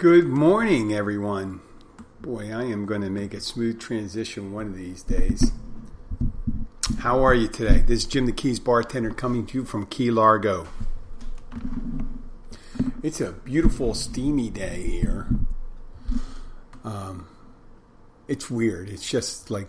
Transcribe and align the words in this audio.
Good 0.00 0.28
morning, 0.28 0.94
everyone. 0.94 1.60
Boy, 2.22 2.50
I 2.50 2.64
am 2.64 2.86
going 2.86 3.02
to 3.02 3.10
make 3.10 3.34
a 3.34 3.40
smooth 3.42 3.78
transition 3.78 4.50
one 4.50 4.68
of 4.68 4.74
these 4.74 5.02
days. 5.02 5.52
How 7.00 7.22
are 7.22 7.34
you 7.34 7.48
today? 7.48 7.80
This 7.80 7.98
is 7.98 8.04
Jim 8.06 8.24
the 8.24 8.32
Keys 8.32 8.58
bartender 8.58 9.10
coming 9.10 9.44
to 9.44 9.58
you 9.58 9.64
from 9.66 9.84
Key 9.84 10.10
Largo. 10.10 10.68
It's 13.02 13.20
a 13.20 13.32
beautiful, 13.32 13.92
steamy 13.92 14.48
day 14.48 14.88
here. 14.88 15.28
Um, 16.82 17.28
it's 18.26 18.50
weird. 18.50 18.88
It's 18.88 19.06
just 19.06 19.50
like 19.50 19.68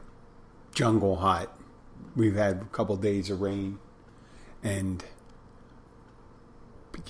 jungle 0.74 1.18
hot. 1.18 1.60
We've 2.16 2.38
had 2.38 2.62
a 2.62 2.66
couple 2.72 2.96
of 2.96 3.02
days 3.02 3.30
of 3.30 3.42
rain, 3.42 3.80
and 4.64 5.04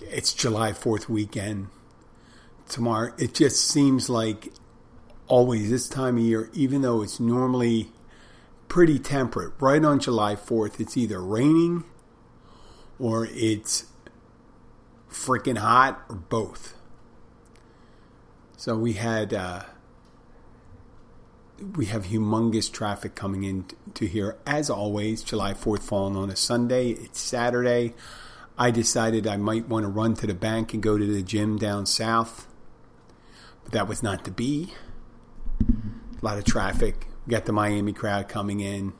it's 0.09 0.33
July 0.33 0.71
4th 0.71 1.07
weekend 1.07 1.67
tomorrow. 2.71 3.13
It 3.17 3.35
just 3.35 3.67
seems 3.67 4.09
like 4.09 4.51
always 5.27 5.69
this 5.69 5.87
time 5.87 6.17
of 6.17 6.23
year, 6.23 6.49
even 6.53 6.81
though 6.81 7.01
it's 7.01 7.19
normally 7.19 7.91
pretty 8.67 8.97
temperate, 8.97 9.53
right 9.59 9.83
on 9.83 9.99
July 9.99 10.35
4th, 10.35 10.79
it's 10.79 10.97
either 10.97 11.21
raining 11.21 11.83
or 12.97 13.27
it's 13.31 13.85
freaking 15.09 15.57
hot 15.57 16.01
or 16.09 16.15
both. 16.15 16.75
So 18.57 18.77
we 18.77 18.93
had 18.93 19.33
uh, 19.33 19.63
we 21.75 21.87
have 21.87 22.05
humongous 22.05 22.71
traffic 22.71 23.15
coming 23.15 23.43
in 23.43 23.65
to 23.95 24.05
here 24.07 24.37
as 24.45 24.69
always. 24.69 25.23
July 25.23 25.53
4th 25.53 25.81
falling 25.81 26.15
on 26.15 26.29
a 26.29 26.35
Sunday. 26.35 26.91
It's 26.91 27.19
Saturday. 27.19 27.93
I 28.57 28.69
decided 28.69 29.25
I 29.25 29.37
might 29.37 29.67
want 29.67 29.83
to 29.83 29.89
run 29.89 30.13
to 30.15 30.27
the 30.27 30.33
bank 30.33 30.73
and 30.73 30.83
go 30.83 30.97
to 30.97 31.05
the 31.05 31.23
gym 31.23 31.57
down 31.57 31.85
south 31.85 32.47
but 33.63 33.73
that 33.73 33.87
was 33.87 34.01
not 34.03 34.25
to 34.25 34.31
be. 34.31 34.73
A 35.61 36.25
lot 36.25 36.37
of 36.37 36.45
traffic. 36.45 37.07
We 37.25 37.31
got 37.31 37.45
the 37.45 37.53
Miami 37.53 37.93
crowd 37.93 38.27
coming 38.27 38.59
in 38.59 38.93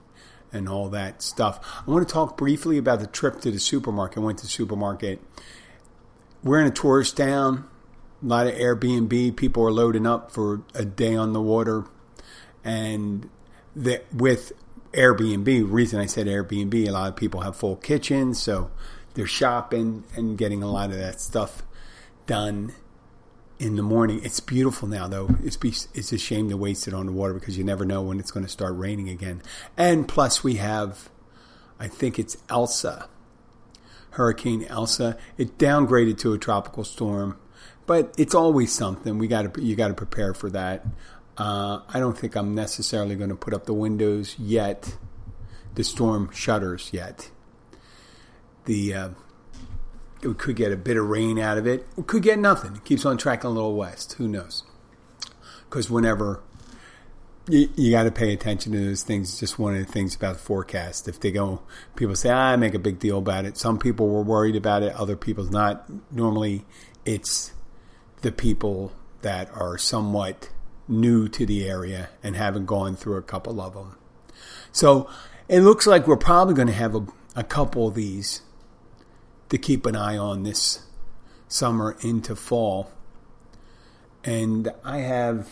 and 0.53 0.67
all 0.67 0.89
that 0.89 1.21
stuff. 1.21 1.81
I 1.87 1.89
want 1.89 2.07
to 2.07 2.13
talk 2.13 2.37
briefly 2.37 2.77
about 2.77 2.99
the 2.99 3.07
trip 3.07 3.41
to 3.41 3.51
the 3.51 3.59
supermarket. 3.59 4.17
I 4.17 4.21
went 4.21 4.39
to 4.39 4.45
the 4.45 4.51
supermarket. 4.51 5.21
We're 6.43 6.59
in 6.59 6.67
a 6.67 6.71
tourist 6.71 7.17
town. 7.17 7.67
A 8.23 8.25
lot 8.25 8.47
of 8.47 8.53
Airbnb. 8.53 9.35
People 9.35 9.65
are 9.65 9.71
loading 9.71 10.05
up 10.05 10.31
for 10.31 10.61
a 10.73 10.85
day 10.85 11.15
on 11.15 11.33
the 11.33 11.41
water. 11.41 11.85
And 12.63 13.29
the, 13.75 14.01
with 14.13 14.51
Airbnb, 14.93 15.71
reason 15.71 15.99
I 15.99 16.05
said 16.05 16.27
Airbnb, 16.27 16.87
a 16.87 16.91
lot 16.91 17.09
of 17.09 17.15
people 17.15 17.41
have 17.41 17.55
full 17.55 17.77
kitchens. 17.77 18.41
So 18.41 18.71
they're 19.13 19.25
shopping 19.25 20.03
and 20.15 20.37
getting 20.37 20.61
a 20.61 20.71
lot 20.71 20.91
of 20.91 20.97
that 20.97 21.19
stuff 21.21 21.63
done 22.25 22.73
in 23.61 23.75
the 23.75 23.83
morning. 23.83 24.19
It's 24.23 24.39
beautiful 24.39 24.87
now, 24.87 25.07
though. 25.07 25.35
It's 25.43 25.55
be, 25.55 25.69
it's 25.93 26.11
a 26.11 26.17
shame 26.17 26.49
to 26.49 26.57
waste 26.57 26.87
it 26.87 26.95
on 26.95 27.05
the 27.05 27.11
water 27.11 27.35
because 27.35 27.59
you 27.59 27.63
never 27.63 27.85
know 27.85 28.01
when 28.01 28.19
it's 28.19 28.31
going 28.31 28.43
to 28.43 28.51
start 28.51 28.75
raining 28.75 29.07
again. 29.07 29.43
And 29.77 30.07
plus, 30.07 30.43
we 30.43 30.55
have, 30.55 31.09
I 31.79 31.87
think 31.87 32.17
it's 32.17 32.37
Elsa, 32.49 33.07
Hurricane 34.11 34.63
Elsa. 34.63 35.15
It 35.37 35.59
downgraded 35.59 36.17
to 36.19 36.33
a 36.33 36.39
tropical 36.39 36.83
storm, 36.83 37.37
but 37.85 38.15
it's 38.17 38.33
always 38.33 38.73
something. 38.73 39.19
We 39.19 39.27
got 39.27 39.53
to 39.53 39.61
you 39.61 39.75
got 39.75 39.89
to 39.89 39.93
prepare 39.93 40.33
for 40.33 40.49
that. 40.49 40.83
Uh, 41.37 41.81
I 41.87 41.99
don't 41.99 42.17
think 42.17 42.35
I'm 42.35 42.55
necessarily 42.55 43.15
going 43.15 43.29
to 43.29 43.35
put 43.35 43.53
up 43.53 43.67
the 43.67 43.75
windows 43.75 44.35
yet, 44.39 44.97
the 45.75 45.83
storm 45.83 46.31
shutters 46.33 46.89
yet. 46.91 47.29
The 48.66 48.94
uh, 48.94 49.09
we 50.23 50.33
could 50.33 50.55
get 50.55 50.71
a 50.71 50.77
bit 50.77 50.97
of 50.97 51.07
rain 51.07 51.39
out 51.39 51.57
of 51.57 51.67
it. 51.67 51.87
We 51.95 52.03
could 52.03 52.23
get 52.23 52.39
nothing. 52.39 52.75
It 52.75 52.85
keeps 52.85 53.05
on 53.05 53.17
tracking 53.17 53.49
a 53.49 53.53
little 53.53 53.75
west. 53.75 54.13
Who 54.13 54.27
knows? 54.27 54.63
Because 55.69 55.89
whenever 55.89 56.41
you, 57.47 57.69
you 57.75 57.91
got 57.91 58.03
to 58.03 58.11
pay 58.11 58.33
attention 58.33 58.71
to 58.73 58.79
those 58.79 59.03
things. 59.03 59.39
just 59.39 59.57
one 59.57 59.75
of 59.75 59.85
the 59.85 59.91
things 59.91 60.15
about 60.15 60.33
the 60.33 60.41
forecast. 60.41 61.07
If 61.07 61.19
they 61.19 61.31
go, 61.31 61.61
people 61.95 62.15
say, 62.15 62.29
ah, 62.29 62.51
I 62.51 62.55
make 62.55 62.73
a 62.73 62.79
big 62.79 62.99
deal 62.99 63.17
about 63.17 63.45
it. 63.45 63.57
Some 63.57 63.79
people 63.79 64.09
were 64.09 64.23
worried 64.23 64.55
about 64.55 64.83
it. 64.83 64.93
Other 64.95 65.15
people's 65.15 65.51
not. 65.51 65.85
Normally, 66.11 66.65
it's 67.05 67.53
the 68.21 68.31
people 68.31 68.93
that 69.21 69.49
are 69.53 69.77
somewhat 69.77 70.49
new 70.88 71.27
to 71.29 71.45
the 71.45 71.67
area 71.67 72.09
and 72.23 72.35
haven't 72.35 72.65
gone 72.65 72.95
through 72.95 73.17
a 73.17 73.21
couple 73.21 73.61
of 73.61 73.73
them. 73.73 73.97
So 74.71 75.09
it 75.47 75.61
looks 75.61 75.88
like 75.88 76.07
we're 76.07 76.17
probably 76.17 76.53
going 76.53 76.67
to 76.67 76.73
have 76.73 76.95
a, 76.95 77.05
a 77.35 77.43
couple 77.43 77.88
of 77.88 77.95
these 77.95 78.41
to 79.51 79.57
keep 79.57 79.85
an 79.85 79.95
eye 79.95 80.17
on 80.17 80.44
this 80.44 80.84
summer 81.47 81.97
into 82.01 82.35
fall. 82.35 82.89
And 84.23 84.72
I 84.84 85.00
have 85.00 85.50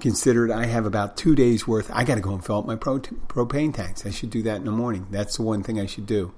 considered 0.00 0.50
I 0.50 0.66
have 0.66 0.84
about 0.84 1.16
two 1.16 1.34
days 1.34 1.66
worth. 1.66 1.90
I 1.92 2.04
got 2.04 2.16
to 2.16 2.20
go 2.20 2.34
and 2.34 2.44
fill 2.44 2.58
up 2.58 2.66
my 2.66 2.76
pro- 2.76 3.00
propane 3.00 3.74
tanks. 3.74 4.04
I 4.04 4.10
should 4.10 4.30
do 4.30 4.42
that 4.42 4.56
in 4.56 4.64
the 4.64 4.70
morning. 4.70 5.06
That's 5.10 5.36
the 5.36 5.42
one 5.42 5.62
thing 5.62 5.80
I 5.80 5.86
should 5.86 6.06
do. 6.06 6.34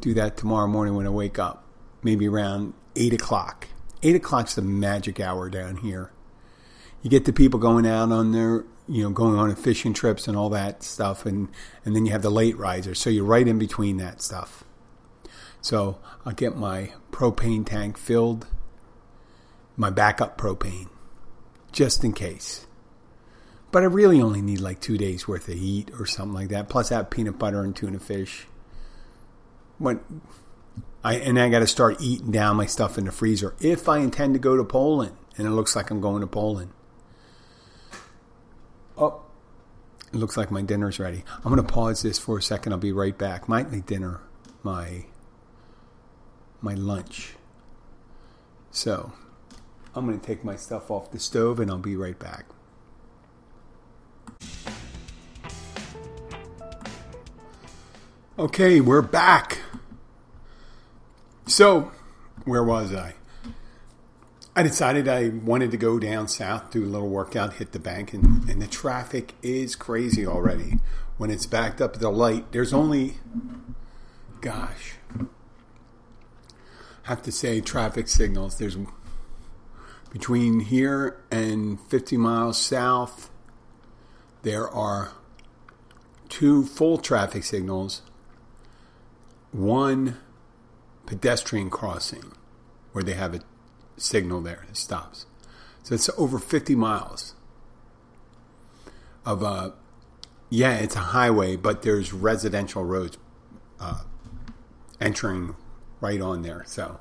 Do 0.00 0.14
that 0.14 0.36
tomorrow 0.38 0.66
morning 0.66 0.94
when 0.94 1.06
I 1.06 1.10
wake 1.10 1.38
up, 1.38 1.64
maybe 2.02 2.26
around 2.26 2.72
eight 2.96 3.12
o'clock. 3.12 3.68
Eight 4.02 4.16
o'clock's 4.16 4.54
the 4.54 4.62
magic 4.62 5.20
hour 5.20 5.50
down 5.50 5.76
here. 5.76 6.10
You 7.02 7.10
get 7.10 7.26
the 7.26 7.32
people 7.32 7.60
going 7.60 7.86
out 7.86 8.10
on 8.12 8.32
their, 8.32 8.64
you 8.88 9.02
know, 9.02 9.10
going 9.10 9.36
on 9.36 9.54
fishing 9.56 9.92
trips 9.92 10.26
and 10.26 10.36
all 10.36 10.48
that 10.50 10.82
stuff, 10.82 11.26
and 11.26 11.48
and 11.84 11.94
then 11.94 12.06
you 12.06 12.12
have 12.12 12.22
the 12.22 12.30
late 12.30 12.56
risers. 12.56 12.98
So 12.98 13.10
you're 13.10 13.24
right 13.24 13.46
in 13.46 13.58
between 13.58 13.98
that 13.98 14.22
stuff. 14.22 14.64
So 15.62 15.98
I'll 16.26 16.34
get 16.34 16.56
my 16.56 16.92
propane 17.12 17.64
tank 17.64 17.96
filled, 17.96 18.48
my 19.76 19.90
backup 19.90 20.36
propane, 20.36 20.88
just 21.70 22.04
in 22.04 22.12
case. 22.12 22.66
But 23.70 23.84
I 23.84 23.86
really 23.86 24.20
only 24.20 24.42
need 24.42 24.60
like 24.60 24.80
two 24.80 24.98
days 24.98 25.26
worth 25.26 25.48
of 25.48 25.54
heat 25.54 25.90
or 25.98 26.04
something 26.04 26.34
like 26.34 26.48
that. 26.48 26.68
Plus, 26.68 26.92
I 26.92 26.96
have 26.96 27.10
peanut 27.10 27.38
butter 27.38 27.62
and 27.62 27.74
tuna 27.74 28.00
fish. 28.00 28.46
What 29.78 30.00
I 31.02 31.14
and 31.14 31.38
I 31.38 31.48
got 31.48 31.60
to 31.60 31.66
start 31.66 32.02
eating 32.02 32.32
down 32.32 32.56
my 32.56 32.66
stuff 32.66 32.98
in 32.98 33.06
the 33.06 33.12
freezer 33.12 33.54
if 33.60 33.88
I 33.88 33.98
intend 33.98 34.34
to 34.34 34.40
go 34.40 34.56
to 34.56 34.64
Poland, 34.64 35.16
and 35.38 35.46
it 35.46 35.50
looks 35.50 35.74
like 35.74 35.90
I'm 35.90 36.00
going 36.00 36.20
to 36.20 36.26
Poland. 36.26 36.72
Oh, 38.98 39.22
it 40.12 40.16
looks 40.16 40.36
like 40.36 40.50
my 40.50 40.60
dinner's 40.60 40.98
ready. 40.98 41.24
I'm 41.36 41.54
going 41.54 41.56
to 41.56 41.72
pause 41.72 42.02
this 42.02 42.18
for 42.18 42.36
a 42.36 42.42
second. 42.42 42.72
I'll 42.72 42.78
be 42.78 42.92
right 42.92 43.16
back. 43.16 43.48
My 43.48 43.62
dinner, 43.62 44.20
my 44.62 45.06
my 46.62 46.74
lunch. 46.74 47.34
So 48.70 49.12
I'm 49.94 50.06
going 50.06 50.18
to 50.18 50.26
take 50.26 50.44
my 50.44 50.56
stuff 50.56 50.90
off 50.90 51.10
the 51.10 51.18
stove 51.18 51.60
and 51.60 51.70
I'll 51.70 51.78
be 51.78 51.96
right 51.96 52.18
back. 52.18 52.46
Okay, 58.38 58.80
we're 58.80 59.02
back. 59.02 59.58
So, 61.46 61.92
where 62.44 62.64
was 62.64 62.94
I? 62.94 63.14
I 64.56 64.62
decided 64.62 65.06
I 65.06 65.28
wanted 65.28 65.70
to 65.72 65.76
go 65.76 65.98
down 65.98 66.28
south, 66.28 66.70
do 66.70 66.84
a 66.84 66.86
little 66.86 67.08
workout, 67.08 67.54
hit 67.54 67.72
the 67.72 67.78
bank, 67.78 68.12
and, 68.12 68.48
and 68.48 68.60
the 68.60 68.66
traffic 68.66 69.34
is 69.42 69.76
crazy 69.76 70.26
already. 70.26 70.78
When 71.18 71.30
it's 71.30 71.46
backed 71.46 71.80
up 71.80 71.94
at 71.94 72.00
the 72.00 72.10
light, 72.10 72.52
there's 72.52 72.72
only, 72.72 73.18
gosh, 74.40 74.94
have 77.04 77.22
to 77.22 77.32
say 77.32 77.60
traffic 77.60 78.08
signals. 78.08 78.58
There's 78.58 78.76
between 80.10 80.60
here 80.60 81.22
and 81.30 81.80
50 81.80 82.16
miles 82.18 82.58
south, 82.58 83.30
there 84.42 84.68
are 84.68 85.12
two 86.28 86.64
full 86.64 86.98
traffic 86.98 87.44
signals, 87.44 88.02
one 89.52 90.18
pedestrian 91.06 91.70
crossing 91.70 92.32
where 92.92 93.02
they 93.02 93.14
have 93.14 93.34
a 93.34 93.40
signal 93.96 94.42
there 94.42 94.64
that 94.68 94.76
stops. 94.76 95.26
So 95.82 95.94
it's 95.94 96.10
over 96.18 96.38
50 96.38 96.74
miles 96.74 97.34
of 99.24 99.42
a, 99.42 99.72
yeah, 100.50 100.74
it's 100.74 100.96
a 100.96 101.00
highway, 101.00 101.56
but 101.56 101.82
there's 101.82 102.12
residential 102.12 102.84
roads 102.84 103.16
uh, 103.80 104.02
entering 105.00 105.56
right 106.02 106.20
on 106.20 106.42
there. 106.42 106.64
So 106.66 107.00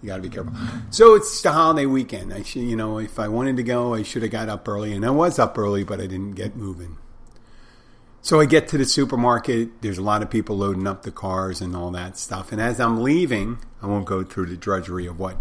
you 0.00 0.08
got 0.08 0.16
to 0.16 0.22
be 0.22 0.28
careful. 0.28 0.52
So 0.90 1.14
it's 1.14 1.40
the 1.42 1.50
holiday 1.50 1.86
weekend. 1.86 2.32
I 2.32 2.42
should, 2.42 2.62
you 2.62 2.76
know, 2.76 2.98
if 2.98 3.18
I 3.18 3.26
wanted 3.26 3.56
to 3.56 3.62
go, 3.62 3.94
I 3.94 4.02
should 4.02 4.22
have 4.22 4.30
got 4.30 4.48
up 4.48 4.68
early, 4.68 4.92
and 4.92 5.04
I 5.04 5.10
was 5.10 5.38
up 5.38 5.58
early, 5.58 5.82
but 5.82 6.00
I 6.00 6.06
didn't 6.06 6.32
get 6.32 6.54
moving. 6.54 6.98
So 8.20 8.40
I 8.40 8.46
get 8.46 8.68
to 8.68 8.78
the 8.78 8.84
supermarket. 8.86 9.82
There's 9.82 9.98
a 9.98 10.02
lot 10.02 10.22
of 10.22 10.30
people 10.30 10.56
loading 10.56 10.86
up 10.86 11.02
the 11.02 11.10
cars 11.10 11.60
and 11.60 11.74
all 11.74 11.90
that 11.90 12.16
stuff. 12.16 12.52
And 12.52 12.60
as 12.60 12.80
I'm 12.80 13.02
leaving, 13.02 13.58
I 13.82 13.86
won't 13.86 14.06
go 14.06 14.22
through 14.22 14.46
the 14.46 14.56
drudgery 14.56 15.06
of 15.06 15.18
what 15.18 15.36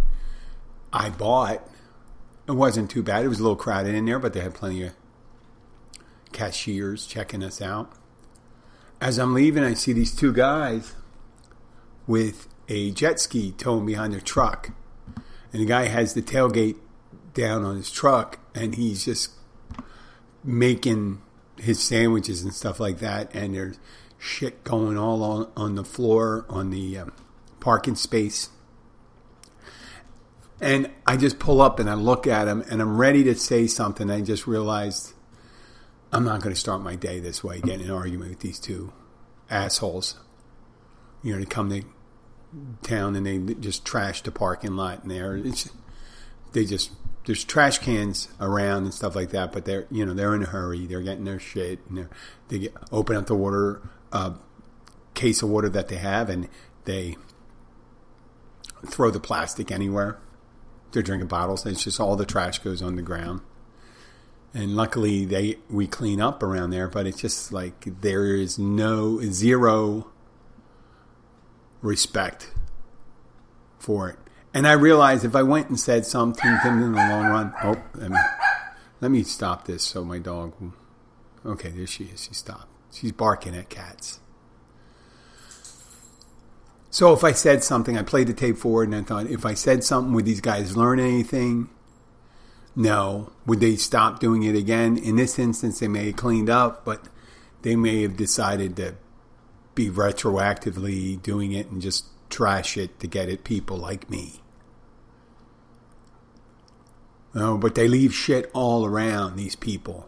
I 0.92 1.10
bought. 1.10 1.66
It 2.46 2.52
wasn't 2.52 2.92
too 2.92 3.02
bad. 3.02 3.24
It 3.24 3.30
was 3.30 3.40
a 3.40 3.44
little 3.44 3.56
crowded 3.56 3.96
in 3.96 4.06
there, 4.06 4.20
but 4.20 4.34
they 4.34 4.42
had 4.42 4.54
plenty 4.54 4.84
of 4.84 4.94
cashiers 6.34 7.06
checking 7.06 7.42
us 7.42 7.62
out. 7.62 7.92
As 9.00 9.18
I'm 9.18 9.34
leaving, 9.34 9.64
I 9.64 9.76
see 9.76 9.94
these 9.94 10.14
two 10.14 10.34
guys 10.34 10.94
with 12.06 12.50
a 12.68 12.92
jet 12.92 13.20
ski 13.20 13.52
towing 13.52 13.86
behind 13.86 14.14
a 14.14 14.22
truck. 14.22 14.72
and 15.52 15.62
the 15.62 15.66
guy 15.66 15.86
has 15.86 16.14
the 16.14 16.22
tailgate 16.22 16.78
down 17.34 17.64
on 17.64 17.76
his 17.76 17.92
truck, 17.92 18.40
and 18.56 18.76
he's 18.76 19.06
just 19.06 19.32
making 20.44 21.22
his 21.58 21.82
sandwiches 21.82 22.44
and 22.44 22.54
stuff 22.54 22.80
like 22.80 23.00
that, 23.00 23.34
and 23.36 23.56
there's 23.56 23.78
shit 24.18 24.64
going 24.64 24.98
all 24.98 25.22
on, 25.24 25.52
on 25.56 25.76
the 25.76 25.84
floor 25.84 26.46
on 26.50 26.70
the 26.70 26.98
um, 26.98 27.14
parking 27.60 27.96
space. 27.96 28.50
And 30.62 30.90
I 31.06 31.18
just 31.18 31.40
pull 31.40 31.62
up 31.62 31.78
and 31.78 31.90
I 31.90 31.94
look 31.94 32.26
at 32.26 32.48
him 32.48 32.64
and 32.70 32.82
I'm 32.82 32.96
ready 32.96 33.24
to 33.26 33.36
say 33.36 33.68
something. 33.68 34.10
I 34.10 34.22
just 34.22 34.48
realized 34.48 35.12
I'm 36.14 36.24
not 36.24 36.42
going 36.42 36.56
to 36.56 36.60
start 36.60 36.82
my 36.82 36.96
day 36.96 37.20
this 37.20 37.44
way, 37.44 37.60
getting 37.60 37.88
an 37.88 37.92
argument 37.92 38.30
with 38.30 38.40
these 38.40 38.60
two 38.60 38.94
assholes. 39.50 40.18
You 41.22 41.34
know, 41.34 41.40
to 41.40 41.46
come 41.46 41.70
to 41.70 41.84
town 42.82 43.16
and 43.16 43.26
they 43.26 43.54
just 43.56 43.86
trash 43.86 44.22
the 44.22 44.32
parking 44.32 44.76
lot 44.76 45.04
and 45.04 45.12
there. 45.12 45.36
It's, 45.38 45.70
they 46.54 46.66
just 46.66 46.92
there's 47.26 47.44
trash 47.44 47.80
cans 47.80 48.28
around 48.40 48.84
and 48.84 48.94
stuff 48.94 49.16
like 49.16 49.30
that, 49.32 49.52
but 49.52 49.66
they're 49.66 49.88
you 49.90 50.06
know 50.06 50.14
they're 50.14 50.36
in 50.36 50.44
a 50.44 50.48
hurry. 50.48 50.86
They're 50.86 51.02
getting 51.02 51.26
their 51.26 51.40
shit 51.40 51.80
and 51.90 51.98
they 51.98 52.06
they 52.50 52.60
get, 52.60 52.74
open 52.92 53.16
up 53.16 53.28
the 53.28 53.36
water 53.36 53.82
uh, 54.12 54.34
case 55.14 55.42
of 55.42 55.50
water 55.50 55.70
that 55.70 55.88
they 55.88 55.98
have 55.98 56.30
and 56.30 56.50
they 56.86 57.16
throw 58.86 59.10
the 59.10 59.20
plastic 59.20 59.72
anywhere. 59.72 60.20
They're 60.92 61.04
drinking 61.04 61.30
bottles. 61.30 61.66
It's 61.66 61.84
just 61.84 62.00
all 62.00 62.16
the 62.16 62.26
trash 62.26 62.60
goes 62.60 62.82
on 62.82 62.96
the 62.96 63.02
ground. 63.02 63.42
And 64.54 64.76
luckily, 64.76 65.26
they 65.26 65.58
we 65.70 65.88
clean 65.88 66.22
up 66.22 66.44
around 66.44 66.70
there, 66.70 66.88
but 66.88 67.08
it's 67.08 67.20
just 67.20 67.52
like 67.52 68.02
there 68.02 68.36
is 68.36 68.60
no 68.60 69.20
zero 69.22 70.13
respect 71.84 72.50
for 73.78 74.10
it. 74.10 74.18
And 74.54 74.68
I 74.68 74.74
realized 74.74 75.26
if 75.26 75.36
I 75.36 75.44
went 75.44 75.70
and 75.70 75.80
said 75.80 76.06
something 76.06 76.42
to 76.42 76.60
them 76.64 76.82
in 76.82 76.94
the 76.94 76.98
long 76.98 77.26
run, 77.26 77.54
oh, 77.64 77.84
let 77.96 78.10
me, 78.10 78.18
let 79.02 79.12
me 79.12 79.24
stop 79.24 79.66
this 79.66 79.84
so 79.84 80.04
my 80.04 80.20
dog. 80.20 80.54
Will, 80.60 80.74
okay, 81.46 81.70
there 81.70 81.86
she 81.86 82.06
is. 82.06 82.24
She 82.24 82.34
stopped. 82.34 82.68
She's 82.92 83.12
barking 83.12 83.56
at 83.56 83.70
cats. 83.70 84.20
So 86.92 87.12
if 87.12 87.24
I 87.24 87.32
said 87.32 87.64
something, 87.64 87.98
I 87.98 88.04
played 88.04 88.28
the 88.28 88.34
tape 88.34 88.58
forward 88.58 88.90
and 88.90 88.96
I 88.96 89.02
thought, 89.02 89.26
if 89.26 89.46
I 89.46 89.56
said 89.56 89.84
something, 89.84 90.14
would 90.14 90.26
these 90.26 90.42
guys 90.42 90.78
learn 90.78 91.00
anything? 91.00 91.70
No. 92.76 93.32
Would 93.48 93.60
they 93.60 93.76
stop 93.76 94.20
doing 94.20 94.44
it 94.44 94.56
again? 94.56 94.98
In 94.98 95.16
this 95.16 95.40
instance, 95.40 95.80
they 95.80 95.88
may 95.88 96.08
have 96.08 96.16
cleaned 96.16 96.52
up, 96.52 96.86
but 96.86 97.08
they 97.64 97.76
may 97.76 98.04
have 98.04 98.16
decided 98.16 98.76
to 98.76 98.94
be 99.76 99.90
retroactively 99.90 101.22
doing 101.22 101.52
it 101.52 101.70
and 101.70 101.82
just 101.82 102.06
trash 102.30 102.78
it 102.78 103.00
to 103.00 103.08
get 103.08 103.30
at 103.30 103.44
people 103.44 103.78
like 103.78 104.10
me. 104.10 104.42
No, 107.34 107.58
but 107.58 107.76
they 107.76 107.88
leave 107.88 108.14
shit 108.14 108.50
all 108.54 108.86
around 108.86 109.36
these 109.36 109.56
people. 109.56 110.08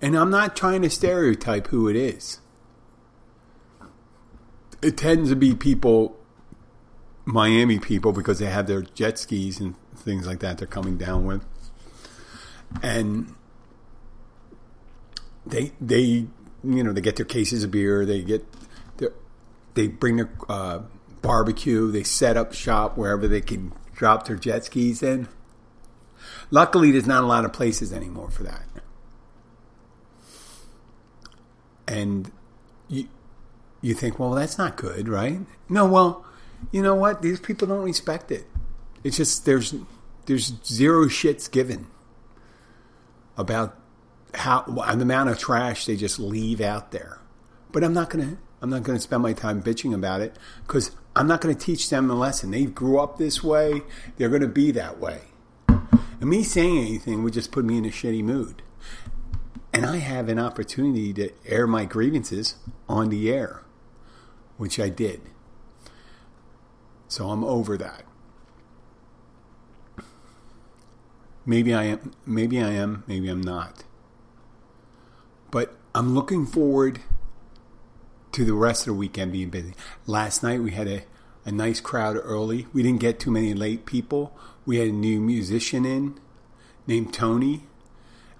And 0.00 0.16
I'm 0.16 0.30
not 0.30 0.56
trying 0.56 0.82
to 0.82 0.90
stereotype 0.90 1.68
who 1.68 1.88
it 1.88 1.96
is. 1.96 2.40
It 4.82 4.96
tends 4.96 5.30
to 5.30 5.36
be 5.36 5.54
people, 5.54 6.18
Miami 7.24 7.78
people, 7.78 8.12
because 8.12 8.38
they 8.38 8.46
have 8.46 8.66
their 8.66 8.82
jet 8.82 9.18
skis 9.18 9.60
and 9.60 9.76
things 9.94 10.26
like 10.26 10.40
that 10.40 10.58
they're 10.58 10.66
coming 10.66 10.96
down 10.96 11.24
with. 11.24 11.44
And 12.82 13.34
they, 15.46 15.72
they, 15.80 16.00
you 16.00 16.28
know, 16.64 16.92
they 16.92 17.00
get 17.00 17.16
their 17.16 17.26
cases 17.26 17.62
of 17.62 17.70
beer, 17.70 18.04
they 18.04 18.22
get 18.22 18.44
they 19.74 19.88
bring 19.88 20.16
their 20.16 20.30
uh, 20.48 20.80
barbecue, 21.20 21.90
they 21.90 22.02
set 22.02 22.36
up 22.36 22.52
shop 22.52 22.96
wherever 22.96 23.26
they 23.28 23.40
can 23.40 23.72
drop 23.94 24.26
their 24.26 24.36
jet 24.36 24.64
skis 24.64 25.02
in 25.02 25.28
Luckily, 26.50 26.90
there's 26.90 27.06
not 27.06 27.24
a 27.24 27.26
lot 27.26 27.44
of 27.44 27.52
places 27.52 27.92
anymore 27.92 28.30
for 28.30 28.42
that. 28.42 28.64
And 31.88 32.30
you 32.88 33.08
you 33.80 33.94
think, 33.94 34.18
well, 34.18 34.30
that's 34.32 34.58
not 34.58 34.76
good, 34.76 35.08
right? 35.08 35.40
No, 35.68 35.86
well, 35.86 36.24
you 36.70 36.82
know 36.82 36.94
what? 36.94 37.22
These 37.22 37.40
people 37.40 37.66
don't 37.66 37.82
respect 37.82 38.30
it. 38.30 38.46
It's 39.02 39.16
just 39.16 39.44
there's 39.44 39.74
there's 40.26 40.52
zero 40.64 41.06
shits 41.06 41.50
given 41.50 41.86
about 43.36 43.76
how 44.34 44.62
the 44.62 45.02
amount 45.02 45.30
of 45.30 45.38
trash 45.38 45.86
they 45.86 45.96
just 45.96 46.18
leave 46.18 46.60
out 46.60 46.92
there. 46.92 47.18
But 47.72 47.82
I'm 47.82 47.94
not 47.94 48.10
gonna 48.10 48.36
I'm 48.62 48.70
not 48.70 48.84
gonna 48.84 49.00
spend 49.00 49.24
my 49.24 49.32
time 49.32 49.60
bitching 49.60 49.92
about 49.92 50.20
it 50.20 50.36
because 50.64 50.92
I'm 51.16 51.26
not 51.26 51.40
gonna 51.40 51.56
teach 51.56 51.90
them 51.90 52.08
a 52.08 52.14
lesson. 52.14 52.52
They 52.52 52.64
grew 52.64 53.00
up 53.00 53.18
this 53.18 53.42
way. 53.42 53.82
They're 54.16 54.28
gonna 54.28 54.46
be 54.46 54.70
that 54.70 55.00
way. 55.00 55.22
And 55.68 56.30
me 56.30 56.44
saying 56.44 56.78
anything 56.78 57.24
would 57.24 57.32
just 57.32 57.50
put 57.50 57.64
me 57.64 57.76
in 57.76 57.84
a 57.84 57.88
shitty 57.88 58.22
mood. 58.22 58.62
And 59.72 59.84
I 59.84 59.96
have 59.96 60.28
an 60.28 60.38
opportunity 60.38 61.12
to 61.14 61.30
air 61.44 61.66
my 61.66 61.84
grievances 61.84 62.54
on 62.88 63.08
the 63.08 63.32
air, 63.32 63.62
which 64.58 64.78
I 64.78 64.88
did. 64.88 65.22
So 67.08 67.30
I'm 67.30 67.42
over 67.42 67.76
that. 67.78 68.04
Maybe 71.44 71.74
I 71.74 71.84
am, 71.84 72.12
maybe 72.24 72.62
I 72.62 72.70
am, 72.70 73.02
maybe 73.08 73.28
I'm 73.28 73.40
not. 73.40 73.82
But 75.50 75.74
I'm 75.94 76.14
looking 76.14 76.46
forward 76.46 77.00
to 78.32 78.44
the 78.44 78.54
rest 78.54 78.82
of 78.82 78.86
the 78.86 78.98
weekend 78.98 79.32
being 79.32 79.50
busy. 79.50 79.74
Last 80.06 80.42
night 80.42 80.60
we 80.60 80.72
had 80.72 80.88
a, 80.88 81.02
a 81.44 81.52
nice 81.52 81.80
crowd 81.80 82.16
early. 82.22 82.66
We 82.72 82.82
didn't 82.82 83.00
get 83.00 83.20
too 83.20 83.30
many 83.30 83.54
late 83.54 83.86
people, 83.86 84.36
we 84.64 84.78
had 84.78 84.88
a 84.88 84.92
new 84.92 85.20
musician 85.20 85.84
in 85.84 86.18
named 86.86 87.12
Tony 87.12 87.64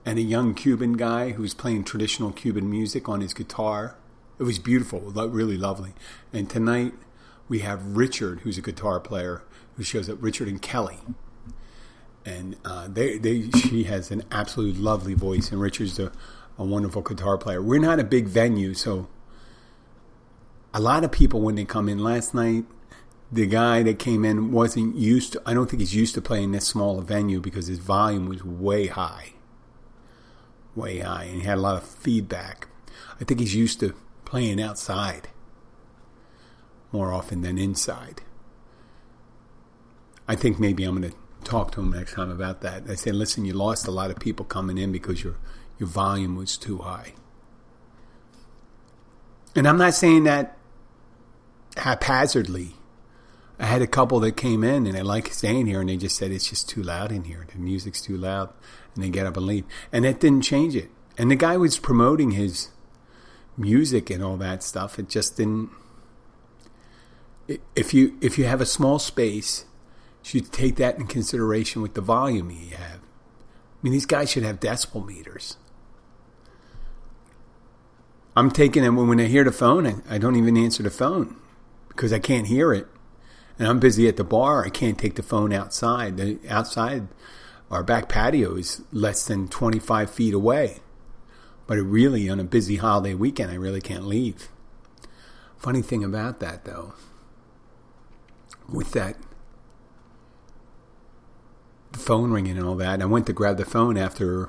and 0.04 0.18
a 0.18 0.22
young 0.22 0.54
Cuban 0.54 0.94
guy 0.94 1.30
who 1.30 1.42
was 1.42 1.54
playing 1.54 1.84
traditional 1.84 2.32
Cuban 2.32 2.68
music 2.68 3.08
on 3.08 3.20
his 3.20 3.34
guitar. 3.34 3.96
It 4.38 4.44
was 4.44 4.58
beautiful, 4.58 5.00
really 5.00 5.56
lovely. 5.56 5.94
And 6.32 6.50
tonight 6.50 6.94
we 7.48 7.60
have 7.60 7.96
Richard, 7.96 8.40
who's 8.40 8.58
a 8.58 8.62
guitar 8.62 8.98
player, 8.98 9.42
who 9.76 9.82
shows 9.82 10.08
up. 10.08 10.18
Richard 10.20 10.48
and 10.48 10.60
Kelly, 10.60 10.98
and 12.24 12.56
uh, 12.64 12.88
they, 12.88 13.19
they, 13.19 13.50
she 13.50 13.84
has 13.84 14.10
an 14.10 14.22
absolutely 14.31 14.81
lovely 14.81 15.14
voice, 15.14 15.50
and 15.50 15.60
Richard's 15.60 15.98
a, 15.98 16.12
a 16.58 16.64
wonderful 16.64 17.02
guitar 17.02 17.38
player. 17.38 17.62
We're 17.62 17.81
not 17.81 17.98
a 17.98 18.05
big 18.05 18.26
venue, 18.26 18.74
so 18.74 19.08
a 20.74 20.81
lot 20.81 21.05
of 21.05 21.12
people 21.12 21.41
when 21.41 21.55
they 21.55 21.64
come 21.64 21.88
in 21.88 21.98
last 21.98 22.34
night 22.34 22.64
the 23.32 23.46
guy 23.46 23.82
that 23.82 23.98
came 23.98 24.26
in 24.26 24.52
wasn't 24.52 24.94
used 24.94 25.32
to, 25.32 25.43
I 25.46 25.55
don't 25.55 25.70
think 25.70 25.81
he's 25.81 25.94
used 25.94 26.14
to 26.17 26.20
playing 26.20 26.52
this 26.52 26.67
small 26.67 27.00
venue 27.00 27.41
because 27.41 27.67
his 27.67 27.79
volume 27.79 28.29
was 28.29 28.44
way 28.44 28.88
high. 28.88 29.32
Way 30.76 30.98
high. 30.98 31.24
And 31.24 31.41
he 31.41 31.46
had 31.46 31.56
a 31.56 31.62
lot 31.62 31.76
of 31.76 31.88
feedback. 31.88 32.69
I 33.19 33.24
think 33.24 33.41
he's 33.41 33.55
used 33.55 33.81
to 33.81 33.94
playing 34.26 34.60
outside 34.60 35.29
more 36.93 37.10
often 37.10 37.41
than 37.41 37.56
inside. 37.56 38.20
I 40.29 40.34
think 40.34 40.60
maybe 40.60 40.84
I'm 40.84 41.00
going 41.00 41.10
to 41.10 41.17
talk 41.43 41.72
to 41.72 41.81
him 41.81 41.91
next 41.91 42.12
time 42.12 42.31
about 42.31 42.60
that. 42.60 42.82
I 42.88 42.96
said, 42.96 43.14
listen, 43.14 43.46
you 43.46 43.55
lost 43.55 43.86
a 43.86 43.91
lot 43.91 44.10
of 44.10 44.19
people 44.19 44.44
coming 44.44 44.76
in 44.76 44.93
because 44.93 45.24
your 45.24 45.36
your 45.79 45.88
volume 45.88 46.36
was 46.36 46.58
too 46.58 46.79
high. 46.79 47.14
And 49.56 49.67
I'm 49.67 49.79
not 49.79 49.94
saying 49.94 50.24
that 50.24 50.56
haphazardly. 51.76 52.74
I 53.58 53.67
had 53.67 53.82
a 53.82 53.86
couple 53.86 54.19
that 54.20 54.36
came 54.36 54.64
in 54.64 54.86
and 54.86 54.96
they 54.96 55.02
like 55.02 55.32
staying 55.32 55.67
here 55.67 55.81
and 55.81 55.88
they 55.88 55.96
just 55.96 56.17
said 56.17 56.32
it's 56.32 56.48
just 56.48 56.69
too 56.69 56.82
loud 56.82 57.12
in 57.12 57.24
here. 57.24 57.46
The 57.52 57.58
music's 57.58 58.00
too 58.00 58.17
loud. 58.17 58.52
And 58.94 59.05
they 59.05 59.08
get 59.08 59.26
up 59.26 59.36
and 59.36 59.46
leave. 59.46 59.64
And 59.93 60.05
that 60.05 60.20
didn't 60.20 60.43
change 60.43 60.74
it. 60.74 60.91
And 61.17 61.31
the 61.31 61.36
guy 61.36 61.56
was 61.56 61.79
promoting 61.79 62.32
his 62.32 62.70
music 63.56 64.10
and 64.10 64.22
all 64.22 64.36
that 64.38 64.62
stuff. 64.62 64.98
It 64.98 65.08
just 65.08 65.36
didn't 65.36 65.70
if 67.76 67.93
you 67.93 68.17
if 68.20 68.38
you 68.38 68.44
have 68.44 68.60
a 68.60 68.67
small 68.67 68.98
space, 68.98 69.64
you 70.24 70.41
should 70.41 70.52
take 70.52 70.76
that 70.76 70.98
in 70.98 71.06
consideration 71.06 71.82
with 71.82 71.94
the 71.94 72.00
volume 72.00 72.50
you 72.50 72.76
have. 72.76 73.00
I 73.00 73.79
mean, 73.82 73.93
these 73.93 74.06
guys 74.06 74.31
should 74.31 74.44
have 74.44 74.60
decibel 74.60 75.05
meters. 75.06 75.56
I'm 78.34 78.50
taking 78.50 78.82
them 78.82 78.96
when 78.96 79.20
I 79.20 79.24
hear 79.24 79.44
the 79.44 79.52
phone, 79.52 80.02
I 80.08 80.19
don't 80.19 80.36
even 80.36 80.56
answer 80.56 80.82
the 80.82 80.91
phone 80.91 81.36
because 81.94 82.13
I 82.13 82.19
can't 82.19 82.46
hear 82.46 82.72
it 82.72 82.87
and 83.58 83.69
I'm 83.69 83.79
busy 83.79 84.08
at 84.08 84.17
the 84.17 84.25
bar, 84.25 84.65
I 84.65 84.70
can't 84.70 84.99
take 84.99 85.15
the 85.15 85.22
phone 85.22 85.53
outside. 85.53 86.17
The 86.17 86.39
outside, 86.49 87.08
our 87.70 87.82
back 87.82 88.08
patio 88.08 88.56
is 88.56 88.82
less 88.93 89.27
than 89.27 89.49
25 89.49 90.11
feet 90.11 90.34
away. 90.34 90.79
But 91.67 91.79
it 91.79 91.82
really, 91.82 92.29
on 92.29 92.41
a 92.41 92.44
busy 92.44 92.77
holiday 92.77 93.15
weekend, 93.15 93.51
I 93.51 93.55
really 93.55 93.81
can't 93.81 94.06
leave. 94.06 94.49
Funny 95.58 95.81
thing 95.81 96.03
about 96.03 96.41
that, 96.41 96.65
though, 96.65 96.94
with 98.69 98.93
that 98.93 99.17
the 101.93 101.99
phone 101.99 102.32
ringing 102.32 102.56
and 102.56 102.67
all 102.67 102.75
that, 102.77 103.03
I 103.03 103.05
went 103.05 103.27
to 103.27 103.32
grab 103.34 103.58
the 103.58 103.65
phone 103.67 103.99
after 103.99 104.49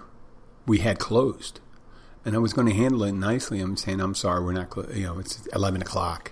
we 0.66 0.78
had 0.80 0.98
closed, 0.98 1.60
and 2.24 2.36
I 2.36 2.40
was 2.40 2.54
going 2.54 2.68
to 2.68 2.74
handle 2.74 3.04
it 3.04 3.12
nicely. 3.12 3.60
I'm 3.60 3.76
saying, 3.76 4.00
"I'm 4.00 4.16
sorry, 4.16 4.44
we're 4.44 4.54
not. 4.54 4.74
you 4.96 5.04
know, 5.04 5.20
it's 5.20 5.46
11 5.48 5.82
o'clock. 5.82 6.32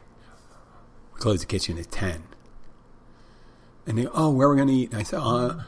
Close 1.22 1.40
the 1.40 1.46
kitchen 1.46 1.78
at 1.78 1.92
10." 1.92 2.24
And 3.88 3.98
they, 3.98 4.08
oh, 4.14 4.30
where 4.30 4.48
are 4.48 4.52
we 4.52 4.58
going 4.58 4.68
to 4.68 4.74
eat? 4.74 4.92
And 4.92 5.00
I 5.00 5.04
said, 5.04 5.20
uh, 5.22 5.64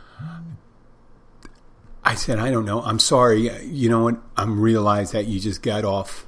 I 2.04 2.16
said, 2.16 2.40
I 2.40 2.52
don't 2.52 2.66
know. 2.66 2.82
I'm 2.82 3.00
sorry. 3.00 3.64
You 3.66 3.90
know 3.90 4.04
what? 4.04 4.18
I'm 4.38 4.60
realized 4.60 5.14
that 5.14 5.26
you 5.26 5.40
just 5.40 5.62
got 5.62 5.86
off. 5.86 6.28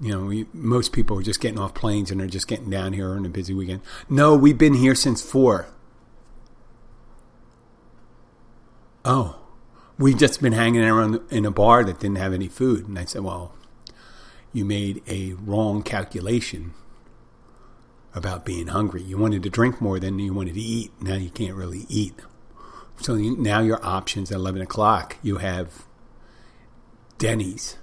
You 0.00 0.12
know, 0.12 0.24
we, 0.26 0.46
most 0.52 0.92
people 0.92 1.18
are 1.18 1.22
just 1.22 1.40
getting 1.40 1.58
off 1.58 1.74
planes 1.74 2.10
and 2.10 2.20
they're 2.20 2.26
just 2.26 2.48
getting 2.48 2.70
down 2.70 2.92
here 2.92 3.10
on 3.10 3.24
a 3.24 3.28
busy 3.28 3.54
weekend. 3.54 3.82
No, 4.08 4.36
we've 4.36 4.58
been 4.58 4.74
here 4.74 4.94
since 4.94 5.22
four. 5.22 5.66
Oh, 9.04 9.38
we've 9.98 10.18
just 10.18 10.40
been 10.40 10.52
hanging 10.52 10.82
around 10.82 11.20
in 11.30 11.44
a 11.44 11.50
bar 11.50 11.84
that 11.84 12.00
didn't 12.00 12.18
have 12.18 12.32
any 12.32 12.48
food. 12.48 12.86
And 12.86 12.98
I 12.98 13.04
said, 13.04 13.22
well, 13.22 13.54
you 14.52 14.64
made 14.64 15.02
a 15.08 15.32
wrong 15.34 15.82
calculation 15.82 16.74
about 18.14 18.44
being 18.44 18.68
hungry. 18.68 19.02
You 19.02 19.18
wanted 19.18 19.42
to 19.42 19.50
drink 19.50 19.80
more 19.80 19.98
than 19.98 20.18
you 20.18 20.34
wanted 20.34 20.54
to 20.54 20.60
eat. 20.60 20.92
Now 21.00 21.14
you 21.14 21.30
can't 21.30 21.54
really 21.54 21.86
eat. 21.88 22.14
So 23.00 23.16
now 23.16 23.60
your 23.60 23.84
options 23.84 24.30
at 24.30 24.36
11 24.36 24.62
o'clock, 24.62 25.16
you 25.22 25.38
have 25.38 25.86
Denny's. 27.18 27.78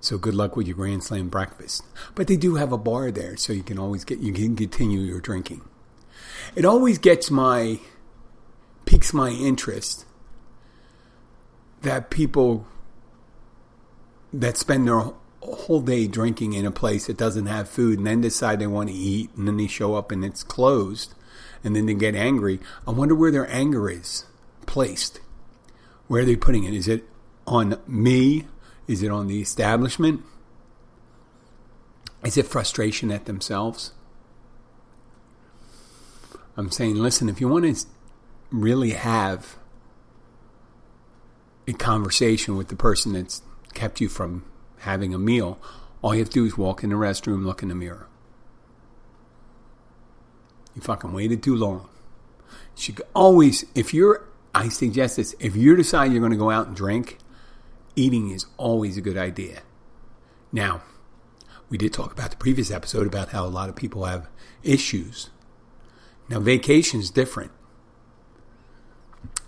So 0.00 0.16
good 0.16 0.34
luck 0.34 0.56
with 0.56 0.66
your 0.66 0.76
Grand 0.76 1.04
Slam 1.04 1.28
breakfast. 1.28 1.84
But 2.14 2.26
they 2.26 2.36
do 2.36 2.54
have 2.54 2.72
a 2.72 2.78
bar 2.78 3.10
there, 3.10 3.36
so 3.36 3.52
you 3.52 3.62
can 3.62 3.78
always 3.78 4.04
get, 4.04 4.20
you 4.20 4.32
can 4.32 4.56
continue 4.56 5.00
your 5.00 5.20
drinking. 5.20 5.62
It 6.54 6.64
always 6.64 6.98
gets 6.98 7.30
my, 7.30 7.80
piques 8.86 9.12
my 9.12 9.30
interest 9.30 10.04
that 11.82 12.10
people 12.10 12.66
that 14.32 14.56
spend 14.56 14.86
their 14.86 15.12
whole 15.40 15.80
day 15.80 16.06
drinking 16.06 16.52
in 16.52 16.66
a 16.66 16.70
place 16.70 17.06
that 17.06 17.16
doesn't 17.16 17.46
have 17.46 17.68
food 17.68 17.98
and 17.98 18.06
then 18.06 18.20
decide 18.20 18.58
they 18.58 18.66
want 18.66 18.88
to 18.88 18.94
eat 18.94 19.30
and 19.36 19.46
then 19.46 19.56
they 19.56 19.66
show 19.66 19.94
up 19.94 20.10
and 20.10 20.24
it's 20.24 20.42
closed 20.42 21.14
and 21.62 21.74
then 21.74 21.86
they 21.86 21.94
get 21.94 22.14
angry. 22.14 22.60
I 22.86 22.90
wonder 22.90 23.14
where 23.14 23.30
their 23.30 23.50
anger 23.50 23.90
is 23.90 24.24
placed. 24.66 25.20
Where 26.06 26.22
are 26.22 26.24
they 26.24 26.36
putting 26.36 26.64
it? 26.64 26.74
Is 26.74 26.88
it 26.88 27.04
on 27.46 27.80
me? 27.86 28.46
Is 28.86 29.02
it 29.02 29.10
on 29.10 29.26
the 29.26 29.40
establishment? 29.40 30.22
Is 32.24 32.36
it 32.36 32.46
frustration 32.46 33.10
at 33.10 33.26
themselves? 33.26 33.92
I'm 36.56 36.70
saying, 36.70 36.96
listen, 36.96 37.28
if 37.28 37.40
you 37.40 37.46
want 37.48 37.64
to 37.64 37.86
really 38.50 38.90
have 38.90 39.56
a 41.68 41.72
conversation 41.72 42.56
with 42.56 42.68
the 42.68 42.76
person 42.76 43.12
that's 43.12 43.42
kept 43.74 44.00
you 44.00 44.08
from 44.08 44.44
having 44.80 45.14
a 45.14 45.18
meal, 45.18 45.58
all 46.02 46.14
you 46.14 46.20
have 46.20 46.30
to 46.30 46.34
do 46.34 46.44
is 46.44 46.56
walk 46.56 46.84
in 46.84 46.90
the 46.90 46.96
restroom, 46.96 47.44
look 47.44 47.62
in 47.62 47.68
the 47.68 47.74
mirror. 47.74 48.06
You 50.74 50.82
fucking 50.82 51.12
waited 51.12 51.42
too 51.42 51.56
long. 51.56 51.88
You 52.76 52.82
should 52.82 53.02
always, 53.14 53.64
if 53.74 53.92
you're, 53.92 54.24
I 54.54 54.68
suggest 54.68 55.16
this, 55.16 55.34
if 55.40 55.56
you 55.56 55.74
decide 55.74 56.12
you're 56.12 56.20
going 56.20 56.32
to 56.32 56.38
go 56.38 56.50
out 56.50 56.68
and 56.68 56.76
drink, 56.76 57.18
eating 57.96 58.30
is 58.30 58.46
always 58.56 58.96
a 58.96 59.00
good 59.00 59.16
idea. 59.16 59.62
Now, 60.52 60.82
we 61.68 61.76
did 61.76 61.92
talk 61.92 62.12
about 62.12 62.30
the 62.30 62.36
previous 62.36 62.70
episode 62.70 63.06
about 63.06 63.30
how 63.30 63.44
a 63.44 63.48
lot 63.48 63.68
of 63.68 63.76
people 63.76 64.04
have 64.04 64.28
issues. 64.62 65.30
Now, 66.28 66.40
vacation 66.40 67.00
is 67.00 67.10
different. 67.10 67.50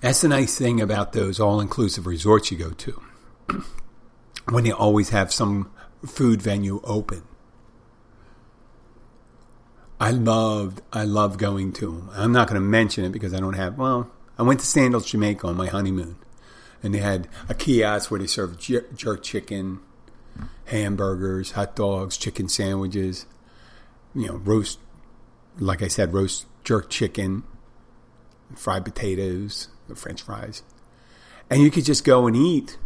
That's 0.01 0.23
the 0.23 0.29
nice 0.29 0.59
thing 0.59 0.81
about 0.81 1.13
those 1.13 1.39
all 1.39 1.61
inclusive 1.61 2.07
resorts 2.07 2.51
you 2.51 2.59
go 2.59 2.71
to. 2.71 3.03
when 4.51 4.65
they 4.65 4.73
always 4.73 5.11
have 5.11 5.33
some 5.33 5.71
food 6.07 6.43
venue 6.43 6.81
open. 6.85 7.23
I 10.01 10.11
loved, 10.11 10.81
I 10.93 11.05
loved 11.05 11.39
going 11.39 11.73
to 11.75 11.87
them. 11.87 12.11
I'm 12.15 12.33
not 12.33 12.49
going 12.49 12.61
to 12.61 12.67
mention 12.67 13.05
it 13.05 13.13
because 13.13 13.35
I 13.35 13.41
don't 13.41 13.55
have, 13.55 13.77
well, 13.77 14.11
I 14.39 14.43
went 14.43 14.61
to 14.61 14.67
Sandals, 14.67 15.11
Jamaica 15.11 15.47
on 15.47 15.57
my 15.57 15.67
honeymoon. 15.67 16.17
And 16.83 16.95
they 16.95 16.99
had 16.99 17.29
a 17.51 17.55
kiosk 17.55 18.11
where 18.11 18.19
they 18.19 18.27
served 18.27 18.61
jerk 18.97 19.23
chicken, 19.23 19.81
hamburgers, 20.65 21.53
hot 21.53 21.77
dogs, 21.77 22.17
chicken 22.17 22.49
sandwiches, 22.49 23.27
you 24.15 24.27
know, 24.27 24.37
roast, 24.37 24.79
like 25.59 25.83
I 25.83 25.89
said, 25.89 26.15
roast 26.15 26.47
jerk 26.65 26.89
chicken, 26.89 27.43
fried 28.57 28.87
potatoes, 28.87 29.69
french 29.95 30.23
fries. 30.23 30.63
And 31.51 31.61
you 31.61 31.71
could 31.71 31.85
just 31.85 32.05
go 32.05 32.27
and 32.27 32.35
eat 32.35 32.79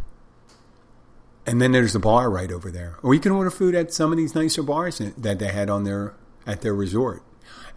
and 1.55 1.61
then 1.61 1.71
there's 1.71 1.93
the 1.93 1.99
bar 1.99 2.29
right 2.29 2.51
over 2.51 2.69
there. 2.69 2.97
Or 3.01 3.13
you 3.13 3.21
can 3.21 3.31
order 3.31 3.49
food 3.49 3.75
at 3.75 3.93
some 3.93 4.11
of 4.11 4.17
these 4.17 4.35
nicer 4.35 4.61
bars 4.61 4.97
that 4.97 5.39
they 5.39 5.47
had 5.47 5.69
on 5.69 5.85
their 5.85 6.13
at 6.45 6.59
their 6.59 6.73
resort. 6.73 7.23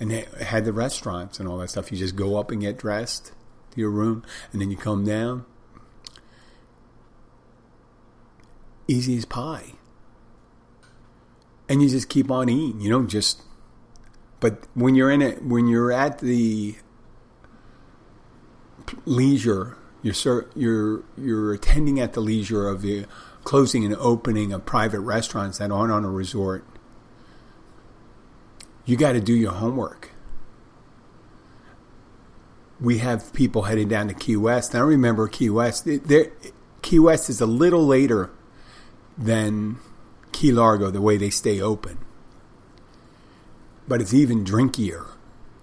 And 0.00 0.10
they 0.10 0.26
had 0.40 0.64
the 0.64 0.72
restaurants 0.72 1.38
and 1.38 1.48
all 1.48 1.58
that 1.58 1.70
stuff. 1.70 1.92
You 1.92 1.96
just 1.96 2.16
go 2.16 2.38
up 2.38 2.50
and 2.50 2.60
get 2.60 2.76
dressed 2.76 3.26
to 3.70 3.80
your 3.80 3.90
room 3.90 4.24
and 4.50 4.60
then 4.60 4.72
you 4.72 4.76
come 4.76 5.04
down. 5.04 5.46
Easy 8.88 9.16
as 9.16 9.24
pie. 9.24 9.74
And 11.68 11.80
you 11.80 11.88
just 11.88 12.08
keep 12.08 12.32
on 12.32 12.48
eating. 12.48 12.80
You 12.80 12.90
don't 12.90 13.06
just 13.06 13.42
but 14.40 14.66
when 14.74 14.96
you're 14.96 15.12
in 15.12 15.22
it 15.22 15.44
when 15.44 15.68
you're 15.68 15.92
at 15.92 16.18
the 16.18 16.74
leisure 19.04 19.76
you're 20.02 20.50
you're 20.56 21.04
you're 21.16 21.52
attending 21.52 22.00
at 22.00 22.14
the 22.14 22.20
leisure 22.20 22.66
of 22.66 22.82
the 22.82 23.06
closing 23.48 23.82
and 23.82 23.96
opening 23.96 24.52
of 24.52 24.66
private 24.66 25.00
restaurants 25.00 25.56
that 25.56 25.70
aren't 25.70 25.90
on 25.90 26.04
a 26.04 26.10
resort, 26.10 26.62
you 28.84 28.94
got 28.94 29.12
to 29.12 29.22
do 29.22 29.32
your 29.32 29.52
homework. 29.52 30.10
We 32.78 32.98
have 32.98 33.32
people 33.32 33.62
heading 33.62 33.88
down 33.88 34.08
to 34.08 34.14
Key 34.14 34.36
West. 34.36 34.74
I 34.74 34.80
remember 34.80 35.26
Key 35.28 35.48
West. 35.48 35.86
There, 35.86 36.30
Key 36.82 36.98
West 36.98 37.30
is 37.30 37.40
a 37.40 37.46
little 37.46 37.86
later 37.86 38.28
than 39.16 39.78
Key 40.32 40.52
Largo, 40.52 40.90
the 40.90 41.00
way 41.00 41.16
they 41.16 41.30
stay 41.30 41.58
open. 41.58 41.96
But 43.88 44.02
it's 44.02 44.12
even 44.12 44.44
drinkier 44.44 45.06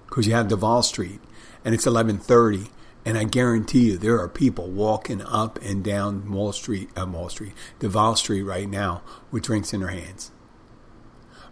because 0.10 0.26
you 0.26 0.34
have 0.34 0.48
Duval 0.48 0.82
Street, 0.82 1.22
and 1.64 1.76
it's 1.76 1.86
eleven 1.86 2.18
thirty, 2.18 2.66
and 3.06 3.20
I 3.20 3.24
guarantee 3.24 3.92
you, 3.92 3.98
there 3.98 4.20
are 4.20 4.28
people 4.28 4.68
walking 4.68 5.22
up 5.22 5.60
and 5.62 5.84
down 5.84 6.32
Wall 6.32 6.52
Street, 6.52 6.90
uh, 6.98 7.06
Wall 7.06 7.30
Street, 7.30 7.54
Duval 7.78 8.16
Street 8.16 8.42
right 8.42 8.68
now 8.68 9.04
with 9.30 9.44
drinks 9.44 9.74
in 9.74 9.82
their 9.82 9.90
hands. 9.90 10.32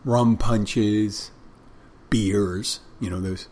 Rum 0.03 0.35
punches, 0.35 1.29
beers, 2.09 2.79
you 2.99 3.09
know, 3.09 3.21
those, 3.21 3.47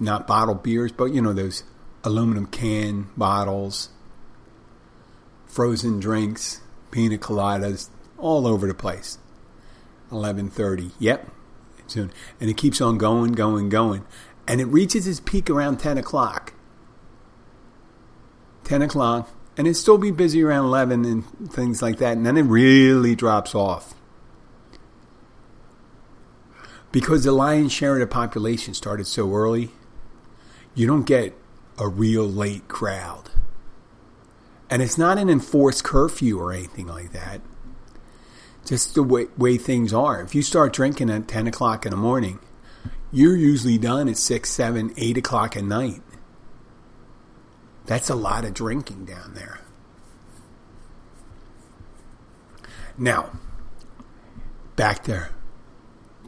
not 0.00 0.26
bottled 0.26 0.64
beers, 0.64 0.90
but, 0.90 1.12
you 1.12 1.22
know, 1.22 1.32
those 1.32 1.62
aluminum 2.02 2.46
can 2.46 3.06
bottles, 3.16 3.90
frozen 5.46 6.00
drinks, 6.00 6.60
pina 6.90 7.16
coladas, 7.16 7.90
all 8.18 8.44
over 8.44 8.66
the 8.66 8.74
place. 8.74 9.18
11:30. 10.10 10.90
Yep. 10.98 11.30
Soon. 11.86 12.12
And 12.40 12.50
it 12.50 12.56
keeps 12.56 12.80
on 12.80 12.98
going, 12.98 13.32
going, 13.32 13.68
going. 13.68 14.04
And 14.48 14.60
it 14.60 14.66
reaches 14.66 15.06
its 15.06 15.20
peak 15.20 15.48
around 15.48 15.78
10 15.78 15.96
o'clock 15.96 16.54
10 18.70 18.82
o'clock, 18.82 19.28
and 19.56 19.66
it 19.66 19.74
still 19.74 19.98
be 19.98 20.12
busy 20.12 20.44
around 20.44 20.66
11 20.66 21.04
and 21.04 21.52
things 21.52 21.82
like 21.82 21.98
that, 21.98 22.16
and 22.16 22.24
then 22.24 22.36
it 22.36 22.42
really 22.42 23.16
drops 23.16 23.52
off. 23.52 23.94
Because 26.92 27.24
the 27.24 27.32
lion's 27.32 27.72
share 27.72 27.94
of 27.94 27.98
the 27.98 28.06
population 28.06 28.72
started 28.72 29.08
so 29.08 29.34
early, 29.34 29.72
you 30.76 30.86
don't 30.86 31.02
get 31.02 31.36
a 31.78 31.88
real 31.88 32.24
late 32.30 32.68
crowd. 32.68 33.30
And 34.70 34.82
it's 34.82 34.96
not 34.96 35.18
an 35.18 35.28
enforced 35.28 35.82
curfew 35.82 36.38
or 36.38 36.52
anything 36.52 36.86
like 36.86 37.10
that. 37.10 37.40
Just 38.64 38.94
the 38.94 39.02
way, 39.02 39.26
way 39.36 39.56
things 39.56 39.92
are. 39.92 40.22
If 40.22 40.32
you 40.32 40.42
start 40.42 40.72
drinking 40.72 41.10
at 41.10 41.26
10 41.26 41.48
o'clock 41.48 41.86
in 41.86 41.90
the 41.90 41.96
morning, 41.96 42.38
you're 43.10 43.36
usually 43.36 43.78
done 43.78 44.08
at 44.08 44.16
6, 44.16 44.48
7, 44.48 44.94
8 44.96 45.18
o'clock 45.18 45.56
at 45.56 45.64
night. 45.64 46.02
That's 47.90 48.08
a 48.08 48.14
lot 48.14 48.44
of 48.44 48.54
drinking 48.54 49.06
down 49.06 49.34
there. 49.34 49.58
Now, 52.96 53.32
back 54.76 55.02
there. 55.06 55.30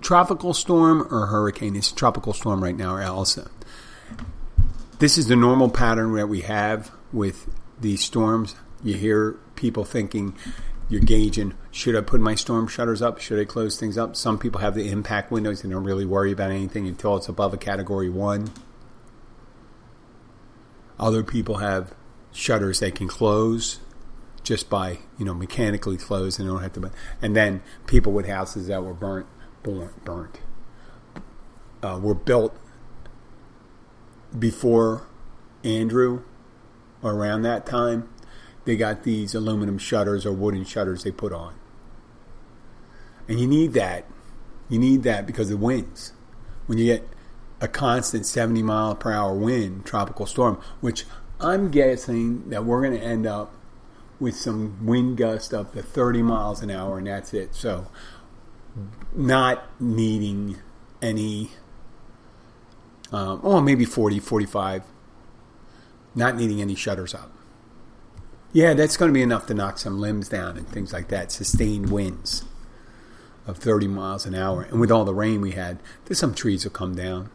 Tropical 0.00 0.54
storm 0.54 1.06
or 1.08 1.26
hurricane? 1.26 1.76
It's 1.76 1.92
tropical 1.92 2.32
storm 2.32 2.64
right 2.64 2.76
now, 2.76 2.96
or 2.96 3.00
Elsa. 3.00 3.48
This 4.98 5.16
is 5.16 5.28
the 5.28 5.36
normal 5.36 5.70
pattern 5.70 6.12
that 6.14 6.28
we 6.28 6.40
have 6.40 6.90
with 7.12 7.48
these 7.80 8.02
storms. 8.02 8.56
You 8.82 8.94
hear 8.94 9.38
people 9.54 9.84
thinking, 9.84 10.34
you're 10.88 11.00
gauging, 11.00 11.54
should 11.70 11.94
I 11.94 12.00
put 12.00 12.20
my 12.20 12.34
storm 12.34 12.66
shutters 12.66 13.02
up? 13.02 13.20
Should 13.20 13.38
I 13.38 13.44
close 13.44 13.78
things 13.78 13.96
up? 13.96 14.16
Some 14.16 14.36
people 14.36 14.62
have 14.62 14.74
the 14.74 14.90
impact 14.90 15.30
windows 15.30 15.62
and 15.62 15.72
don't 15.72 15.84
really 15.84 16.06
worry 16.06 16.32
about 16.32 16.50
anything 16.50 16.88
until 16.88 17.16
it's 17.16 17.28
above 17.28 17.54
a 17.54 17.56
category 17.56 18.08
one. 18.08 18.50
Other 20.98 21.22
people 21.22 21.56
have 21.56 21.94
shutters 22.32 22.80
they 22.80 22.90
can 22.90 23.08
close 23.08 23.80
just 24.42 24.68
by 24.68 24.98
you 25.18 25.24
know 25.24 25.34
mechanically 25.34 25.96
close 25.96 26.38
and 26.38 26.48
don't 26.48 26.62
have 26.62 26.72
to. 26.74 26.90
And 27.20 27.36
then 27.36 27.62
people 27.86 28.12
with 28.12 28.26
houses 28.26 28.66
that 28.68 28.82
were 28.82 28.94
burnt, 28.94 29.26
burnt, 29.62 30.04
burnt, 30.04 30.40
uh, 31.82 31.98
were 32.02 32.14
built 32.14 32.56
before 34.38 35.06
Andrew, 35.64 36.22
around 37.04 37.42
that 37.42 37.66
time, 37.66 38.08
they 38.64 38.76
got 38.76 39.02
these 39.02 39.34
aluminum 39.34 39.78
shutters 39.78 40.24
or 40.24 40.32
wooden 40.32 40.64
shutters 40.64 41.04
they 41.04 41.10
put 41.10 41.32
on. 41.32 41.54
And 43.28 43.40
you 43.40 43.46
need 43.46 43.72
that. 43.74 44.06
You 44.68 44.78
need 44.78 45.02
that 45.02 45.26
because 45.26 45.50
of 45.50 45.60
winds. 45.60 46.12
When 46.66 46.78
you 46.78 46.86
get 46.86 47.08
a 47.62 47.68
constant 47.68 48.26
70 48.26 48.62
mile 48.62 48.96
per 48.96 49.12
hour 49.12 49.32
wind, 49.32 49.86
tropical 49.86 50.26
storm, 50.26 50.60
which 50.80 51.06
I'm 51.40 51.70
guessing 51.70 52.50
that 52.50 52.64
we're 52.64 52.82
going 52.82 52.98
to 52.98 53.04
end 53.04 53.24
up 53.24 53.54
with 54.18 54.36
some 54.36 54.84
wind 54.84 55.16
gust 55.16 55.54
up 55.54 55.72
to 55.74 55.82
30 55.82 56.22
miles 56.22 56.60
an 56.60 56.70
hour, 56.70 56.98
and 56.98 57.06
that's 57.06 57.32
it. 57.32 57.54
So, 57.54 57.86
not 59.14 59.64
needing 59.80 60.58
any, 61.00 61.52
um, 63.12 63.40
oh, 63.44 63.60
maybe 63.60 63.84
40, 63.84 64.18
45, 64.18 64.82
not 66.16 66.36
needing 66.36 66.60
any 66.60 66.74
shutters 66.74 67.14
up. 67.14 67.30
Yeah, 68.52 68.74
that's 68.74 68.96
going 68.96 69.08
to 69.08 69.14
be 69.14 69.22
enough 69.22 69.46
to 69.46 69.54
knock 69.54 69.78
some 69.78 70.00
limbs 70.00 70.28
down 70.28 70.56
and 70.56 70.68
things 70.68 70.92
like 70.92 71.08
that. 71.08 71.30
Sustained 71.30 71.90
winds 71.90 72.44
of 73.46 73.56
30 73.56 73.88
miles 73.88 74.26
an 74.26 74.34
hour. 74.34 74.62
And 74.62 74.80
with 74.80 74.90
all 74.90 75.04
the 75.04 75.14
rain 75.14 75.40
we 75.40 75.52
had, 75.52 75.78
there's 76.04 76.18
some 76.18 76.34
trees 76.34 76.64
will 76.64 76.72
come 76.72 76.94
down. 76.94 77.30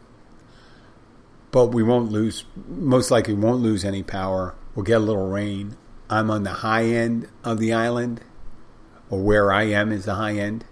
But 1.50 1.68
we 1.68 1.82
won't 1.82 2.12
lose, 2.12 2.44
most 2.68 3.10
likely 3.10 3.34
won't 3.34 3.62
lose 3.62 3.84
any 3.84 4.02
power. 4.02 4.54
We'll 4.74 4.84
get 4.84 4.98
a 4.98 5.04
little 5.04 5.28
rain. 5.28 5.76
I'm 6.10 6.30
on 6.30 6.42
the 6.42 6.50
high 6.50 6.84
end 6.84 7.28
of 7.44 7.58
the 7.58 7.72
island, 7.72 8.20
or 9.10 9.20
where 9.20 9.52
I 9.52 9.64
am 9.64 9.92
is 9.92 10.04
the 10.04 10.14
high 10.14 10.36
end. 10.36 10.64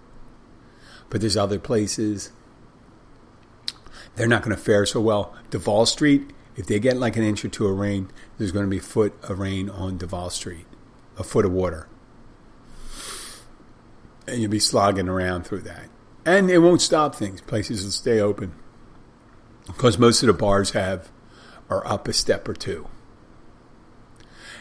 But 1.08 1.20
there's 1.20 1.36
other 1.36 1.58
places. 1.58 2.30
They're 4.16 4.26
not 4.26 4.42
going 4.42 4.56
to 4.56 4.62
fare 4.62 4.86
so 4.86 5.00
well. 5.00 5.34
Duval 5.50 5.86
Street 5.86 6.32
if 6.56 6.66
they 6.66 6.80
get 6.80 6.96
like 6.96 7.16
an 7.16 7.22
inch 7.22 7.44
or 7.44 7.48
two 7.48 7.66
of 7.66 7.78
rain, 7.78 8.10
there's 8.38 8.50
going 8.50 8.64
to 8.64 8.70
be 8.70 8.78
a 8.78 8.82
foot 8.82 9.14
of 9.22 9.38
rain 9.38 9.68
on 9.68 9.98
Duval 9.98 10.30
Street, 10.30 10.66
a 11.18 11.22
foot 11.22 11.44
of 11.44 11.52
water. 11.52 11.86
And 14.26 14.40
you'll 14.40 14.50
be 14.50 14.58
slogging 14.58 15.08
around 15.08 15.46
through 15.46 15.60
that. 15.60 15.88
And 16.24 16.50
it 16.50 16.58
won't 16.58 16.80
stop 16.80 17.14
things. 17.14 17.42
Places 17.42 17.84
will 17.84 17.90
stay 17.90 18.20
open. 18.20 18.54
Because 19.66 19.98
most 19.98 20.22
of 20.22 20.28
the 20.28 20.32
bars 20.32 20.70
have 20.70 21.10
are 21.68 21.86
up 21.86 22.08
a 22.08 22.12
step 22.12 22.48
or 22.48 22.54
two. 22.54 22.88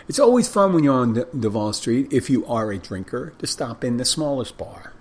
It's 0.07 0.19
always 0.19 0.47
fun 0.47 0.73
when 0.73 0.83
you're 0.83 0.93
on 0.93 1.25
Duval 1.37 1.73
Street, 1.73 2.11
if 2.11 2.29
you 2.29 2.45
are 2.45 2.71
a 2.71 2.77
drinker, 2.77 3.33
to 3.39 3.47
stop 3.47 3.83
in 3.83 3.97
the 3.97 4.05
smallest 4.05 4.57
bar. 4.57 4.93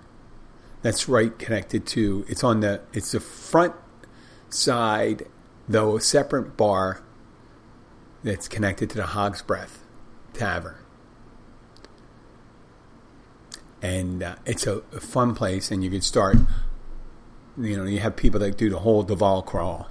That's 0.81 1.07
right 1.07 1.37
connected 1.37 1.85
to 1.87 2.25
it's 2.27 2.43
on 2.43 2.59
the 2.59 2.81
it's 2.93 3.11
the 3.11 3.19
front 3.19 3.73
side 4.49 5.25
though 5.67 5.97
a 5.97 6.01
separate 6.01 6.55
bar 6.55 7.01
that's 8.23 8.47
connected 8.47 8.89
to 8.91 8.97
the 8.97 9.07
Hog's 9.07 9.41
Breath 9.41 9.83
Tavern. 10.33 10.75
And 13.81 14.23
uh, 14.23 14.35
it's 14.45 14.65
a, 14.65 14.77
a, 14.93 14.99
fun 14.99 15.35
place, 15.35 15.69
and 15.69 15.83
you 15.83 15.91
can 15.91 16.01
start. 16.01 16.37
You 17.55 17.77
know, 17.77 17.83
you 17.83 17.99
have 17.99 18.15
people 18.15 18.39
that 18.39 18.57
do 18.57 18.69
the 18.69 18.79
whole 18.79 19.03
Duval 19.03 19.43
crawl. 19.43 19.89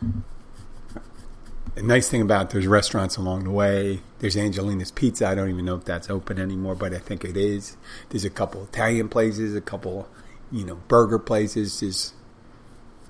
The 0.00 1.82
nice 1.82 2.08
thing 2.08 2.22
about 2.22 2.50
there's 2.50 2.66
restaurants 2.66 3.16
along 3.16 3.44
the 3.44 3.50
way. 3.50 4.00
There's 4.18 4.36
Angelina's 4.36 4.90
Pizza. 4.90 5.28
I 5.28 5.34
don't 5.34 5.48
even 5.48 5.64
know 5.64 5.76
if 5.76 5.84
that's 5.84 6.10
open 6.10 6.40
anymore, 6.40 6.74
but 6.74 6.92
I 6.92 6.98
think 6.98 7.24
it 7.24 7.36
is. 7.36 7.76
There's 8.08 8.24
a 8.24 8.30
couple 8.30 8.64
Italian 8.64 9.08
places, 9.08 9.54
a 9.54 9.60
couple, 9.60 10.08
you 10.50 10.64
know, 10.64 10.76
burger 10.88 11.18
places. 11.18 11.78
There's 11.80 12.14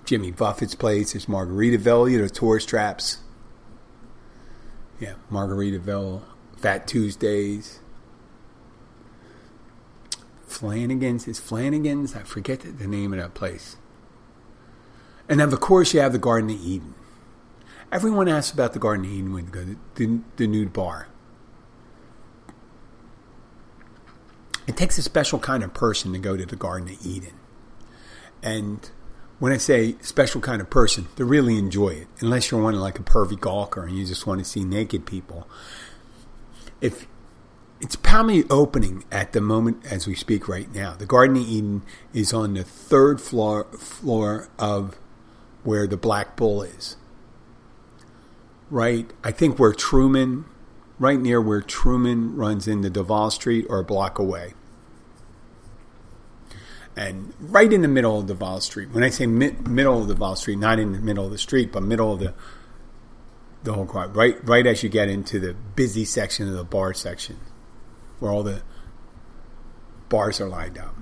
Jimmy 0.05 0.31
Buffett's 0.31 0.75
place. 0.75 1.13
There's 1.13 1.27
Margaritaville, 1.27 2.11
you 2.11 2.21
know, 2.21 2.29
tourist 2.29 2.69
traps. 2.69 3.19
Yeah, 5.01 5.15
Margaritaville, 5.31 6.23
Fat 6.57 6.87
Tuesdays. 6.87 7.81
Flanagan's. 10.47 11.29
Is 11.29 11.39
Flanagan's? 11.39 12.17
I 12.17 12.23
forget 12.23 12.61
the 12.61 12.87
name 12.87 13.13
of 13.13 13.19
that 13.19 13.35
place. 13.35 13.77
And 15.29 15.41
then, 15.41 15.53
of 15.53 15.61
course, 15.61 15.93
you 15.93 16.01
have 16.01 16.13
the 16.13 16.19
Garden 16.19 16.51
of 16.51 16.61
Eden. 16.61 16.95
Everyone 17.93 18.29
asks 18.29 18.53
about 18.53 18.73
the 18.73 18.79
Garden 18.79 19.07
of 19.07 19.13
Eden 19.13 19.33
when 19.33 19.47
go 19.47 19.65
to 19.65 19.77
the, 19.95 20.21
the 20.37 20.47
nude 20.47 20.73
bar. 20.73 21.09
It 24.67 24.77
takes 24.77 24.99
a 24.99 25.03
special 25.03 25.39
kind 25.39 25.63
of 25.63 25.73
person 25.73 26.13
to 26.13 26.19
go 26.19 26.37
to 26.37 26.45
the 26.45 26.57
Garden 26.57 26.89
of 26.91 27.07
Eden. 27.07 27.35
And 28.43 28.91
when 29.39 29.53
I 29.53 29.57
say 29.57 29.97
special 30.01 30.41
kind 30.41 30.61
of 30.61 30.69
person, 30.69 31.09
to 31.17 31.25
really 31.25 31.57
enjoy 31.57 31.91
it, 31.91 32.09
unless 32.21 32.51
you're 32.51 32.63
one 32.63 32.75
like 32.75 32.99
a 32.99 33.03
pervy 33.03 33.39
gawker 33.39 33.85
and 33.85 33.97
you 33.97 34.05
just 34.05 34.27
want 34.27 34.41
to 34.41 34.45
see 34.45 34.65
naked 34.65 35.07
people. 35.07 35.49
If 36.81 37.07
it's 37.81 37.97
probably 37.97 38.45
opening 38.51 39.05
at 39.11 39.33
the 39.33 39.41
moment 39.41 39.85
as 39.91 40.07
we 40.07 40.15
speak 40.15 40.49
right 40.49 40.73
now. 40.75 40.95
The 40.95 41.07
Garden 41.07 41.37
of 41.37 41.49
Eden 41.49 41.83
is 42.13 42.33
on 42.33 42.55
the 42.55 42.65
third 42.65 43.21
floor 43.21 43.65
floor 43.65 44.49
of 44.59 44.99
where 45.65 45.87
the 45.87 45.97
Black 45.97 46.37
Bull 46.37 46.63
is. 46.63 46.97
Right, 48.71 49.11
I 49.25 49.31
think 49.31 49.59
where 49.59 49.73
Truman, 49.73 50.45
right 50.99 51.19
near 51.19 51.41
where 51.41 51.63
Truman 51.63 52.37
runs 52.37 52.69
into 52.69 52.91
Duval 52.91 53.31
Street, 53.31 53.67
or 53.69 53.79
a 53.79 53.85
block 53.85 54.19
away 54.19 54.55
and 56.99 57.33
right 57.39 57.73
in 57.73 57.83
the 57.83 57.89
middle 57.89 58.19
of 58.19 58.27
Duval 58.27 58.61
Street. 58.61 58.91
When 58.91 59.05
I 59.05 59.09
say 59.09 59.25
middle 59.27 60.03
of 60.03 60.09
Duval 60.09 60.35
Street, 60.35 60.59
not 60.59 60.81
in 60.81 60.93
the 60.93 60.99
middle 60.99 61.25
of 61.25 61.31
the 61.31 61.39
street, 61.39 61.71
but 61.73 61.83
middle 61.83 62.13
of 62.13 62.19
the 62.19 62.35
the 63.63 63.73
whole 63.73 63.87
crowd, 63.87 64.17
right 64.17 64.37
right 64.47 64.67
as 64.67 64.83
you 64.83 64.89
get 64.89 65.09
into 65.09 65.39
the 65.39 65.55
busy 65.55 66.05
section 66.05 66.49
of 66.49 66.55
the 66.55 66.65
bar 66.65 66.93
section, 66.93 67.39
where 68.19 68.33
all 68.33 68.43
the 68.43 68.63
bars 70.09 70.41
are 70.41 70.49
lined 70.49 70.77
up. 70.77 70.95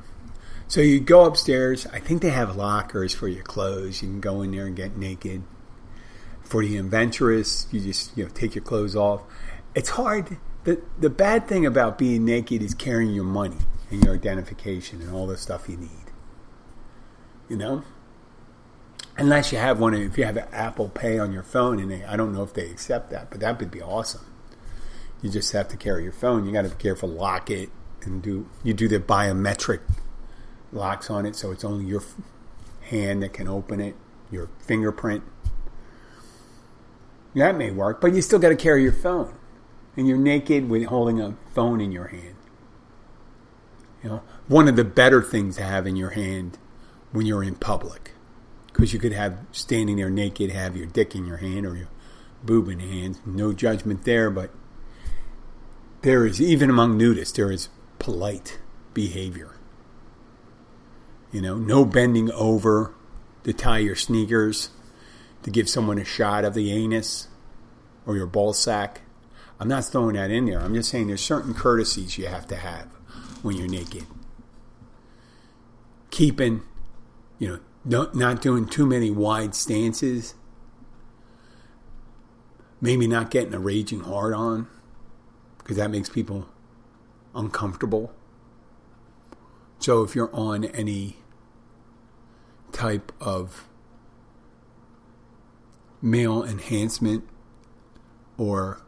So 0.69 0.81
you 0.81 1.01
go 1.01 1.25
upstairs. 1.25 1.87
I 1.93 2.01
think 2.01 2.23
they 2.23 2.31
have 2.31 2.57
lockers 2.57 3.15
for 3.15 3.29
your 3.29 3.45
clothes. 3.45 4.03
You 4.03 4.09
can 4.09 4.21
go 4.21 4.43
in 4.43 4.51
there 4.51 4.67
and 4.67 4.77
get 4.77 4.97
naked. 4.97 5.43
For 6.43 6.65
the 6.65 6.77
adventurous, 6.79 7.67
you 7.73 7.81
just 7.81 8.17
you 8.17 8.25
know 8.25 8.31
take 8.31 8.55
your 8.55 8.65
clothes 8.65 8.97
off. 8.97 9.23
It's 9.75 9.91
hard. 9.91 10.39
the 10.65 10.81
The 10.99 11.11
bad 11.11 11.49
thing 11.49 11.67
about 11.67 11.99
being 11.99 12.25
naked 12.25 12.63
is 12.63 12.75
carrying 12.75 13.13
your 13.13 13.25
money 13.25 13.59
and 13.91 14.05
your 14.05 14.15
identification 14.15 15.03
and 15.03 15.15
all 15.15 15.27
the 15.27 15.37
stuff 15.37 15.69
you 15.69 15.77
need. 15.77 15.91
You 17.49 17.57
know? 17.57 17.85
Unless 19.19 19.51
you 19.51 19.59
have 19.59 19.81
one, 19.81 19.95
if 19.95 20.19
you 20.19 20.25
have 20.25 20.37
Apple 20.53 20.89
Pay 20.91 21.19
on 21.19 21.33
your 21.33 21.43
phone, 21.43 21.79
and 21.79 21.91
they, 21.91 22.05
I 22.05 22.17
don't 22.17 22.35
know 22.35 22.43
if 22.43 22.53
they 22.53 22.69
accept 22.69 23.11
that, 23.11 23.31
but 23.31 23.41
that 23.41 23.59
would 23.59 23.71
be 23.71 23.81
awesome. 23.81 24.27
You 25.23 25.31
just 25.31 25.53
have 25.53 25.69
to 25.69 25.77
carry 25.77 26.03
your 26.03 26.13
phone. 26.13 26.45
You 26.45 26.53
got 26.53 26.63
to 26.63 26.69
be 26.69 26.75
careful, 26.75 27.09
lock 27.09 27.51
it, 27.51 27.71
and 28.03 28.21
do 28.21 28.49
you 28.63 28.75
do 28.75 28.89
the 28.89 29.01
biometric 29.01 29.81
locks 30.73 31.11
on 31.11 31.27
it, 31.27 31.37
so 31.37 31.51
it's 31.51 31.65
only 31.65 31.85
your 31.85 32.03
hand 32.83 33.23
that 33.23 33.33
can 33.33 33.49
open 33.49 33.81
it, 33.81 33.95
your 34.31 34.49
fingerprint. 34.61 35.23
That 37.35 37.57
may 37.57 37.71
work, 37.71 38.01
but 38.01 38.15
you 38.15 38.23
still 38.23 38.39
got 38.39 38.49
to 38.49 38.57
carry 38.57 38.83
your 38.83 38.93
phone, 38.93 39.35
and 39.97 40.09
you're 40.09 40.17
naked 40.17 40.69
with 40.69 40.85
holding 40.85 41.21
a 41.21 41.37
phone 41.55 41.81
in 41.81 41.93
your 41.93 42.09
hand. 42.09 42.35
You 44.03 44.11
know, 44.11 44.23
one 44.49 44.69
of 44.69 44.77
the 44.77 44.85
better 44.85 45.23
things 45.23 45.57
to 45.57 45.63
have 45.63 45.87
in 45.87 45.97
your 45.97 46.11
hand 46.11 46.59
when 47.13 47.27
you're 47.27 47.43
in 47.43 47.57
public, 47.57 48.13
because 48.69 48.93
you 48.93 48.99
could 48.99 49.13
have 49.13 49.39
standing 49.53 49.97
there 49.97 50.11
naked, 50.11 50.51
have 50.51 50.77
your 50.77 50.87
dick 50.87 51.15
in 51.15 51.27
your 51.27 51.39
hand 51.39 51.67
or 51.67 51.77
your 51.77 51.89
boob 52.43 52.69
in 52.69 52.81
your 52.81 52.91
hand. 52.91 53.19
No 53.27 53.53
judgment 53.53 54.05
there, 54.05 54.31
but 54.31 54.51
there 56.03 56.25
is 56.25 56.41
even 56.41 56.71
among 56.71 56.99
nudists 56.99 57.35
there 57.35 57.51
is 57.51 57.69
polite 57.99 58.61
behavior. 58.95 59.56
You 61.37 61.43
know, 61.43 61.59
no 61.59 61.85
bending 61.85 62.33
over 62.33 62.95
to 63.45 63.53
tie 63.53 63.81
your 63.81 63.95
sneakers 63.95 64.71
to 65.43 65.51
give 65.51 65.69
someone 65.69 65.99
a 65.99 66.05
shot 66.05 66.47
of 66.47 66.55
the 66.55 66.73
anus 66.73 67.29
or 68.07 68.17
your 68.17 68.27
ball 68.27 68.55
sack. 68.55 69.03
I'm 69.61 69.69
not 69.69 69.85
throwing 69.85 70.15
that 70.15 70.31
in 70.31 70.47
there. 70.47 70.59
I'm 70.59 70.73
just 70.73 70.89
saying 70.89 71.09
there's 71.09 71.21
certain 71.21 71.53
courtesies 71.53 72.17
you 72.17 72.27
have 72.29 72.47
to 72.47 72.57
have 72.57 72.87
when 73.43 73.55
you're 73.55 73.69
naked. 73.69 74.07
Keeping, 76.11 76.63
you 77.39 77.61
know, 77.85 78.09
not 78.15 78.41
doing 78.41 78.67
too 78.67 78.87
many 78.87 79.11
wide 79.11 79.55
stances. 79.55 80.33
Maybe 82.81 83.07
not 83.07 83.31
getting 83.31 83.53
a 83.53 83.61
raging 83.61 84.01
hard 84.01 84.33
on 84.33 84.69
because 85.59 85.77
that 85.77 85.91
makes 85.91 86.09
people 86.09 86.47
uncomfortable. 87.35 88.15
So 89.81 90.03
if 90.03 90.15
you're 90.15 90.35
on 90.35 90.65
any 90.65 91.19
type 92.77 93.11
of 93.21 93.67
male 96.03 96.45
enhancement 96.45 97.27
or 98.37 98.83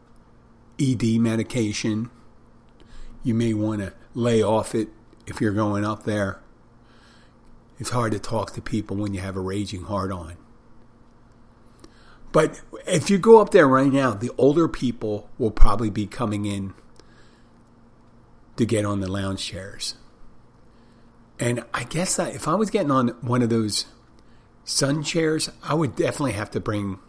ED 0.79 1.03
medication, 1.19 2.11
you 3.23 3.33
may 3.33 3.53
want 3.53 3.81
to 3.81 3.93
lay 4.13 4.43
off 4.43 4.75
it 4.75 4.89
if 5.25 5.41
you're 5.41 5.53
going 5.53 5.83
up 5.83 6.03
there. 6.03 6.39
It's 7.79 7.89
hard 7.89 8.11
to 8.11 8.19
talk 8.19 8.53
to 8.53 8.61
people 8.61 8.95
when 8.95 9.15
you 9.15 9.21
have 9.21 9.35
a 9.35 9.41
raging 9.41 9.83
heart 9.83 10.11
on. 10.11 10.37
But 12.31 12.61
if 12.85 13.09
you 13.09 13.17
go 13.17 13.41
up 13.41 13.49
there 13.49 13.67
right 13.67 13.91
now, 13.91 14.11
the 14.11 14.29
older 14.37 14.67
people 14.67 15.29
will 15.39 15.49
probably 15.49 15.89
be 15.89 16.05
coming 16.05 16.45
in 16.45 16.75
to 18.57 18.65
get 18.65 18.85
on 18.85 18.99
the 18.99 19.11
lounge 19.11 19.43
chairs. 19.43 19.95
And 21.39 21.63
I 21.73 21.85
guess 21.85 22.17
that 22.17 22.35
if 22.35 22.47
I 22.47 22.55
was 22.55 22.69
getting 22.69 22.91
on 22.91 23.09
one 23.21 23.41
of 23.41 23.49
those 23.49 23.85
sun 24.65 25.03
chairs, 25.03 25.49
I 25.63 25.73
would 25.73 25.95
definitely 25.95 26.33
have 26.33 26.51
to 26.51 26.59
bring, 26.59 26.99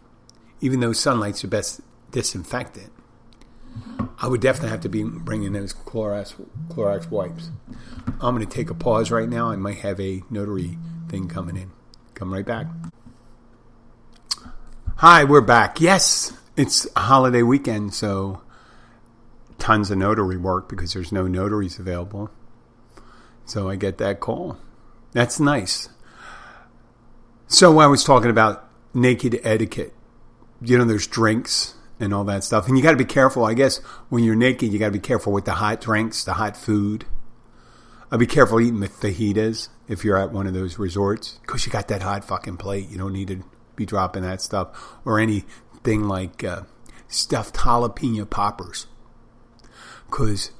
even 0.61 0.79
though 0.79 0.93
sunlight's 0.93 1.41
the 1.41 1.47
best 1.47 1.81
disinfectant, 2.11 2.91
I 4.19 4.27
would 4.27 4.41
definitely 4.41 4.69
have 4.69 4.81
to 4.81 4.89
be 4.89 5.03
bringing 5.03 5.53
those 5.53 5.73
Clorox, 5.73 6.33
Clorox 6.69 7.09
wipes. 7.09 7.49
I'm 8.21 8.35
going 8.35 8.45
to 8.45 8.51
take 8.51 8.69
a 8.69 8.73
pause 8.73 9.11
right 9.11 9.27
now. 9.27 9.49
I 9.49 9.55
might 9.55 9.79
have 9.79 9.99
a 9.99 10.23
notary 10.29 10.77
thing 11.09 11.27
coming 11.27 11.57
in. 11.57 11.71
Come 12.13 12.31
right 12.31 12.45
back. 12.45 12.67
Hi, 14.97 15.23
we're 15.23 15.41
back. 15.41 15.81
Yes, 15.81 16.33
it's 16.55 16.87
a 16.95 17.01
holiday 17.01 17.41
weekend, 17.41 17.93
so 17.93 18.41
tons 19.57 19.89
of 19.89 19.97
notary 19.97 20.37
work 20.37 20.69
because 20.69 20.93
there's 20.93 21.11
no 21.11 21.27
notaries 21.27 21.79
available. 21.79 22.29
So 23.51 23.69
I 23.69 23.75
get 23.75 23.97
that 23.97 24.21
call. 24.21 24.57
That's 25.11 25.37
nice. 25.37 25.89
So 27.47 27.79
I 27.79 27.87
was 27.87 28.05
talking 28.05 28.29
about 28.29 28.65
naked 28.93 29.41
etiquette. 29.43 29.93
You 30.61 30.77
know, 30.77 30.85
there's 30.85 31.05
drinks 31.05 31.73
and 31.99 32.13
all 32.13 32.23
that 32.23 32.45
stuff. 32.45 32.69
And 32.69 32.77
you 32.77 32.83
got 32.83 32.91
to 32.91 32.97
be 32.97 33.03
careful. 33.03 33.43
I 33.43 33.53
guess 33.53 33.79
when 34.07 34.23
you're 34.23 34.35
naked, 34.35 34.71
you 34.71 34.79
got 34.79 34.85
to 34.85 34.91
be 34.93 34.99
careful 34.99 35.33
with 35.33 35.43
the 35.43 35.55
hot 35.55 35.81
drinks, 35.81 36.23
the 36.23 36.35
hot 36.35 36.55
food. 36.55 37.03
I'd 38.09 38.21
be 38.21 38.25
careful 38.25 38.61
eating 38.61 38.79
the 38.79 38.87
fajitas 38.87 39.67
if 39.89 40.05
you're 40.05 40.17
at 40.17 40.31
one 40.31 40.47
of 40.47 40.53
those 40.53 40.79
resorts 40.79 41.37
because 41.41 41.65
you 41.65 41.73
got 41.73 41.89
that 41.89 42.03
hot 42.03 42.23
fucking 42.23 42.55
plate. 42.55 42.87
You 42.89 42.97
don't 42.97 43.11
need 43.11 43.27
to 43.27 43.43
be 43.75 43.85
dropping 43.85 44.23
that 44.23 44.41
stuff 44.41 44.97
or 45.03 45.19
anything 45.19 46.05
like 46.05 46.41
uh, 46.45 46.61
stuffed 47.09 47.55
jalapeno 47.55 48.29
poppers 48.29 48.87
because 50.05 50.51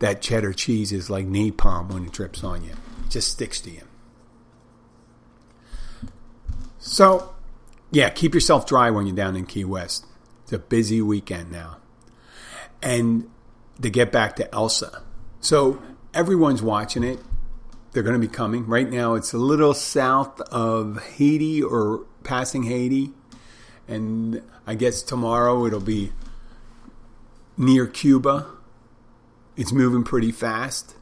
that 0.00 0.20
cheddar 0.20 0.52
cheese 0.52 0.92
is 0.92 1.08
like 1.08 1.26
napalm 1.26 1.92
when 1.92 2.06
it 2.06 2.12
drips 2.12 2.42
on 2.42 2.64
you. 2.64 2.72
It 3.04 3.10
just 3.10 3.30
sticks 3.30 3.60
to 3.60 3.70
you. 3.70 3.82
So, 6.78 7.34
yeah, 7.90 8.08
keep 8.08 8.34
yourself 8.34 8.66
dry 8.66 8.90
when 8.90 9.06
you're 9.06 9.14
down 9.14 9.36
in 9.36 9.46
Key 9.46 9.64
West. 9.64 10.06
It's 10.42 10.52
a 10.52 10.58
busy 10.58 11.00
weekend 11.00 11.52
now. 11.52 11.76
And 12.82 13.30
to 13.80 13.90
get 13.90 14.10
back 14.10 14.36
to 14.36 14.54
Elsa. 14.54 15.02
So, 15.40 15.80
everyone's 16.14 16.62
watching 16.62 17.04
it. 17.04 17.18
They're 17.92 18.02
going 18.02 18.18
to 18.18 18.26
be 18.26 18.32
coming. 18.32 18.66
Right 18.66 18.88
now, 18.88 19.14
it's 19.14 19.34
a 19.34 19.38
little 19.38 19.74
south 19.74 20.40
of 20.40 21.02
Haiti 21.16 21.62
or 21.62 22.06
passing 22.24 22.62
Haiti. 22.62 23.12
And 23.86 24.42
I 24.66 24.74
guess 24.76 25.02
tomorrow 25.02 25.66
it'll 25.66 25.80
be 25.80 26.12
near 27.58 27.86
Cuba 27.86 28.46
it's 29.56 29.72
moving 29.72 30.04
pretty 30.04 30.32
fast. 30.32 30.94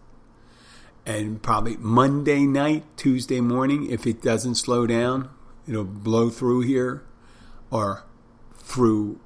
And 1.07 1.43
probably 1.43 1.77
Monday 1.79 2.41
night, 2.41 2.85
Tuesday 2.97 3.41
morning, 3.41 3.91
if 3.91 4.07
it 4.07 4.21
doesn't 4.21 4.57
slow 4.57 4.87
down, 4.87 5.31
it'll 5.67 5.85
blow 5.85 6.29
through 6.29 6.61
here 6.61 7.03
or 7.71 8.05
through, 8.55 9.19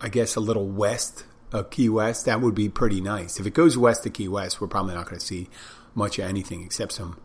I 0.00 0.08
guess, 0.08 0.34
a 0.34 0.40
little 0.40 0.66
west 0.66 1.24
of 1.52 1.70
Key 1.70 1.88
West. 1.88 2.24
That 2.24 2.40
would 2.40 2.54
be 2.54 2.68
pretty 2.68 3.00
nice. 3.00 3.38
If 3.38 3.46
it 3.46 3.54
goes 3.54 3.76
west 3.76 4.06
of 4.06 4.14
Key 4.14 4.28
West, 4.28 4.60
we're 4.60 4.66
probably 4.66 4.94
not 4.94 5.06
going 5.06 5.18
to 5.18 5.24
see 5.24 5.48
much 5.94 6.18
of 6.18 6.26
anything 6.26 6.62
except 6.62 6.92
some 6.92 7.18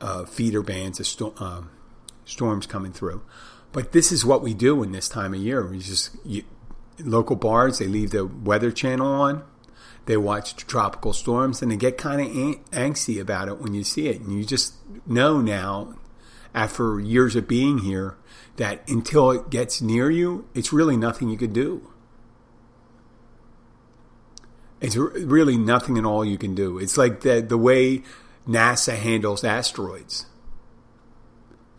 uh, 0.00 0.24
feeder 0.24 0.62
bands 0.62 0.98
of 1.00 1.06
sto- 1.06 1.34
um, 1.38 1.70
storms 2.24 2.66
coming 2.66 2.92
through. 2.92 3.22
But 3.72 3.92
this 3.92 4.12
is 4.12 4.24
what 4.24 4.42
we 4.42 4.54
do 4.54 4.82
in 4.82 4.92
this 4.92 5.08
time 5.08 5.34
of 5.34 5.40
year. 5.40 5.66
We 5.66 5.78
just 5.80 6.16
you, 6.24 6.44
local 6.98 7.36
bars 7.36 7.78
they 7.78 7.86
leave 7.86 8.10
the 8.10 8.26
weather 8.26 8.70
channel 8.70 9.06
on 9.06 9.44
they 10.06 10.16
watch 10.16 10.56
tropical 10.56 11.12
storms 11.12 11.60
and 11.60 11.70
they 11.70 11.76
get 11.76 11.98
kind 11.98 12.20
of 12.20 12.28
angsty 12.70 13.20
about 13.20 13.48
it 13.48 13.60
when 13.60 13.74
you 13.74 13.84
see 13.84 14.08
it. 14.08 14.20
And 14.20 14.32
you 14.32 14.44
just 14.44 14.74
know 15.04 15.40
now, 15.40 15.94
after 16.54 16.98
years 16.98 17.36
of 17.36 17.46
being 17.46 17.78
here, 17.78 18.16
that 18.56 18.88
until 18.88 19.30
it 19.32 19.50
gets 19.50 19.82
near 19.82 20.10
you, 20.10 20.48
it's 20.54 20.72
really 20.72 20.96
nothing 20.96 21.28
you 21.28 21.36
could 21.36 21.52
do. 21.52 21.90
It's 24.80 24.96
really 24.96 25.56
nothing 25.58 25.98
at 25.98 26.04
all 26.04 26.24
you 26.24 26.38
can 26.38 26.54
do. 26.54 26.78
It's 26.78 26.96
like 26.96 27.22
the, 27.22 27.40
the 27.40 27.58
way 27.58 28.02
NASA 28.48 28.94
handles 28.96 29.42
asteroids. 29.42 30.26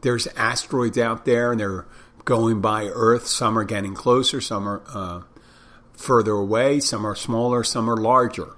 There's 0.01 0.27
asteroids 0.35 0.97
out 0.97 1.25
there 1.25 1.51
and 1.51 1.59
they're 1.59 1.85
going 2.25 2.59
by 2.59 2.85
Earth. 2.85 3.25
Some 3.27 3.57
are 3.57 3.63
getting 3.63 3.95
closer, 3.95 4.41
some 4.41 4.67
are 4.67 4.81
uh, 4.93 5.21
further 5.97 6.33
away, 6.33 6.79
some 6.79 7.05
are 7.05 7.15
smaller, 7.15 7.63
some 7.63 7.89
are 7.89 7.97
larger. 7.97 8.55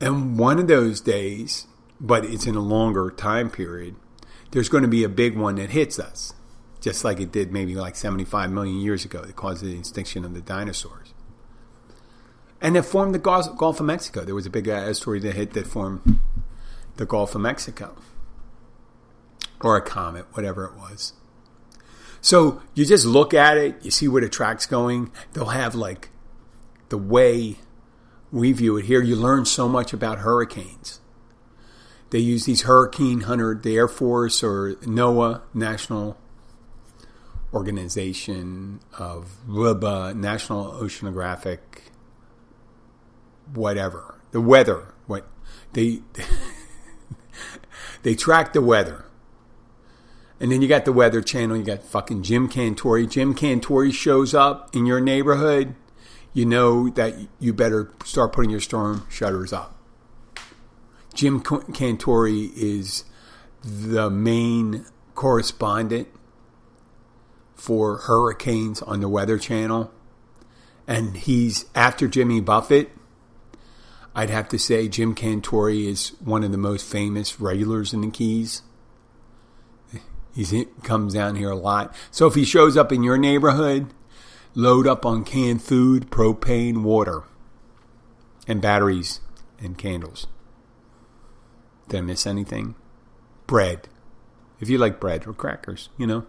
And 0.00 0.38
one 0.38 0.58
of 0.58 0.68
those 0.68 1.00
days, 1.00 1.66
but 2.00 2.24
it's 2.24 2.46
in 2.46 2.54
a 2.54 2.60
longer 2.60 3.10
time 3.10 3.50
period, 3.50 3.96
there's 4.50 4.68
going 4.68 4.82
to 4.82 4.88
be 4.88 5.02
a 5.02 5.08
big 5.08 5.36
one 5.36 5.56
that 5.56 5.70
hits 5.70 5.98
us, 5.98 6.34
just 6.80 7.02
like 7.02 7.18
it 7.18 7.32
did 7.32 7.50
maybe 7.50 7.74
like 7.74 7.96
75 7.96 8.52
million 8.52 8.78
years 8.78 9.04
ago. 9.04 9.22
that 9.22 9.34
caused 9.36 9.64
the 9.64 9.76
extinction 9.76 10.24
of 10.24 10.34
the 10.34 10.42
dinosaurs. 10.42 11.14
And 12.60 12.76
it 12.76 12.82
formed 12.82 13.14
the 13.14 13.18
Gulf 13.18 13.80
of 13.80 13.86
Mexico. 13.86 14.24
There 14.24 14.34
was 14.34 14.46
a 14.46 14.50
big 14.50 14.68
uh, 14.68 14.72
asteroid 14.72 15.22
that 15.22 15.34
hit 15.34 15.52
that 15.54 15.66
formed 15.66 16.20
the 16.96 17.06
Gulf 17.06 17.34
of 17.34 17.40
Mexico. 17.40 17.96
Or 19.60 19.76
a 19.76 19.82
comet, 19.82 20.26
whatever 20.32 20.66
it 20.66 20.74
was. 20.74 21.14
So 22.20 22.62
you 22.74 22.84
just 22.84 23.04
look 23.04 23.34
at 23.34 23.56
it, 23.56 23.84
you 23.84 23.90
see 23.90 24.08
where 24.08 24.22
the 24.22 24.28
track's 24.28 24.66
going. 24.66 25.10
They'll 25.32 25.46
have 25.46 25.74
like 25.74 26.10
the 26.88 26.98
way 26.98 27.56
we 28.32 28.52
view 28.52 28.76
it 28.76 28.86
here. 28.86 29.02
You 29.02 29.16
learn 29.16 29.44
so 29.44 29.68
much 29.68 29.92
about 29.92 30.18
hurricanes. 30.18 31.00
They 32.10 32.18
use 32.18 32.44
these 32.44 32.62
hurricane 32.62 33.22
hunter, 33.22 33.54
the 33.54 33.76
Air 33.76 33.88
Force 33.88 34.42
or 34.42 34.74
NOAA, 34.82 35.42
National 35.54 36.16
Organization 37.52 38.80
of 38.98 39.36
National 39.48 40.72
Oceanographic, 40.72 41.58
whatever. 43.52 44.14
The 44.30 44.40
weather. 44.40 44.94
What 45.06 45.26
they 45.72 46.00
they 48.02 48.14
track 48.14 48.52
the 48.52 48.60
weather 48.60 49.06
and 50.38 50.52
then 50.52 50.60
you 50.60 50.68
got 50.68 50.84
the 50.84 50.92
Weather 50.92 51.22
Channel. 51.22 51.56
You 51.56 51.64
got 51.64 51.82
fucking 51.82 52.22
Jim 52.22 52.48
Cantore. 52.48 53.08
Jim 53.08 53.34
Cantore 53.34 53.92
shows 53.92 54.34
up 54.34 54.74
in 54.76 54.84
your 54.84 55.00
neighborhood. 55.00 55.74
You 56.32 56.44
know 56.44 56.90
that 56.90 57.14
you 57.40 57.54
better 57.54 57.92
start 58.04 58.32
putting 58.32 58.50
your 58.50 58.60
storm 58.60 59.06
shutters 59.08 59.52
up. 59.52 59.74
Jim 61.14 61.40
Cantore 61.40 62.52
is 62.54 63.04
the 63.62 64.10
main 64.10 64.84
correspondent 65.14 66.08
for 67.54 67.98
hurricanes 67.98 68.82
on 68.82 69.00
the 69.00 69.08
Weather 69.08 69.38
Channel. 69.38 69.90
And 70.86 71.16
he's 71.16 71.64
after 71.74 72.06
Jimmy 72.06 72.40
Buffett. 72.40 72.90
I'd 74.14 74.30
have 74.30 74.48
to 74.50 74.58
say 74.58 74.88
Jim 74.88 75.14
Cantore 75.14 75.74
is 75.74 76.10
one 76.20 76.44
of 76.44 76.52
the 76.52 76.58
most 76.58 76.86
famous 76.86 77.40
regulars 77.40 77.94
in 77.94 78.02
the 78.02 78.10
Keys. 78.10 78.62
He 80.36 80.66
comes 80.82 81.14
down 81.14 81.36
here 81.36 81.50
a 81.50 81.56
lot. 81.56 81.94
So 82.10 82.26
if 82.26 82.34
he 82.34 82.44
shows 82.44 82.76
up 82.76 82.92
in 82.92 83.02
your 83.02 83.16
neighborhood, 83.16 83.94
load 84.54 84.86
up 84.86 85.06
on 85.06 85.24
canned 85.24 85.62
food, 85.62 86.10
propane, 86.10 86.82
water, 86.82 87.24
and 88.46 88.60
batteries 88.60 89.20
and 89.58 89.78
candles. 89.78 90.26
Did 91.88 91.98
I 91.98 92.00
miss 92.02 92.26
anything? 92.26 92.74
Bread. 93.46 93.88
If 94.60 94.68
you 94.68 94.76
like 94.76 95.00
bread 95.00 95.26
or 95.26 95.32
crackers, 95.32 95.88
you 95.96 96.06
know. 96.06 96.26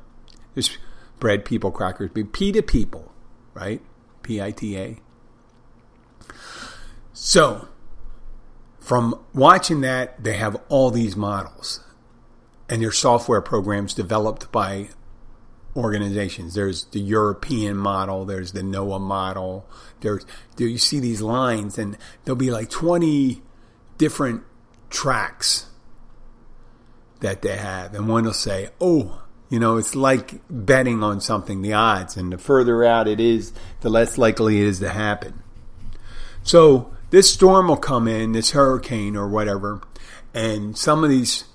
There's 0.53 0.77
bread, 1.19 1.43
people, 1.43 1.71
crackers. 1.71 2.11
P 2.13 2.23
pita 2.23 2.63
people, 2.63 3.11
right? 3.53 3.81
P 4.23 4.41
I 4.41 4.51
T 4.51 4.77
A. 4.77 4.97
So, 7.11 7.67
from 8.79 9.19
watching 9.33 9.81
that, 9.81 10.23
they 10.23 10.33
have 10.33 10.55
all 10.69 10.91
these 10.91 11.17
models 11.17 11.83
and 12.69 12.81
there's 12.81 12.97
software 12.97 13.41
programs 13.41 13.93
developed 13.93 14.51
by 14.51 14.89
organizations. 15.75 16.55
There's 16.55 16.85
the 16.85 16.99
European 16.99 17.77
model, 17.77 18.25
there's 18.25 18.51
the 18.51 18.61
NOAA 18.61 18.99
model. 18.99 19.65
There's 20.01 20.25
there 20.57 20.67
you 20.67 20.77
see 20.77 20.99
these 20.99 21.21
lines 21.21 21.77
and 21.77 21.97
there'll 22.25 22.35
be 22.35 22.51
like 22.51 22.69
20 22.69 23.41
different 23.97 24.43
tracks 24.89 25.67
that 27.19 27.41
they 27.41 27.57
have 27.57 27.93
and 27.93 28.07
one 28.07 28.25
will 28.25 28.33
say, 28.33 28.69
"Oh, 28.81 29.21
you 29.49 29.59
know, 29.59 29.77
it's 29.77 29.95
like 29.95 30.41
betting 30.49 31.03
on 31.03 31.21
something, 31.21 31.61
the 31.61 31.73
odds, 31.73 32.17
and 32.17 32.33
the 32.33 32.37
further 32.37 32.83
out 32.83 33.07
it 33.07 33.19
is, 33.19 33.53
the 33.81 33.89
less 33.89 34.17
likely 34.17 34.59
it 34.59 34.65
is 34.65 34.79
to 34.79 34.89
happen." 34.89 35.41
So, 36.43 36.91
this 37.09 37.31
storm 37.31 37.69
will 37.69 37.77
come 37.77 38.07
in, 38.07 38.33
this 38.33 38.51
hurricane 38.51 39.15
or 39.15 39.27
whatever, 39.27 39.81
and 40.33 40.77
some 40.77 41.03
of 41.03 41.09
these 41.09 41.45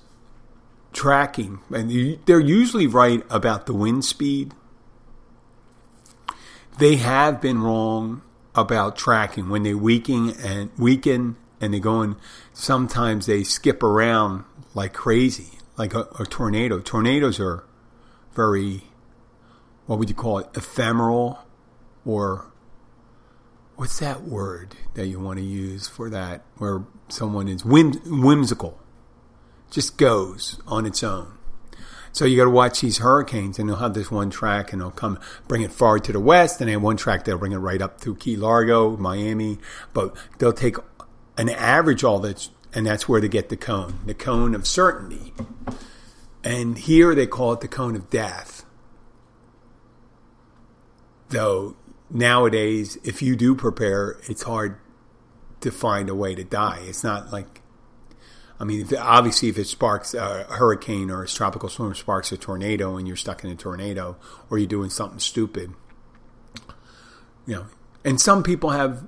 tracking, 0.93 1.59
and 1.73 2.19
they're 2.25 2.39
usually 2.39 2.87
right 2.87 3.23
about 3.29 3.65
the 3.65 3.73
wind 3.73 4.05
speed. 4.05 4.53
They 6.79 6.95
have 6.95 7.41
been 7.41 7.61
wrong 7.61 8.21
about 8.55 8.95
tracking 8.95 9.49
when 9.49 9.63
they 9.63 9.73
weaken 9.73 10.31
and 10.43 10.71
weaken 10.77 11.35
and 11.59 11.73
they 11.73 11.79
go 11.79 12.01
in. 12.01 12.15
Sometimes 12.51 13.25
they 13.25 13.43
skip 13.43 13.81
around 13.81 14.43
like 14.73 14.93
crazy, 14.93 15.59
like 15.77 15.93
a, 15.93 16.07
a 16.19 16.25
tornado. 16.25 16.79
Tornadoes 16.79 17.39
are 17.39 17.63
very, 18.33 18.83
what 19.85 19.97
would 19.99 20.09
you 20.09 20.15
call 20.15 20.39
it, 20.39 20.47
ephemeral, 20.55 21.39
or 22.05 22.51
what's 23.75 23.99
that 23.99 24.23
word 24.23 24.75
that 24.95 25.07
you 25.07 25.19
want 25.19 25.39
to 25.39 25.45
use 25.45 25.87
for 25.87 26.09
that, 26.09 26.43
where 26.57 26.83
someone 27.07 27.47
is 27.47 27.63
whim, 27.63 27.93
whimsical, 28.05 28.79
just 29.73 29.97
goes 29.97 30.59
on 30.67 30.85
its 30.85 31.03
own. 31.03 31.33
So 32.11 32.25
you 32.25 32.37
got 32.37 32.43
to 32.43 32.51
watch 32.51 32.81
these 32.81 32.99
hurricanes, 32.99 33.57
and 33.57 33.67
they'll 33.67 33.77
have 33.77 33.95
this 33.95 34.11
one 34.11 34.29
track, 34.29 34.71
and 34.71 34.81
they'll 34.81 34.91
come 34.91 35.19
bring 35.47 35.63
it 35.63 35.71
forward 35.71 36.03
to 36.03 36.11
the 36.11 36.19
west, 36.19 36.61
and 36.61 36.69
then 36.69 36.83
one 36.83 36.95
track 36.95 37.25
they'll 37.25 37.39
bring 37.39 37.53
it 37.53 37.57
right 37.57 37.81
up 37.81 37.99
through 37.99 38.17
Key 38.17 38.37
Largo, 38.37 38.95
Miami. 38.97 39.57
But 39.93 40.15
they'll 40.37 40.53
take 40.53 40.77
an 41.37 41.49
average 41.49 42.03
all 42.03 42.19
that, 42.19 42.49
and 42.71 42.85
that's 42.85 43.09
where 43.09 43.19
they 43.19 43.27
get 43.27 43.49
the 43.49 43.57
cone, 43.57 43.99
the 44.05 44.13
cone 44.13 44.53
of 44.53 44.67
certainty. 44.67 45.33
And 46.43 46.77
here 46.77 47.15
they 47.15 47.25
call 47.25 47.53
it 47.53 47.61
the 47.61 47.67
cone 47.67 47.95
of 47.95 48.11
death. 48.11 48.63
Though 51.29 51.75
nowadays, 52.11 52.99
if 53.03 53.23
you 53.23 53.35
do 53.35 53.55
prepare, 53.55 54.19
it's 54.29 54.43
hard 54.43 54.77
to 55.61 55.71
find 55.71 56.09
a 56.09 56.15
way 56.15 56.35
to 56.35 56.43
die. 56.43 56.83
It's 56.83 57.03
not 57.03 57.33
like 57.33 57.62
I 58.63 58.65
mean, 58.65 58.79
if, 58.79 58.93
obviously, 58.97 59.49
if 59.49 59.57
it 59.57 59.67
sparks 59.67 60.15
uh, 60.15 60.45
a 60.49 60.53
hurricane 60.53 61.11
or 61.11 61.21
a 61.21 61.27
tropical 61.27 61.67
storm 61.67 61.93
sparks 61.95 62.31
a 62.31 62.37
tornado 62.37 62.95
and 62.95 63.05
you're 63.05 63.17
stuck 63.17 63.43
in 63.43 63.49
a 63.49 63.57
tornado 63.57 64.15
or 64.49 64.57
you're 64.57 64.67
doing 64.67 64.89
something 64.89 65.19
stupid, 65.19 65.73
you 67.45 67.55
know, 67.55 67.65
and 68.05 68.21
some 68.21 68.41
people 68.41 68.69
have 68.69 69.05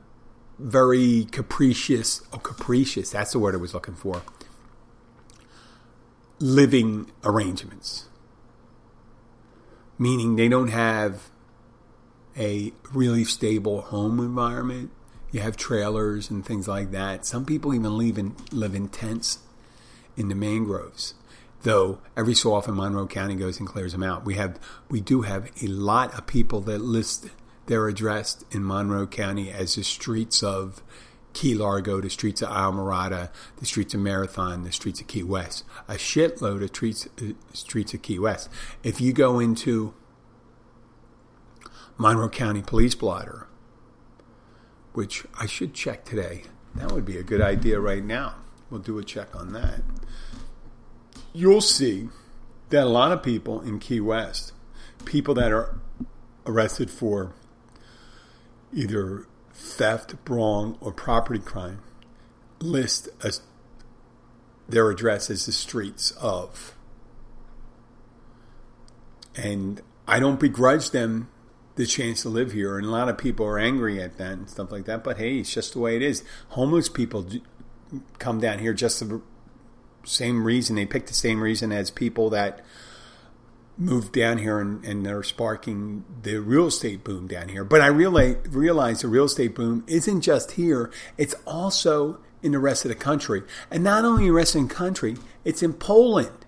very 0.60 1.26
capricious, 1.32 2.22
oh, 2.34 2.38
capricious, 2.38 3.12
that's 3.12 3.32
the 3.32 3.40
word 3.40 3.56
I 3.56 3.58
was 3.60 3.74
looking 3.74 3.96
for, 3.96 4.24
living 6.40 7.10
arrangements. 7.24 8.10
Meaning 9.98 10.36
they 10.36 10.50
don't 10.50 10.68
have 10.68 11.30
a 12.38 12.74
really 12.92 13.24
stable 13.24 13.84
home 13.84 14.20
environment. 14.20 14.92
You 15.32 15.40
have 15.40 15.56
trailers 15.56 16.30
and 16.30 16.46
things 16.46 16.68
like 16.68 16.92
that. 16.92 17.26
Some 17.26 17.46
people 17.46 17.74
even 17.74 17.98
live 17.98 18.18
in, 18.18 18.36
live 18.52 18.76
in 18.76 18.90
tents 18.90 19.40
in 20.18 20.30
the 20.30 20.36
mangroves. 20.36 21.14
Though 21.62 22.00
every 22.16 22.36
so 22.36 22.54
often 22.54 22.76
Monroe 22.76 23.08
County 23.08 23.36
goes 23.36 23.60
and 23.60 23.68
clears 23.68 23.92
them 23.92 24.04
out. 24.04 24.24
We 24.24 24.36
have 24.36 24.60
we 24.90 25.02
do 25.02 25.24
have 25.24 25.50
a 25.64 25.68
lot 25.68 26.14
of 26.14 26.28
people 26.28 26.62
that 26.62 26.80
list 26.80 27.28
their 27.66 27.88
address 27.88 28.44
in 28.52 28.66
Monroe 28.66 29.08
County 29.08 29.50
as 29.50 29.76
the 29.76 29.84
streets 29.84 30.44
of 30.44 30.84
Key 31.34 31.54
Largo, 31.54 32.00
the 32.00 32.10
streets 32.10 32.42
of 32.42 32.50
Islamorada, 32.50 33.30
the 33.58 33.66
streets 33.66 33.94
of 33.94 34.00
Marathon, 34.00 34.64
the 34.64 34.72
streets 34.72 35.02
of 35.02 35.08
Key 35.08 35.24
West. 35.24 35.66
A 35.88 35.96
shitload 35.96 36.62
of 36.62 36.70
streets, 36.70 37.08
uh, 37.22 37.34
streets 37.54 37.94
of 37.94 38.02
Key 38.02 38.20
West. 38.20 38.50
If 38.84 39.02
you 39.02 39.12
go 39.12 39.40
into 39.40 39.94
Monroe 41.98 42.30
County 42.30 42.62
Police 42.62 42.96
Blotter, 42.96 43.48
which 44.94 45.26
I 45.38 45.46
should 45.46 45.74
check 45.74 46.06
today, 46.06 46.44
that 46.76 46.92
would 46.92 47.06
be 47.06 47.18
a 47.18 47.24
good 47.24 47.42
idea 47.42 47.80
right 47.80 48.04
now. 48.04 48.36
We'll 48.76 48.84
do 48.84 49.00
a 49.00 49.06
check 49.06 49.34
on 49.34 49.54
that. 49.54 49.84
You'll 51.32 51.62
see 51.62 52.10
that 52.72 52.84
a 52.84 52.90
lot 52.90 53.14
of 53.14 53.24
people 53.24 53.62
in 53.62 53.80
Key 53.80 54.02
West, 54.02 54.52
people 55.06 55.34
that 55.36 55.54
are 55.54 55.80
arrested 56.46 56.92
for 56.92 57.34
either 58.74 59.28
theft, 59.54 60.26
brawl, 60.26 60.78
or 60.82 60.92
property 60.92 61.40
crime, 61.40 61.84
list 62.60 63.08
as 63.24 63.40
their 64.68 64.90
address 64.90 65.30
as 65.30 65.46
the 65.46 65.54
streets 65.54 66.12
of. 66.20 66.76
And 69.38 69.82
I 70.06 70.20
don't 70.20 70.38
begrudge 70.38 70.92
them 70.92 71.30
the 71.76 71.86
chance 71.86 72.24
to 72.24 72.30
live 72.30 72.52
here, 72.52 72.78
and 72.78 72.86
a 72.86 72.92
lot 72.92 73.08
of 73.08 73.18
people 73.18 73.46
are 73.46 73.58
angry 73.58 74.02
at 74.02 74.18
that 74.18 74.34
and 74.34 74.50
stuff 74.50 74.70
like 74.70 74.84
that. 74.84 75.02
But 75.02 75.18
hey, 75.18 75.38
it's 75.38 75.54
just 75.54 75.72
the 75.72 75.80
way 75.80 75.96
it 75.96 76.02
is. 76.02 76.26
Homeless 76.50 76.90
people 76.90 77.26
come 78.20 78.40
down 78.40 78.60
here 78.60 78.74
just 78.74 79.00
the 79.00 79.22
same 80.04 80.44
reason. 80.44 80.76
They 80.76 80.86
picked 80.86 81.08
the 81.08 81.14
same 81.14 81.42
reason 81.42 81.72
as 81.72 81.92
people 81.92 82.30
that 82.32 82.64
moved 83.78 84.14
down 84.14 84.38
here 84.38 84.60
and, 84.60 84.84
and 84.86 85.06
they're 85.06 85.24
sparking 85.24 86.06
the 86.22 86.38
real 86.38 86.68
estate 86.68 87.04
boom 87.04 87.28
down 87.28 87.50
here. 87.50 87.64
But 87.64 87.82
I 87.82 87.88
realize, 87.88 88.38
realize 88.50 89.02
the 89.02 89.08
real 89.08 89.26
estate 89.26 89.56
boom 89.56 89.84
isn't 89.88 90.22
just 90.22 90.52
here, 90.52 90.92
it's 91.18 91.36
also 91.46 92.20
in 92.42 92.52
the 92.52 92.60
rest 92.60 92.86
of 92.86 92.90
the 92.90 92.96
country. 92.96 93.44
And 93.70 93.84
not 93.84 94.06
only 94.06 94.26
the 94.26 94.34
rest 94.34 94.56
of 94.56 94.68
the 94.68 94.74
country, 94.74 95.18
it's 95.44 95.62
in 95.62 95.74
Poland. 95.74 96.46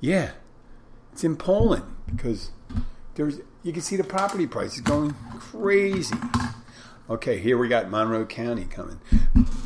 Yeah, 0.00 0.32
it's 1.12 1.24
in 1.24 1.36
Poland 1.36 1.84
because 2.06 2.50
there's 3.14 3.40
you 3.62 3.72
can 3.72 3.82
see 3.82 3.96
the 3.96 4.04
property 4.04 4.46
prices 4.46 4.80
going 4.80 5.14
crazy. 5.38 6.14
Okay, 7.10 7.38
here 7.38 7.56
we 7.56 7.68
got 7.68 7.88
Monroe 7.90 8.26
County 8.26 8.66
coming. 8.66 9.00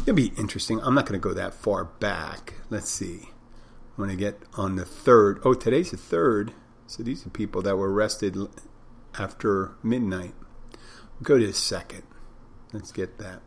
It'll 0.03 0.15
be 0.15 0.33
interesting. 0.39 0.81
I'm 0.81 0.95
not 0.95 1.07
going 1.07 1.21
to 1.21 1.29
go 1.29 1.35
that 1.35 1.55
far 1.55 1.87
back. 1.87 2.55
Let's 2.71 2.89
see. 2.89 3.31
I'm 3.99 4.05
going 4.05 4.11
to 4.11 4.17
get 4.17 4.41
on 4.55 4.77
the 4.77 4.85
third, 4.85 5.41
oh, 5.45 5.55
today's 5.55 5.91
the 5.91 5.97
third. 5.97 6.53
So 6.87 7.03
these 7.03 7.27
are 7.27 7.31
people 7.31 7.61
that 7.63 7.77
were 7.77 7.93
arrested 7.93 8.37
after 9.19 9.73
midnight. 9.83 10.35
We'll 11.19 11.25
go 11.25 11.39
to 11.41 11.47
the 11.49 11.53
second. 11.53 12.05
Let's 12.73 12.93
get 12.93 13.19
that. 13.19 13.43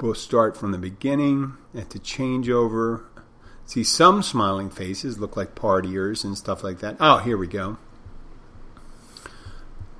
We'll 0.00 0.14
start 0.14 0.56
from 0.56 0.70
the 0.70 0.78
beginning 0.78 1.54
at 1.74 1.90
the 1.90 1.98
changeover. 1.98 3.06
See 3.66 3.82
some 3.82 4.22
smiling 4.22 4.70
faces 4.70 5.18
look 5.18 5.36
like 5.36 5.56
partiers 5.56 6.22
and 6.22 6.38
stuff 6.38 6.62
like 6.62 6.78
that. 6.78 6.98
Oh, 7.00 7.18
here 7.18 7.36
we 7.36 7.48
go. 7.48 7.78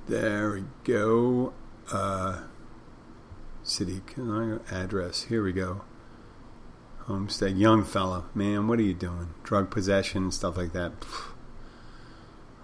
There 0.07 0.53
we 0.53 0.63
go 0.85 1.53
uh, 1.91 2.41
city 3.63 4.01
address. 4.71 5.23
Here 5.23 5.43
we 5.43 5.51
go. 5.51 5.81
Homestead, 7.05 7.57
young 7.57 7.83
fella, 7.83 8.25
man, 8.33 8.67
what 8.67 8.79
are 8.79 8.83
you 8.83 8.93
doing? 8.93 9.33
Drug 9.43 9.71
possession 9.71 10.31
stuff 10.31 10.55
like 10.55 10.71
that. 10.73 10.91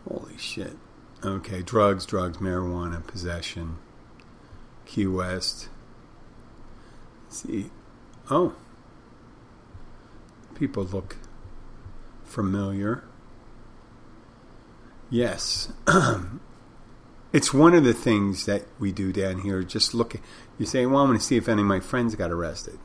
Holy 0.07 0.37
shit. 0.37 0.77
Okay, 1.23 1.61
drugs, 1.61 2.05
drugs, 2.05 2.37
marijuana, 2.37 3.05
possession. 3.05 3.77
Key 4.85 5.07
West. 5.07 5.69
Let's 7.25 7.41
see. 7.41 7.71
Oh. 8.29 8.53
People 10.55 10.83
look 10.83 11.17
familiar. 12.23 13.03
Yes. 15.09 15.71
it's 17.37 17.53
one 17.53 17.75
of 17.75 17.83
the 17.83 17.93
things 17.93 18.47
that 18.47 18.63
we 18.79 18.91
do 18.91 19.13
down 19.13 19.41
here. 19.41 19.61
Just 19.61 19.93
look, 19.93 20.15
you 20.57 20.65
say, 20.65 20.87
"Well, 20.87 21.01
I'm 21.01 21.09
going 21.09 21.19
to 21.19 21.23
see 21.23 21.37
if 21.37 21.47
any 21.47 21.61
of 21.61 21.67
my 21.67 21.79
friends 21.79 22.15
got 22.15 22.31
arrested." 22.31 22.79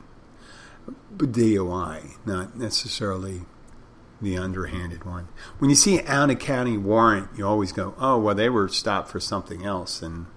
But 1.11 1.31
DOI, 1.31 2.17
not 2.23 2.55
necessarily 2.55 3.41
the 4.21 4.37
underhanded 4.37 5.05
one. 5.05 5.27
When 5.57 5.71
you 5.71 5.75
see 5.75 5.97
an 5.97 6.05
out 6.05 6.29
of 6.29 6.37
county 6.37 6.77
warrant, 6.77 7.29
you 7.35 7.47
always 7.47 7.71
go, 7.71 7.95
"Oh, 7.97 8.19
well, 8.19 8.35
they 8.35 8.47
were 8.47 8.67
stopped 8.67 9.09
for 9.09 9.19
something 9.19 9.65
else," 9.65 10.03
and 10.03 10.27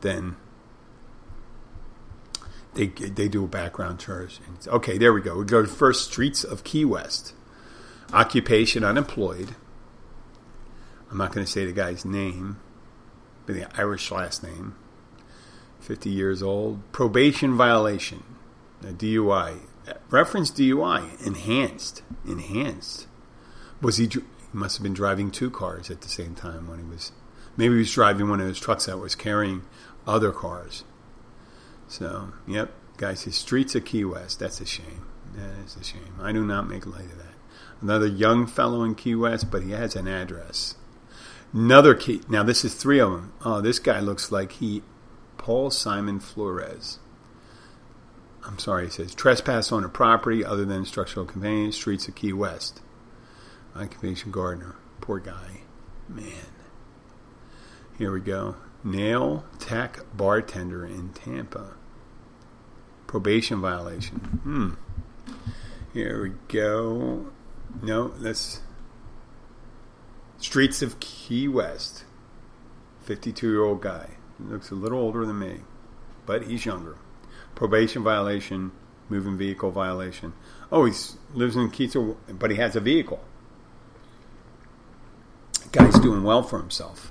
then 0.00 0.34
they 2.74 2.88
they 2.88 3.28
do 3.28 3.44
a 3.44 3.48
background 3.48 4.00
charge. 4.00 4.40
Okay, 4.66 4.98
there 4.98 5.12
we 5.12 5.20
go. 5.20 5.38
We 5.38 5.44
go 5.44 5.62
to 5.62 5.68
first 5.68 6.10
streets 6.10 6.42
of 6.42 6.64
Key 6.64 6.84
West. 6.84 7.34
Occupation 8.12 8.82
unemployed. 8.82 9.54
I'm 11.08 11.18
not 11.18 11.32
going 11.32 11.46
to 11.46 11.52
say 11.52 11.64
the 11.64 11.72
guy's 11.72 12.04
name 12.04 12.58
the 13.52 13.66
Irish 13.78 14.10
last 14.10 14.42
name. 14.42 14.74
50 15.80 16.10
years 16.10 16.42
old. 16.42 16.80
Probation 16.92 17.56
violation. 17.56 18.22
A 18.82 18.92
DUI. 18.92 19.60
Reference 20.10 20.50
DUI. 20.50 21.26
Enhanced. 21.26 22.02
Enhanced. 22.26 23.06
Was 23.80 23.96
he? 23.96 24.06
He 24.06 24.20
must 24.52 24.76
have 24.76 24.82
been 24.82 24.94
driving 24.94 25.30
two 25.30 25.50
cars 25.50 25.90
at 25.90 26.00
the 26.00 26.08
same 26.08 26.34
time 26.34 26.68
when 26.68 26.78
he 26.78 26.84
was. 26.84 27.12
Maybe 27.56 27.74
he 27.74 27.80
was 27.80 27.92
driving 27.92 28.28
one 28.28 28.40
of 28.40 28.46
those 28.46 28.60
trucks 28.60 28.86
that 28.86 28.98
was 28.98 29.14
carrying 29.14 29.62
other 30.06 30.32
cars. 30.32 30.84
So, 31.88 32.32
yep, 32.46 32.72
guys, 32.96 33.22
his 33.22 33.36
streets 33.36 33.74
of 33.74 33.84
Key 33.84 34.04
West. 34.04 34.38
That's 34.38 34.60
a 34.60 34.66
shame. 34.66 35.06
That 35.34 35.64
is 35.64 35.76
a 35.76 35.84
shame. 35.84 36.14
I 36.20 36.32
do 36.32 36.44
not 36.44 36.68
make 36.68 36.86
light 36.86 37.04
of 37.04 37.18
that. 37.18 37.34
Another 37.80 38.06
young 38.06 38.46
fellow 38.46 38.82
in 38.82 38.94
Key 38.94 39.14
West, 39.14 39.50
but 39.50 39.62
he 39.62 39.70
has 39.70 39.96
an 39.96 40.08
address. 40.08 40.74
Another 41.52 41.94
key. 41.94 42.20
Now 42.28 42.42
this 42.42 42.64
is 42.64 42.74
three 42.74 42.98
of 42.98 43.10
them. 43.10 43.32
Oh, 43.44 43.60
this 43.60 43.78
guy 43.78 44.00
looks 44.00 44.30
like 44.30 44.52
he, 44.52 44.82
Paul 45.38 45.70
Simon 45.70 46.20
Flores. 46.20 46.98
I'm 48.44 48.58
sorry, 48.58 48.86
he 48.86 48.90
says 48.90 49.14
trespass 49.14 49.72
on 49.72 49.84
a 49.84 49.88
property 49.88 50.44
other 50.44 50.64
than 50.64 50.84
structural 50.84 51.26
conveyance, 51.26 51.76
streets 51.76 52.08
of 52.08 52.14
Key 52.14 52.32
West. 52.32 52.80
Occupation 53.74 54.30
gardener. 54.30 54.76
Poor 55.00 55.18
guy. 55.18 55.60
Man. 56.08 56.32
Here 57.98 58.12
we 58.12 58.20
go. 58.20 58.56
Nail 58.82 59.44
tech 59.58 60.00
bartender 60.16 60.86
in 60.86 61.10
Tampa. 61.10 61.74
Probation 63.06 63.60
violation. 63.60 64.18
Hmm. 64.42 64.70
Here 65.92 66.22
we 66.22 66.32
go. 66.48 67.26
No, 67.82 68.08
that's 68.08 68.60
Streets 70.38 70.82
of 70.82 71.00
Key 71.00 71.48
West. 71.48 72.04
52 73.02 73.50
year 73.50 73.64
old 73.64 73.80
guy. 73.80 74.10
Looks 74.38 74.70
a 74.70 74.74
little 74.74 74.98
older 74.98 75.26
than 75.26 75.38
me, 75.38 75.60
but 76.26 76.44
he's 76.44 76.64
younger. 76.64 76.96
Probation 77.54 78.04
violation, 78.04 78.70
moving 79.08 79.36
vehicle 79.36 79.70
violation. 79.70 80.32
Oh, 80.70 80.84
he 80.84 80.92
lives 81.34 81.56
in 81.56 81.70
Keystone, 81.70 82.16
but 82.28 82.50
he 82.50 82.58
has 82.58 82.76
a 82.76 82.80
vehicle. 82.80 83.20
Guy's 85.72 85.98
doing 85.98 86.22
well 86.22 86.42
for 86.42 86.58
himself. 86.58 87.10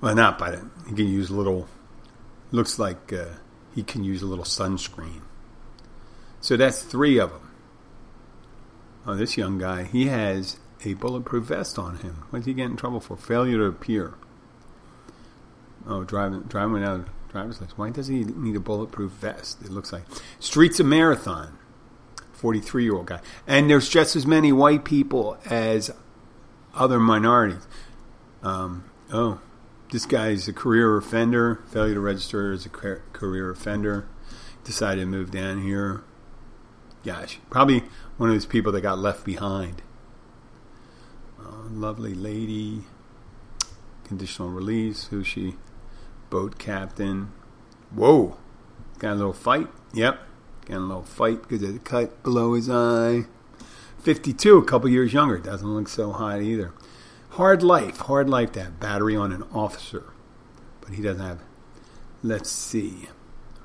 Well, 0.00 0.14
not, 0.14 0.38
but 0.38 0.58
he 0.88 0.94
can 0.94 1.08
use 1.08 1.30
a 1.30 1.34
little. 1.34 1.68
Looks 2.50 2.78
like 2.78 3.12
uh, 3.12 3.26
he 3.74 3.82
can 3.82 4.04
use 4.04 4.22
a 4.22 4.26
little 4.26 4.44
sunscreen. 4.44 5.20
So 6.40 6.56
that's 6.56 6.82
three 6.82 7.18
of 7.18 7.30
them. 7.30 7.50
Oh, 9.06 9.14
this 9.14 9.36
young 9.36 9.58
guy, 9.58 9.84
he 9.84 10.06
has 10.06 10.58
a 10.84 10.94
bulletproof 10.94 11.44
vest 11.44 11.78
on 11.78 11.98
him. 11.98 12.24
What 12.30 12.40
did 12.40 12.46
he 12.46 12.54
get 12.54 12.66
in 12.66 12.76
trouble 12.76 13.00
for? 13.00 13.16
Failure 13.16 13.58
to 13.58 13.64
appear. 13.64 14.14
Oh, 15.86 16.04
driving 16.04 16.42
driving 16.42 16.74
without 16.74 17.06
driver's 17.30 17.60
license. 17.60 17.78
Why 17.78 17.90
does 17.90 18.08
he 18.08 18.24
need 18.24 18.56
a 18.56 18.60
bulletproof 18.60 19.12
vest? 19.12 19.62
It 19.62 19.70
looks 19.70 19.92
like 19.92 20.02
Streets 20.40 20.80
of 20.80 20.86
Marathon. 20.86 21.58
Forty-three 22.32 22.84
year 22.84 22.94
old 22.94 23.06
guy, 23.06 23.20
and 23.48 23.68
there's 23.68 23.88
just 23.88 24.14
as 24.14 24.24
many 24.24 24.52
white 24.52 24.84
people 24.84 25.36
as 25.46 25.90
other 26.72 27.00
minorities. 27.00 27.66
Um, 28.44 28.84
oh, 29.12 29.40
this 29.90 30.06
guy's 30.06 30.46
a 30.46 30.52
career 30.52 30.96
offender. 30.96 31.60
Failure 31.72 31.94
to 31.94 32.00
register 32.00 32.52
as 32.52 32.64
a 32.64 32.68
career 32.68 33.50
offender. 33.50 34.06
Decided 34.62 35.00
to 35.00 35.06
move 35.06 35.32
down 35.32 35.62
here. 35.62 36.04
Gosh, 37.04 37.40
probably 37.50 37.82
one 38.18 38.28
of 38.28 38.36
those 38.36 38.46
people 38.46 38.70
that 38.70 38.82
got 38.82 39.00
left 39.00 39.24
behind. 39.24 39.82
Oh, 41.50 41.68
lovely 41.70 42.14
lady. 42.14 42.82
Conditional 44.04 44.50
release. 44.50 45.06
Who's 45.06 45.26
she? 45.26 45.56
Boat 46.28 46.58
captain. 46.58 47.32
Whoa. 47.90 48.36
Got 48.98 49.12
a 49.12 49.14
little 49.14 49.32
fight. 49.32 49.68
Yep. 49.94 50.20
Got 50.66 50.76
a 50.76 50.80
little 50.80 51.02
fight 51.02 51.42
because 51.42 51.62
of 51.62 51.72
the 51.72 51.78
cut 51.78 52.22
below 52.22 52.52
his 52.52 52.68
eye. 52.68 53.24
52, 54.02 54.58
a 54.58 54.64
couple 54.64 54.90
years 54.90 55.12
younger. 55.14 55.38
Doesn't 55.38 55.66
look 55.66 55.88
so 55.88 56.12
hot 56.12 56.42
either. 56.42 56.74
Hard 57.30 57.62
life. 57.62 57.98
Hard 57.98 58.28
life 58.28 58.52
to 58.52 58.64
have 58.64 58.80
battery 58.80 59.16
on 59.16 59.32
an 59.32 59.44
officer. 59.54 60.12
But 60.80 60.94
he 60.94 61.02
doesn't 61.02 61.24
have. 61.24 61.40
Let's 62.22 62.50
see. 62.50 63.08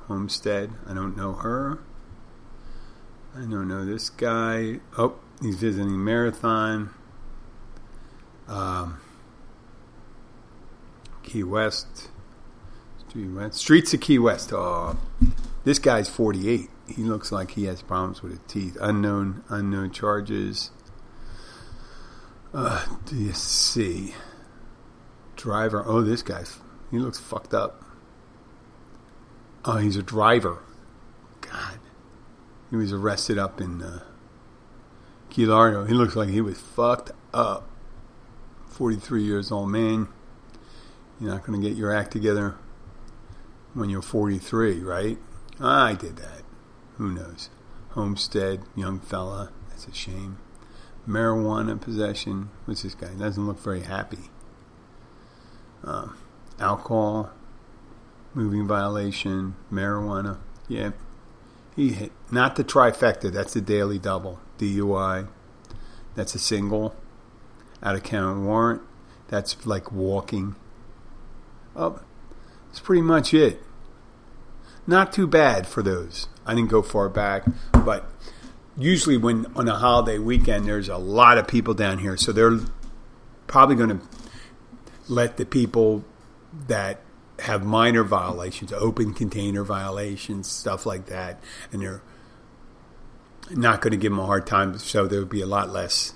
Homestead. 0.08 0.72
I 0.88 0.93
don't 0.93 1.17
know 1.17 1.34
her. 1.34 1.80
I 3.36 3.39
don't 3.39 3.67
know 3.67 3.84
this 3.84 4.10
guy. 4.10 4.80
Oh, 4.98 5.15
he's 5.41 5.56
visiting 5.56 6.04
Marathon. 6.04 6.93
Um, 8.47 8.99
Key 11.23 11.43
West. 11.43 12.10
Streets 13.51 13.93
of 13.93 14.01
Key 14.01 14.19
West. 14.19 14.51
Oh, 14.53 14.97
this 15.63 15.79
guy's 15.79 16.10
48. 16.10 16.69
He 16.88 17.03
looks 17.03 17.32
like 17.32 17.51
he 17.51 17.65
has 17.65 17.82
problems 17.82 18.21
with 18.21 18.34
his 18.34 18.41
teeth. 18.47 18.77
Unknown, 18.82 19.43
unknown 19.49 19.91
charges. 19.91 20.71
Uh, 22.53 22.86
do 23.06 23.15
you 23.15 23.34
see? 23.34 24.13
Driver. 25.36 25.84
Oh, 25.86 26.01
this 26.01 26.21
guy. 26.21 26.43
He 26.91 26.99
looks 26.99 27.19
fucked 27.19 27.53
up. 27.53 27.84
Oh, 29.65 29.77
he's 29.77 29.95
a 29.95 30.03
driver. 30.03 30.60
God. 31.41 31.79
He 32.69 32.75
was 32.75 32.91
arrested 32.91 33.38
up 33.38 33.62
in 33.62 33.82
uh, 33.82 34.03
Key 35.29 35.45
Largo. 35.45 35.86
He 35.86 35.93
looks 35.93 36.15
like 36.15 36.29
he 36.29 36.41
was 36.41 36.60
fucked 36.60 37.12
up. 37.34 37.69
43 38.73 39.23
years 39.23 39.51
old 39.51 39.69
man. 39.69 40.07
You're 41.19 41.31
not 41.31 41.45
going 41.45 41.62
to 41.62 41.67
get 41.67 41.77
your 41.77 41.93
act 41.93 42.12
together 42.12 42.55
when 43.73 43.89
you're 43.89 44.01
43, 44.01 44.79
right? 44.79 45.17
I 45.59 45.93
did 45.93 46.17
that. 46.17 46.41
Who 46.97 47.12
knows? 47.12 47.49
Homestead, 47.89 48.62
young 48.75 48.99
fella. 48.99 49.51
That's 49.69 49.88
a 49.88 49.93
shame. 49.93 50.39
Marijuana 51.07 51.79
possession. 51.79 52.49
What's 52.65 52.81
this 52.81 52.95
guy? 52.95 53.09
Doesn't 53.13 53.45
look 53.45 53.59
very 53.59 53.81
happy. 53.81 54.29
Um, 55.83 56.17
alcohol, 56.59 57.31
moving 58.33 58.67
violation, 58.67 59.55
marijuana. 59.71 60.38
Yeah, 60.67 60.91
he 61.75 61.89
hit 61.89 62.12
not 62.31 62.55
the 62.55 62.63
trifecta. 62.63 63.31
That's 63.31 63.53
the 63.53 63.62
daily 63.62 63.99
double. 63.99 64.39
DUI. 64.57 65.27
That's 66.15 66.36
a 66.36 66.39
single. 66.39 66.95
Out 67.84 67.96
of 67.96 68.04
county 68.04 68.41
warrant. 68.41 68.82
That's 69.28 69.65
like 69.65 69.91
walking. 69.91 70.56
Oh, 71.76 72.00
that's 72.67 72.80
pretty 72.80 73.02
much 73.02 73.34
it. 73.34 73.62
Not 74.88 75.12
too 75.12 75.28
bad 75.28 75.67
for 75.67 75.84
those. 75.84 76.28
I 76.46 76.56
didn't 76.56 76.69
go 76.69 76.82
far 76.82 77.10
back, 77.10 77.46
but 77.72 78.06
usually 78.78 79.17
when 79.17 79.46
on 79.56 79.67
a 79.67 79.76
holiday 79.76 80.17
weekend, 80.17 80.65
there's 80.65 80.89
a 80.89 80.98
lot 80.98 81.38
of 81.38 81.48
people 81.48 81.74
down 81.74 82.00
here, 82.00 82.17
so 82.17 82.32
they're 82.32 82.60
probably 83.48 83.76
going 83.76 84.00
to 84.00 84.06
let 85.08 85.38
the 85.38 85.46
people 85.46 86.04
that 86.67 87.00
have 87.39 87.63
minor 87.63 88.04
violations, 88.04 88.72
open 88.74 89.13
container 89.13 89.63
violations, 89.63 90.48
stuff 90.48 90.86
like 90.86 91.08
that, 91.08 91.41
and 91.72 91.82
they're 91.82 92.02
not 93.52 93.82
going 93.82 93.91
to 93.91 93.98
give 93.98 94.12
them 94.12 94.19
a 94.19 94.26
hard 94.26 94.46
time. 94.46 94.78
So 94.78 95.08
there 95.08 95.19
would 95.19 95.30
be 95.30 95.41
a 95.41 95.48
lot 95.48 95.69
less 95.69 96.13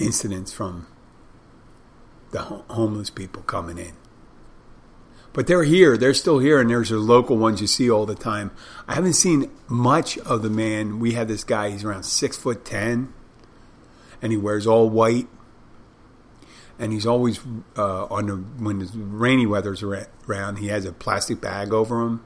incidents 0.00 0.52
from 0.52 0.86
the 2.30 2.40
homeless 2.40 3.10
people 3.10 3.42
coming 3.42 3.78
in. 3.78 3.92
But 5.32 5.46
they're 5.46 5.64
here. 5.64 5.96
They're 5.96 6.14
still 6.14 6.40
here, 6.40 6.60
and 6.60 6.70
there's 6.70 6.88
the 6.88 6.98
local 6.98 7.36
ones 7.36 7.60
you 7.60 7.66
see 7.68 7.88
all 7.88 8.04
the 8.04 8.16
time. 8.16 8.50
I 8.88 8.94
haven't 8.94 9.12
seen 9.12 9.50
much 9.68 10.18
of 10.18 10.42
the 10.42 10.50
man. 10.50 10.98
We 10.98 11.12
have 11.12 11.28
this 11.28 11.44
guy. 11.44 11.70
He's 11.70 11.84
around 11.84 12.02
six 12.02 12.36
foot 12.36 12.64
ten, 12.64 13.12
and 14.20 14.32
he 14.32 14.38
wears 14.38 14.66
all 14.66 14.90
white. 14.90 15.28
And 16.80 16.92
he's 16.92 17.06
always 17.06 17.40
uh, 17.76 18.06
on 18.06 18.26
the 18.26 18.36
when 18.36 18.78
the 18.78 18.90
rainy 18.94 19.46
weather's 19.46 19.82
around. 19.82 20.56
He 20.56 20.68
has 20.68 20.84
a 20.84 20.92
plastic 20.92 21.40
bag 21.40 21.72
over 21.72 22.00
him, 22.04 22.24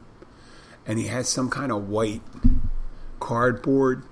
and 0.87 0.99
he 0.99 1.09
has 1.09 1.29
some 1.29 1.51
kind 1.51 1.73
of 1.73 1.89
white 1.89 2.23
cardboard 3.21 4.05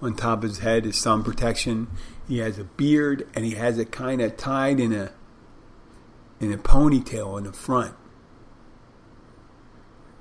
on 0.00 0.16
top 0.16 0.38
of 0.38 0.50
his 0.50 0.58
head 0.58 0.86
as 0.86 0.96
sun 0.96 1.22
protection. 1.22 1.88
He 2.32 2.38
has 2.38 2.58
a 2.58 2.64
beard, 2.64 3.28
and 3.34 3.44
he 3.44 3.56
has 3.56 3.76
it 3.76 3.92
kind 3.92 4.22
of 4.22 4.38
tied 4.38 4.80
in 4.80 4.94
a 4.94 5.12
in 6.40 6.50
a 6.50 6.56
ponytail 6.56 7.36
in 7.36 7.44
the 7.44 7.52
front. 7.52 7.94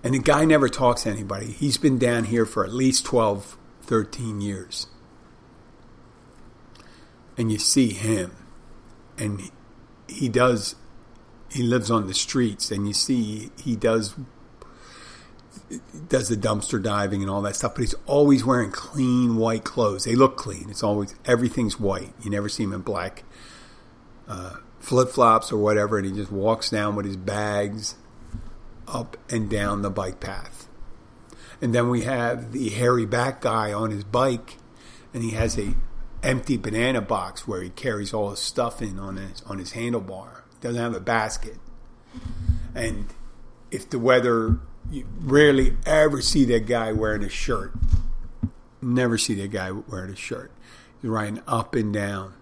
And 0.03 0.13
the 0.13 0.19
guy 0.19 0.43
never 0.43 0.67
talks 0.67 1.03
to 1.03 1.09
anybody. 1.09 1.53
He's 1.53 1.77
been 1.77 1.97
down 1.97 2.25
here 2.25 2.45
for 2.45 2.65
at 2.65 2.73
least 2.73 3.05
12, 3.05 3.57
13 3.83 4.41
years. 4.41 4.87
And 7.37 7.49
you 7.49 7.57
see 7.57 7.93
him, 7.93 8.35
and 9.17 9.49
he 10.09 10.27
does, 10.27 10.75
he 11.49 11.63
lives 11.63 11.89
on 11.89 12.07
the 12.07 12.13
streets, 12.13 12.71
and 12.71 12.89
you 12.89 12.93
see 12.93 13.51
he 13.63 13.77
does 13.77 14.15
does 16.07 16.29
the 16.29 16.35
dumpster 16.35 16.81
diving 16.81 17.21
and 17.21 17.29
all 17.29 17.41
that 17.43 17.55
stuff, 17.55 17.75
but 17.75 17.81
he's 17.81 17.95
always 18.05 18.43
wearing 18.43 18.71
clean 18.71 19.37
white 19.37 19.63
clothes. 19.63 20.03
They 20.03 20.15
look 20.15 20.37
clean. 20.37 20.69
It's 20.69 20.83
always 20.83 21.15
everything's 21.25 21.79
white. 21.79 22.13
You 22.21 22.29
never 22.29 22.49
see 22.49 22.63
him 22.63 22.73
in 22.73 22.81
black. 22.81 23.23
Uh, 24.27 24.57
flip 24.79 25.09
flops 25.09 25.51
or 25.51 25.57
whatever, 25.57 25.97
and 25.97 26.05
he 26.05 26.13
just 26.13 26.31
walks 26.31 26.69
down 26.69 26.95
with 26.95 27.05
his 27.05 27.17
bags 27.17 27.95
up 28.87 29.17
and 29.29 29.49
down 29.49 29.81
the 29.81 29.89
bike 29.89 30.19
path. 30.19 30.67
And 31.61 31.75
then 31.75 31.89
we 31.89 32.01
have 32.01 32.51
the 32.51 32.69
hairy 32.69 33.05
back 33.05 33.41
guy 33.41 33.71
on 33.71 33.91
his 33.91 34.03
bike, 34.03 34.57
and 35.13 35.23
he 35.23 35.31
has 35.31 35.57
a 35.57 35.75
empty 36.23 36.57
banana 36.57 37.01
box 37.01 37.47
where 37.47 37.61
he 37.61 37.69
carries 37.69 38.13
all 38.13 38.29
his 38.29 38.39
stuff 38.39 38.81
in 38.81 38.99
on 38.99 39.17
his 39.17 39.41
on 39.43 39.59
his 39.59 39.73
handlebar. 39.73 40.41
Doesn't 40.59 40.81
have 40.81 40.95
a 40.95 40.99
basket, 40.99 41.57
and 42.75 43.07
if 43.69 43.89
the 43.89 43.99
weather, 43.99 44.59
you 44.89 45.07
rarely 45.19 45.75
ever 45.85 46.21
see 46.21 46.45
that 46.45 46.65
guy 46.65 46.91
wearing 46.91 47.23
a 47.23 47.29
shirt. 47.29 47.73
Never 48.81 49.17
see 49.17 49.35
that 49.35 49.51
guy 49.51 49.71
wearing 49.71 50.11
a 50.11 50.15
shirt. 50.15 50.51
He's 51.01 51.09
riding 51.09 51.41
up 51.47 51.75
and 51.75 51.93
down 51.93 52.33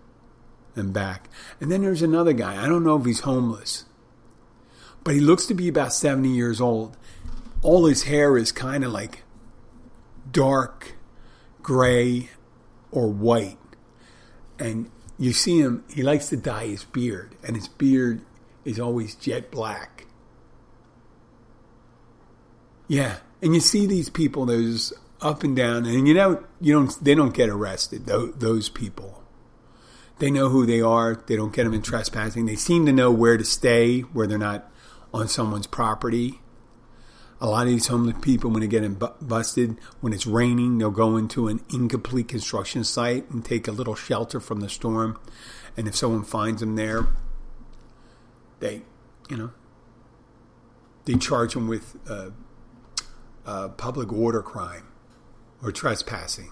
and 0.76 0.94
back. 0.94 1.30
And 1.60 1.72
then 1.72 1.82
there's 1.82 2.02
another 2.02 2.34
guy. 2.34 2.64
I 2.64 2.68
don't 2.68 2.84
know 2.84 2.98
if 2.98 3.06
he's 3.06 3.22
homeless, 3.22 3.86
but 5.04 5.14
he 5.14 5.20
looks 5.20 5.46
to 5.48 5.54
be 5.54 5.68
about 5.68 5.94
70 5.94 6.30
years 6.30 6.62
old. 6.62 6.98
All 7.62 7.86
his 7.86 8.04
hair 8.04 8.38
is 8.38 8.52
kind 8.52 8.84
of 8.84 8.92
like 8.92 9.24
dark 10.32 10.96
gray 11.62 12.30
or 12.92 13.08
white. 13.08 13.58
And 14.58 14.90
you 15.18 15.34
see 15.34 15.60
him, 15.60 15.84
he 15.94 16.04
likes 16.04 16.30
to 16.30 16.38
dye 16.38 16.68
his 16.68 16.86
beard, 16.86 17.36
and 17.44 17.56
his 17.56 17.68
beard 17.68 18.22
is 18.66 18.80
always 18.80 19.16
jet 19.16 19.52
black. 19.52 20.06
Yeah, 22.90 23.18
and 23.42 23.54
you 23.54 23.62
see 23.62 23.86
these 23.86 24.10
people, 24.10 24.48
those 24.48 24.92
up 25.22 25.44
and 25.44 25.56
down, 25.56 25.86
and 25.86 26.08
you 26.08 26.14
know, 26.14 26.44
you 26.60 26.74
don't, 26.74 27.04
they 27.04 27.14
don't 27.14 27.34
get 27.34 27.48
arrested. 27.48 28.08
Those 28.08 28.68
people, 28.68 29.24
they 30.18 30.32
know 30.32 30.50
who 30.50 30.66
they 30.66 30.82
are. 30.82 31.24
They 31.28 31.36
don't 31.36 31.54
get 31.54 31.66
them 31.66 31.74
in 31.76 31.84
trespassing. 31.84 32.48
They 32.48 32.56
seem 32.56 32.88
to 32.88 32.92
know 32.92 33.12
where 33.12 33.38
to 33.38 33.46
stay, 33.46 34.02
where 34.02 34.26
they're 34.26 34.40
not 34.40 34.70
on 35.14 35.28
someone's 35.28 35.68
property. 35.68 36.42
A 37.40 37.48
lot 37.48 37.68
of 37.68 37.70
these 37.70 37.88
homeless 37.88 38.18
people, 38.22 38.50
when 38.50 38.62
they 38.62 38.68
get 38.68 38.84
busted, 39.22 39.78
when 40.02 40.12
it's 40.12 40.26
raining, 40.26 40.80
they'll 40.80 40.90
go 40.90 41.16
into 41.16 41.48
an 41.48 41.62
incomplete 41.72 42.28
construction 42.28 42.84
site 42.84 43.30
and 43.30 43.46
take 43.46 43.68
a 43.68 43.72
little 43.72 43.96
shelter 43.96 44.40
from 44.40 44.62
the 44.62 44.68
storm. 44.68 45.18
And 45.78 45.88
if 45.88 45.96
someone 45.96 46.24
finds 46.24 46.60
them 46.60 46.76
there, 46.76 47.06
they, 48.60 48.82
you 49.30 49.38
know, 49.38 49.52
they 51.06 51.14
charge 51.14 51.54
them 51.54 51.68
with 51.68 51.96
uh, 52.10 52.32
uh, 53.46 53.70
public 53.70 54.12
order 54.12 54.42
crime 54.42 54.88
or 55.64 55.72
trespassing. 55.72 56.52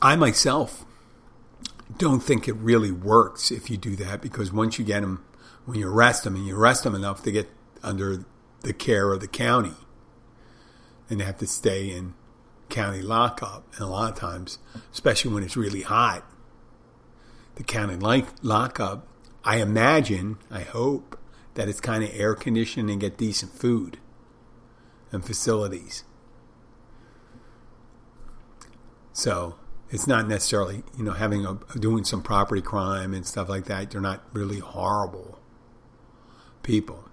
I 0.00 0.16
myself 0.16 0.84
don't 1.98 2.20
think 2.20 2.48
it 2.48 2.54
really 2.54 2.90
works 2.90 3.50
if 3.50 3.70
you 3.70 3.76
do 3.76 3.94
that 3.96 4.20
because 4.20 4.52
once 4.52 4.78
you 4.78 4.84
get 4.84 5.00
them 5.00 5.24
when 5.64 5.78
you 5.78 5.88
arrest 5.88 6.24
them 6.24 6.34
and 6.34 6.46
you 6.46 6.56
arrest 6.56 6.82
them 6.82 6.94
enough 6.94 7.22
to 7.22 7.30
get 7.30 7.48
under 7.82 8.24
the 8.62 8.72
care 8.72 9.12
of 9.12 9.20
the 9.20 9.28
county 9.28 9.74
and 11.08 11.20
they 11.20 11.24
have 11.24 11.38
to 11.38 11.46
stay 11.46 11.90
in 11.90 12.14
county 12.68 13.02
lockup. 13.02 13.64
And 13.74 13.82
a 13.82 13.86
lot 13.86 14.12
of 14.12 14.18
times, 14.18 14.58
especially 14.92 15.32
when 15.32 15.42
it's 15.42 15.56
really 15.56 15.82
hot, 15.82 16.24
the 17.56 17.62
county 17.62 17.96
lockup, 18.42 19.06
I 19.44 19.58
imagine, 19.58 20.38
I 20.50 20.62
hope, 20.62 21.18
that 21.54 21.68
it's 21.68 21.80
kind 21.80 22.02
of 22.02 22.10
air 22.12 22.34
conditioned 22.34 22.90
and 22.90 23.00
get 23.00 23.18
decent 23.18 23.52
food 23.52 23.98
and 25.10 25.24
facilities. 25.24 26.04
So 29.12 29.56
it's 29.90 30.06
not 30.06 30.26
necessarily, 30.26 30.82
you 30.96 31.04
know, 31.04 31.12
having 31.12 31.44
a 31.44 31.58
doing 31.78 32.04
some 32.04 32.22
property 32.22 32.62
crime 32.62 33.12
and 33.12 33.26
stuff 33.26 33.48
like 33.48 33.66
that. 33.66 33.90
They're 33.90 34.00
not 34.00 34.24
really 34.32 34.58
horrible 34.58 35.38
people. 36.62 37.04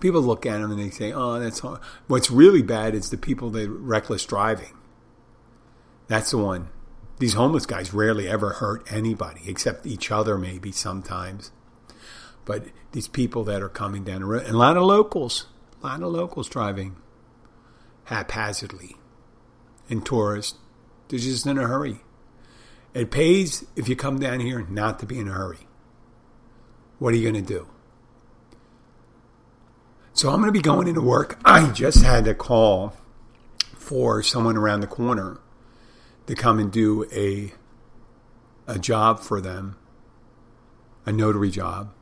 People 0.00 0.22
look 0.22 0.46
at 0.46 0.60
them 0.60 0.70
and 0.70 0.80
they 0.80 0.90
say, 0.90 1.12
"Oh, 1.12 1.38
that's 1.38 1.60
hard." 1.60 1.80
What's 2.06 2.30
really 2.30 2.62
bad 2.62 2.94
is 2.94 3.10
the 3.10 3.18
people 3.18 3.50
that 3.50 3.68
reckless 3.68 4.24
driving. 4.24 4.74
That's 6.08 6.30
the 6.30 6.38
one. 6.38 6.68
These 7.18 7.34
homeless 7.34 7.66
guys 7.66 7.94
rarely 7.94 8.26
ever 8.26 8.54
hurt 8.54 8.90
anybody 8.90 9.42
except 9.46 9.86
each 9.86 10.10
other, 10.10 10.38
maybe 10.38 10.72
sometimes. 10.72 11.52
But 12.44 12.64
these 12.92 13.08
people 13.08 13.44
that 13.44 13.62
are 13.62 13.68
coming 13.68 14.04
down 14.04 14.20
the 14.20 14.26
road, 14.26 14.44
and 14.44 14.54
a 14.54 14.58
lot 14.58 14.76
of 14.76 14.82
locals, 14.82 15.46
a 15.82 15.86
lot 15.86 16.02
of 16.02 16.12
locals 16.12 16.48
driving 16.48 16.96
haphazardly, 18.04 18.96
and 19.88 20.04
tourists, 20.04 20.58
they're 21.08 21.18
just 21.18 21.46
in 21.46 21.58
a 21.58 21.66
hurry. 21.66 22.00
It 22.94 23.10
pays 23.10 23.64
if 23.76 23.88
you 23.88 23.96
come 23.96 24.18
down 24.18 24.40
here 24.40 24.66
not 24.68 24.98
to 25.00 25.06
be 25.06 25.18
in 25.18 25.28
a 25.28 25.32
hurry. 25.32 25.66
What 26.98 27.14
are 27.14 27.16
you 27.16 27.30
going 27.30 27.44
to 27.44 27.54
do? 27.54 27.66
So 30.12 30.28
I'm 30.30 30.36
going 30.40 30.48
to 30.48 30.52
be 30.52 30.62
going 30.62 30.88
into 30.88 31.00
work. 31.00 31.38
I 31.44 31.70
just 31.70 32.02
had 32.02 32.26
a 32.28 32.34
call 32.34 32.94
for 33.74 34.22
someone 34.22 34.56
around 34.56 34.80
the 34.80 34.86
corner 34.86 35.40
to 36.26 36.34
come 36.34 36.58
and 36.58 36.70
do 36.70 37.06
a 37.12 37.52
a 38.66 38.78
job 38.78 39.20
for 39.20 39.40
them, 39.40 39.76
a 41.04 41.12
notary 41.12 41.50
job. 41.50 41.92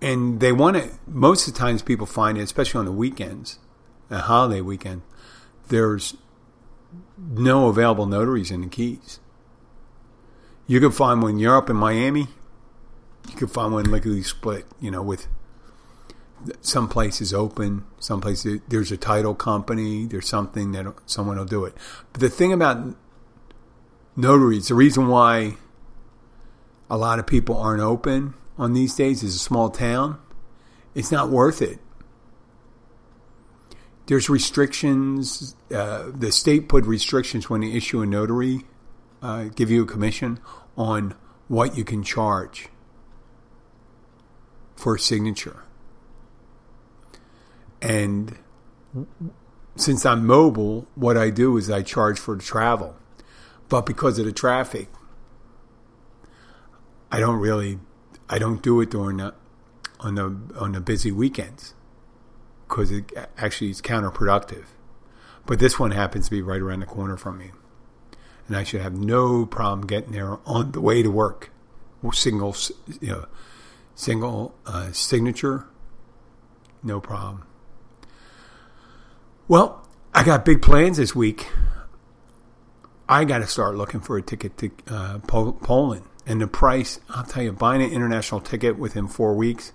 And 0.00 0.40
they 0.40 0.52
want 0.52 0.76
it. 0.76 0.92
Most 1.06 1.48
of 1.48 1.54
the 1.54 1.58
times, 1.58 1.82
people 1.82 2.06
find 2.06 2.36
it, 2.38 2.42
especially 2.42 2.80
on 2.80 2.84
the 2.84 2.92
weekends, 2.92 3.58
a 4.10 4.18
holiday 4.18 4.60
weekend. 4.60 5.02
There's 5.68 6.14
no 7.18 7.68
available 7.68 8.06
notaries 8.06 8.50
in 8.50 8.60
the 8.60 8.68
Keys. 8.68 9.20
You 10.66 10.80
can 10.80 10.90
find 10.90 11.22
one. 11.22 11.38
You're 11.38 11.56
up 11.56 11.70
in 11.70 11.76
Miami. 11.76 12.28
You 13.28 13.36
can 13.36 13.48
find 13.48 13.72
one 13.72 13.84
lickety 13.84 14.22
split, 14.22 14.66
you 14.80 14.90
know, 14.90 15.02
with 15.02 15.26
some 16.60 16.88
places 16.88 17.32
open, 17.32 17.84
some 17.98 18.20
places 18.20 18.60
there's 18.68 18.92
a 18.92 18.96
title 18.96 19.34
company, 19.34 20.06
there's 20.06 20.28
something 20.28 20.72
that 20.72 20.86
someone 21.06 21.38
will 21.38 21.44
do 21.44 21.64
it. 21.64 21.74
But 22.12 22.20
the 22.20 22.28
thing 22.28 22.52
about 22.52 22.94
notaries, 24.14 24.68
the 24.68 24.74
reason 24.74 25.08
why 25.08 25.56
a 26.88 26.96
lot 26.96 27.18
of 27.18 27.26
people 27.26 27.56
aren't 27.56 27.82
open 27.82 28.34
on 28.58 28.72
these 28.72 28.94
days 28.94 29.22
is 29.22 29.34
a 29.34 29.38
small 29.38 29.70
town. 29.70 30.18
It's 30.94 31.12
not 31.12 31.28
worth 31.28 31.60
it. 31.60 31.78
There's 34.06 34.30
restrictions. 34.30 35.56
Uh, 35.74 36.10
the 36.14 36.30
state 36.32 36.68
put 36.68 36.84
restrictions 36.84 37.50
when 37.50 37.60
they 37.60 37.72
issue 37.72 38.00
a 38.00 38.06
notary, 38.06 38.64
uh, 39.20 39.44
give 39.44 39.70
you 39.70 39.82
a 39.82 39.86
commission 39.86 40.38
on 40.76 41.14
what 41.48 41.76
you 41.76 41.84
can 41.84 42.02
charge 42.02 42.68
for 44.76 44.94
a 44.94 44.98
signature. 44.98 45.64
And 47.82 48.38
since 49.74 50.06
I'm 50.06 50.26
mobile, 50.26 50.86
what 50.94 51.16
I 51.16 51.30
do 51.30 51.56
is 51.56 51.70
I 51.70 51.82
charge 51.82 52.18
for 52.18 52.36
the 52.36 52.42
travel. 52.42 52.96
But 53.68 53.84
because 53.84 54.18
of 54.18 54.24
the 54.24 54.32
traffic, 54.32 54.88
I 57.10 57.20
don't 57.20 57.38
really, 57.38 57.78
I 58.28 58.38
don't 58.38 58.62
do 58.62 58.80
it 58.80 58.90
during 58.90 59.18
the, 59.18 59.34
on 60.00 60.14
the 60.16 60.36
on 60.58 60.72
the 60.72 60.80
busy 60.80 61.12
weekends 61.12 61.74
because 62.68 62.90
it 62.90 63.12
actually 63.38 63.70
is 63.70 63.80
counterproductive. 63.80 64.66
But 65.46 65.58
this 65.58 65.78
one 65.78 65.92
happens 65.92 66.26
to 66.26 66.30
be 66.32 66.42
right 66.42 66.60
around 66.60 66.80
the 66.80 66.86
corner 66.86 67.16
from 67.16 67.38
me, 67.38 67.52
and 68.48 68.56
I 68.56 68.64
should 68.64 68.80
have 68.80 68.94
no 68.94 69.46
problem 69.46 69.86
getting 69.86 70.12
there 70.12 70.38
on 70.44 70.72
the 70.72 70.80
way 70.80 71.02
to 71.02 71.10
work. 71.10 71.50
Single, 72.12 72.54
you 73.00 73.08
know, 73.08 73.26
single 73.94 74.54
uh, 74.64 74.92
signature, 74.92 75.66
no 76.82 77.00
problem. 77.00 77.44
Well, 79.48 79.86
I 80.14 80.24
got 80.24 80.44
big 80.44 80.62
plans 80.62 80.98
this 80.98 81.14
week. 81.14 81.48
I 83.08 83.24
got 83.24 83.38
to 83.38 83.46
start 83.46 83.76
looking 83.76 84.00
for 84.00 84.16
a 84.16 84.22
ticket 84.22 84.56
to 84.58 84.70
uh, 84.88 85.18
Poland. 85.20 86.04
And 86.26 86.40
the 86.40 86.48
price, 86.48 86.98
I'll 87.08 87.24
tell 87.24 87.44
you, 87.44 87.52
buying 87.52 87.82
an 87.82 87.90
international 87.90 88.40
ticket 88.40 88.78
within 88.78 89.06
four 89.06 89.34
weeks, 89.34 89.72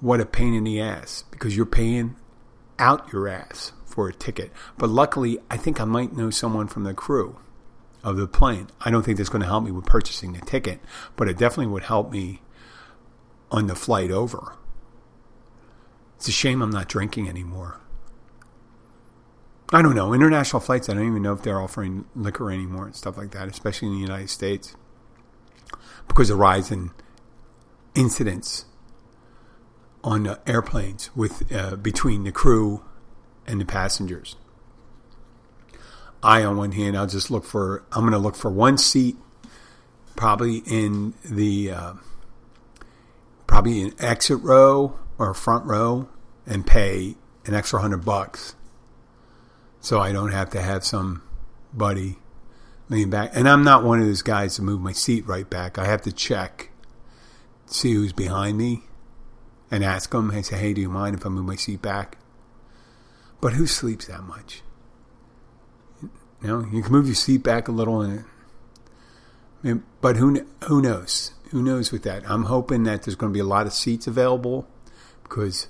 what 0.00 0.20
a 0.20 0.26
pain 0.26 0.54
in 0.54 0.64
the 0.64 0.80
ass 0.80 1.24
because 1.30 1.56
you're 1.56 1.66
paying 1.66 2.14
out 2.78 3.12
your 3.12 3.26
ass 3.28 3.72
for 3.84 4.08
a 4.08 4.12
ticket. 4.12 4.52
But 4.78 4.90
luckily, 4.90 5.38
I 5.50 5.56
think 5.56 5.80
I 5.80 5.84
might 5.84 6.16
know 6.16 6.30
someone 6.30 6.68
from 6.68 6.84
the 6.84 6.94
crew 6.94 7.36
of 8.04 8.16
the 8.16 8.28
plane. 8.28 8.68
I 8.80 8.90
don't 8.90 9.04
think 9.04 9.16
that's 9.16 9.30
going 9.30 9.42
to 9.42 9.48
help 9.48 9.64
me 9.64 9.70
with 9.70 9.86
purchasing 9.86 10.32
the 10.32 10.40
ticket, 10.40 10.80
but 11.16 11.28
it 11.28 11.38
definitely 11.38 11.72
would 11.72 11.84
help 11.84 12.12
me 12.12 12.42
on 13.50 13.66
the 13.66 13.74
flight 13.74 14.10
over. 14.10 14.56
It's 16.16 16.28
a 16.28 16.32
shame 16.32 16.62
I'm 16.62 16.70
not 16.70 16.88
drinking 16.88 17.28
anymore. 17.28 17.80
I 19.72 19.82
don't 19.82 19.94
know. 19.94 20.12
International 20.12 20.60
flights, 20.60 20.88
I 20.88 20.94
don't 20.94 21.08
even 21.08 21.22
know 21.22 21.32
if 21.32 21.42
they're 21.42 21.60
offering 21.60 22.04
liquor 22.14 22.50
anymore 22.50 22.86
and 22.86 22.94
stuff 22.94 23.16
like 23.16 23.30
that, 23.32 23.48
especially 23.48 23.88
in 23.88 23.94
the 23.94 24.00
United 24.00 24.30
States, 24.30 24.76
because 26.08 26.30
of 26.30 26.38
rise 26.38 26.70
in 26.70 26.90
incidents 27.94 28.64
on 30.02 30.26
uh, 30.26 30.38
airplanes 30.46 31.14
with 31.16 31.52
uh, 31.52 31.76
between 31.76 32.24
the 32.24 32.32
crew 32.32 32.84
and 33.46 33.60
the 33.60 33.64
passengers. 33.64 34.36
I, 36.22 36.42
on 36.42 36.56
one 36.56 36.72
hand, 36.72 36.96
I'll 36.96 37.06
just 37.06 37.30
look 37.30 37.44
for. 37.44 37.84
I'm 37.92 38.00
going 38.00 38.12
to 38.12 38.18
look 38.18 38.36
for 38.36 38.50
one 38.50 38.78
seat, 38.78 39.16
probably 40.16 40.58
in 40.66 41.14
the 41.24 41.70
uh, 41.70 41.92
probably 43.46 43.82
an 43.82 43.94
exit 43.98 44.40
row 44.40 44.98
or 45.18 45.34
front 45.34 45.66
row, 45.66 46.08
and 46.46 46.66
pay 46.66 47.16
an 47.46 47.54
extra 47.54 47.80
hundred 47.80 48.04
bucks 48.04 48.54
so 49.84 50.00
I 50.00 50.12
don't 50.12 50.32
have 50.32 50.48
to 50.50 50.62
have 50.62 50.82
somebody 50.82 52.16
lean 52.88 53.10
back. 53.10 53.30
And 53.34 53.48
I'm 53.48 53.64
not 53.64 53.84
one 53.84 54.00
of 54.00 54.06
those 54.06 54.22
guys 54.22 54.56
to 54.56 54.62
move 54.62 54.80
my 54.80 54.92
seat 54.92 55.26
right 55.26 55.48
back. 55.48 55.78
I 55.78 55.86
have 55.86 56.02
to 56.02 56.12
check, 56.12 56.70
see 57.66 57.94
who's 57.94 58.12
behind 58.12 58.58
me, 58.58 58.82
and 59.70 59.84
ask 59.84 60.10
them. 60.10 60.30
I 60.30 60.42
say, 60.42 60.56
"Hey, 60.56 60.74
do 60.74 60.80
you 60.80 60.88
mind 60.88 61.16
if 61.16 61.26
I 61.26 61.28
move 61.28 61.46
my 61.46 61.56
seat 61.56 61.82
back?" 61.82 62.18
But 63.40 63.54
who 63.54 63.66
sleeps 63.66 64.06
that 64.06 64.22
much? 64.22 64.62
You 66.02 66.48
know, 66.48 66.66
you 66.72 66.82
can 66.82 66.92
move 66.92 67.06
your 67.06 67.14
seat 67.14 67.42
back 67.42 67.68
a 67.68 67.72
little, 67.72 68.00
and 68.00 68.24
but 70.00 70.16
who 70.16 70.46
who 70.64 70.82
knows? 70.82 71.32
Who 71.50 71.62
knows 71.62 71.92
with 71.92 72.02
that? 72.02 72.28
I'm 72.28 72.44
hoping 72.44 72.82
that 72.84 73.02
there's 73.02 73.14
going 73.14 73.32
to 73.32 73.34
be 73.34 73.40
a 73.40 73.44
lot 73.44 73.66
of 73.66 73.72
seats 73.72 74.06
available 74.06 74.66
because 75.22 75.68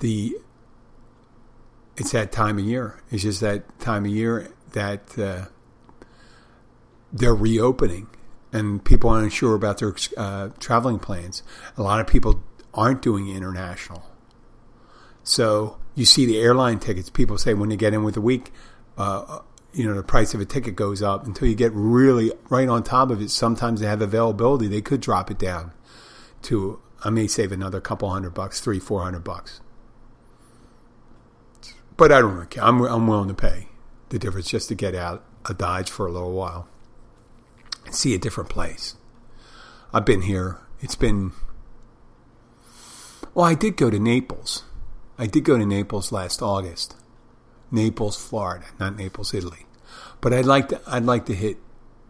the 0.00 0.36
it's 1.96 2.12
that 2.12 2.32
time 2.32 2.58
of 2.58 2.64
year. 2.64 3.00
It's 3.10 3.22
just 3.22 3.40
that 3.40 3.78
time 3.78 4.04
of 4.04 4.10
year 4.10 4.50
that 4.72 5.18
uh, 5.18 5.46
they're 7.12 7.34
reopening, 7.34 8.08
and 8.52 8.84
people 8.84 9.10
aren't 9.10 9.32
sure 9.32 9.54
about 9.54 9.78
their 9.78 9.94
uh, 10.16 10.50
traveling 10.58 10.98
plans. 10.98 11.42
A 11.76 11.82
lot 11.82 12.00
of 12.00 12.06
people 12.06 12.42
aren't 12.74 13.02
doing 13.02 13.28
international, 13.28 14.04
so 15.22 15.78
you 15.94 16.04
see 16.04 16.26
the 16.26 16.38
airline 16.38 16.78
tickets. 16.78 17.10
People 17.10 17.38
say 17.38 17.54
when 17.54 17.68
they 17.68 17.76
get 17.76 17.94
in 17.94 18.04
with 18.04 18.16
a 18.16 18.20
week, 18.20 18.52
uh, 18.96 19.40
you 19.72 19.86
know, 19.86 19.94
the 19.94 20.02
price 20.02 20.34
of 20.34 20.40
a 20.40 20.44
ticket 20.44 20.76
goes 20.76 21.02
up 21.02 21.26
until 21.26 21.48
you 21.48 21.54
get 21.54 21.72
really 21.74 22.32
right 22.48 22.68
on 22.68 22.82
top 22.82 23.10
of 23.10 23.20
it. 23.20 23.30
Sometimes 23.30 23.80
they 23.80 23.86
have 23.86 24.02
availability; 24.02 24.68
they 24.68 24.82
could 24.82 25.00
drop 25.00 25.30
it 25.30 25.38
down 25.38 25.72
to 26.42 26.80
I 27.02 27.10
may 27.10 27.26
save 27.26 27.52
another 27.52 27.80
couple 27.80 28.10
hundred 28.10 28.34
bucks, 28.34 28.60
three, 28.60 28.78
four 28.78 29.02
hundred 29.02 29.24
bucks. 29.24 29.60
But 31.96 32.12
I 32.12 32.20
don't 32.20 32.34
really 32.34 32.46
care. 32.46 32.64
I'm, 32.64 32.80
I'm 32.82 33.06
willing 33.06 33.28
to 33.28 33.34
pay 33.34 33.68
the 34.08 34.18
difference 34.18 34.48
just 34.48 34.68
to 34.68 34.74
get 34.74 34.94
out 34.94 35.22
of 35.44 35.58
Dodge 35.58 35.90
for 35.90 36.06
a 36.06 36.12
little 36.12 36.32
while 36.32 36.66
and 37.90 37.96
see 37.96 38.14
a 38.14 38.18
different 38.18 38.48
place. 38.48 38.94
I've 39.92 40.06
been 40.06 40.22
here. 40.22 40.58
It's 40.80 40.94
been. 40.94 41.32
Well, 43.34 43.44
I 43.44 43.54
did 43.54 43.76
go 43.76 43.90
to 43.90 43.98
Naples. 43.98 44.62
I 45.18 45.26
did 45.26 45.42
go 45.42 45.58
to 45.58 45.66
Naples 45.66 46.12
last 46.12 46.40
August. 46.40 46.94
Naples, 47.72 48.16
Florida, 48.16 48.66
not 48.78 48.96
Naples, 48.96 49.34
Italy. 49.34 49.66
But 50.20 50.32
I'd 50.32 50.44
like 50.44 50.68
to 50.68 50.80
I'd 50.86 51.04
like 51.04 51.26
to 51.26 51.34
hit 51.34 51.56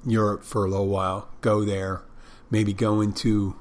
Europe 0.05 0.45
for 0.45 0.67
a 0.67 0.69
little 0.69 0.89
while. 0.89 1.31
Go 1.41 1.65
there, 1.65 2.03
maybe 2.51 2.75
go 2.75 3.01
into 3.01 3.57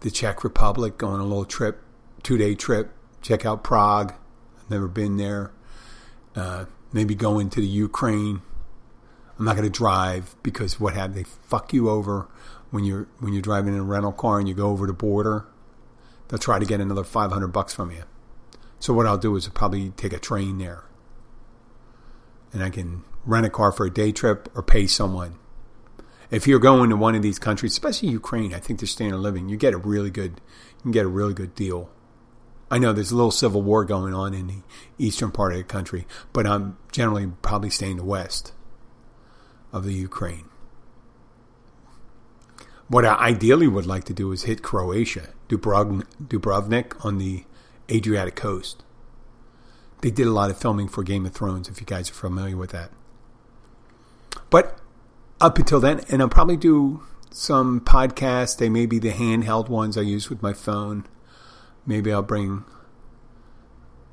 the 0.00 0.12
Czech 0.12 0.44
Republic, 0.44 0.98
go 0.98 1.08
on 1.08 1.18
a 1.18 1.24
little 1.24 1.44
trip, 1.44 1.82
two 2.22 2.38
day 2.38 2.54
trip, 2.54 2.92
check 3.22 3.44
out 3.44 3.64
Prague, 3.64 4.12
I've 4.12 4.70
Never 4.70 4.86
been 4.86 5.16
there. 5.16 5.50
Uh, 6.36 6.66
maybe 6.92 7.16
go 7.16 7.40
into 7.40 7.60
the 7.60 7.66
Ukraine. 7.66 8.42
I'm 9.38 9.44
not 9.44 9.56
going 9.56 9.70
to 9.70 9.78
drive 9.78 10.36
because 10.42 10.78
what 10.78 10.94
have 10.94 11.14
they 11.14 11.24
fuck 11.24 11.72
you 11.72 11.88
over 11.90 12.28
when 12.70 12.84
you're 12.84 13.08
when 13.18 13.32
you're 13.32 13.42
driving 13.42 13.74
in 13.74 13.80
a 13.80 13.84
rental 13.84 14.12
car 14.12 14.38
and 14.38 14.48
you 14.48 14.54
go 14.54 14.70
over 14.70 14.86
the 14.86 14.92
border. 14.92 15.46
They'll 16.28 16.38
try 16.38 16.58
to 16.58 16.64
get 16.64 16.80
another 16.80 17.04
500 17.04 17.48
bucks 17.48 17.74
from 17.74 17.90
you. 17.90 18.04
So 18.78 18.94
what 18.94 19.06
I'll 19.06 19.18
do 19.18 19.36
is 19.36 19.46
I'll 19.46 19.52
probably 19.52 19.90
take 19.90 20.12
a 20.12 20.18
train 20.18 20.58
there, 20.58 20.84
and 22.52 22.62
I 22.62 22.70
can 22.70 23.04
rent 23.24 23.46
a 23.46 23.50
car 23.50 23.72
for 23.72 23.86
a 23.86 23.90
day 23.90 24.10
trip 24.10 24.48
or 24.54 24.62
pay 24.62 24.86
someone. 24.86 25.36
If 26.30 26.46
you're 26.46 26.58
going 26.58 26.90
to 26.90 26.96
one 26.96 27.14
of 27.14 27.22
these 27.22 27.38
countries, 27.38 27.72
especially 27.72 28.08
Ukraine, 28.08 28.54
I 28.54 28.58
think 28.58 28.80
the 28.80 28.86
standard 28.86 29.16
of 29.16 29.22
living, 29.22 29.48
you 29.48 29.56
get 29.56 29.74
a 29.74 29.78
really 29.78 30.10
good, 30.10 30.40
you 30.78 30.82
can 30.82 30.90
get 30.90 31.04
a 31.04 31.08
really 31.08 31.34
good 31.34 31.54
deal 31.54 31.90
I 32.70 32.78
know 32.78 32.92
there's 32.92 33.12
a 33.12 33.16
little 33.16 33.30
civil 33.30 33.62
war 33.62 33.84
going 33.84 34.14
on 34.14 34.34
in 34.34 34.46
the 34.46 34.62
eastern 34.98 35.30
part 35.30 35.52
of 35.52 35.58
the 35.58 35.64
country, 35.64 36.06
but 36.32 36.46
I'm 36.46 36.76
generally 36.90 37.30
probably 37.42 37.70
staying 37.70 37.98
the 37.98 38.04
west 38.04 38.52
of 39.74 39.84
the 39.84 39.92
Ukraine. 39.92 40.46
What 42.88 43.04
I 43.04 43.14
ideally 43.14 43.68
would 43.68 43.86
like 43.86 44.04
to 44.04 44.14
do 44.14 44.32
is 44.32 44.44
hit 44.44 44.62
Croatia, 44.62 45.28
Dubrovnik 45.48 47.04
on 47.04 47.18
the 47.18 47.44
Adriatic 47.90 48.36
coast. 48.36 48.82
They 50.00 50.10
did 50.10 50.26
a 50.26 50.32
lot 50.32 50.50
of 50.50 50.58
filming 50.58 50.88
for 50.88 51.02
Game 51.02 51.26
of 51.26 51.32
Thrones, 51.32 51.68
if 51.68 51.80
you 51.80 51.86
guys 51.86 52.10
are 52.10 52.14
familiar 52.14 52.56
with 52.56 52.70
that. 52.70 52.90
But 54.48 54.78
up 55.40 55.58
until 55.58 55.80
then, 55.80 56.00
and 56.08 56.22
I'll 56.22 56.28
probably 56.28 56.56
do 56.56 57.02
some 57.30 57.80
podcasts. 57.80 58.56
They 58.56 58.68
may 58.68 58.86
be 58.86 58.98
the 58.98 59.12
handheld 59.12 59.68
ones 59.68 59.98
I 59.98 60.02
use 60.02 60.30
with 60.30 60.42
my 60.42 60.52
phone 60.54 61.04
maybe 61.86 62.12
I'll 62.12 62.22
bring 62.22 62.64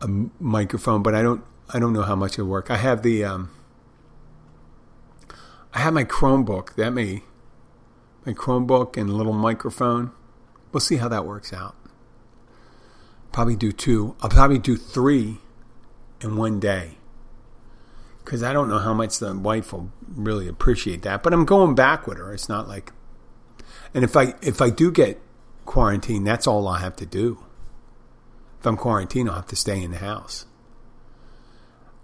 a 0.01 0.07
microphone, 0.39 1.03
but 1.03 1.15
I 1.15 1.21
don't 1.21 1.43
I 1.73 1.79
don't 1.79 1.93
know 1.93 2.01
how 2.03 2.15
much 2.15 2.33
it'll 2.33 2.47
work. 2.47 2.69
I 2.69 2.77
have 2.77 3.01
the 3.01 3.23
um, 3.23 3.51
I 5.73 5.79
have 5.79 5.93
my 5.93 6.03
Chromebook. 6.03 6.75
That 6.75 6.91
may 6.91 7.23
my 8.25 8.33
Chromebook 8.33 8.97
and 8.97 9.09
a 9.09 9.13
little 9.13 9.33
microphone. 9.33 10.11
We'll 10.71 10.81
see 10.81 10.97
how 10.97 11.07
that 11.07 11.25
works 11.25 11.53
out. 11.53 11.75
Probably 13.31 13.55
do 13.55 13.71
two. 13.71 14.15
I'll 14.21 14.29
probably 14.29 14.59
do 14.59 14.75
three 14.75 15.39
in 16.21 16.35
one 16.35 16.59
day 16.59 16.97
because 18.23 18.43
I 18.43 18.53
don't 18.53 18.69
know 18.69 18.79
how 18.79 18.93
much 18.93 19.19
the 19.19 19.35
wife 19.35 19.73
will 19.73 19.91
really 20.07 20.47
appreciate 20.47 21.01
that. 21.03 21.23
But 21.23 21.33
I'm 21.33 21.45
going 21.45 21.75
back 21.75 22.07
with 22.07 22.17
her. 22.17 22.33
It's 22.33 22.49
not 22.49 22.67
like, 22.67 22.93
and 23.93 24.03
if 24.03 24.15
I 24.15 24.35
if 24.41 24.61
I 24.61 24.69
do 24.69 24.91
get 24.91 25.21
quarantined, 25.65 26.27
that's 26.27 26.47
all 26.47 26.67
I 26.67 26.79
have 26.79 26.95
to 26.97 27.05
do. 27.05 27.43
If 28.59 28.65
I'm 28.65 28.77
quarantined, 28.77 29.29
I'll 29.29 29.37
have 29.37 29.47
to 29.47 29.55
stay 29.55 29.81
in 29.81 29.91
the 29.91 29.97
house. 29.97 30.45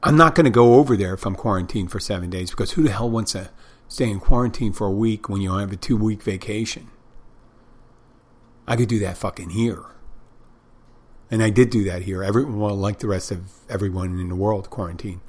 I'm 0.08 0.16
not 0.16 0.36
going 0.36 0.46
to 0.46 0.50
go 0.50 0.76
over 0.76 0.96
there 0.96 1.14
if 1.14 1.26
I'm 1.26 1.36
quarantined 1.36 1.92
for 1.92 2.00
seven 2.00 2.30
days 2.30 2.52
because 2.52 2.72
who 2.72 2.84
the 2.84 2.92
hell 2.92 3.10
wants 3.10 3.34
to 3.34 3.50
stay 3.90 4.10
in 4.10 4.22
quarantine 4.22 4.72
for 4.72 4.88
a 4.88 4.92
week 4.92 5.28
when 5.28 5.42
you 5.42 5.54
have 5.58 5.72
a 5.74 5.76
two 5.76 5.98
week 5.98 6.24
vacation? 6.24 6.88
I 8.66 8.78
could 8.78 8.88
do 8.88 9.00
that 9.00 9.18
fucking 9.18 9.50
here. 9.50 9.84
And 11.30 11.44
I 11.44 11.50
did 11.50 11.70
do 11.70 11.84
that 11.86 12.04
here. 12.04 12.24
Everyone, 12.24 12.58
well, 12.58 12.76
like 12.76 13.00
the 13.00 13.08
rest 13.08 13.32
of 13.32 13.52
everyone 13.70 14.18
in 14.18 14.30
the 14.30 14.36
world, 14.36 14.70
quarantine. 14.70 15.20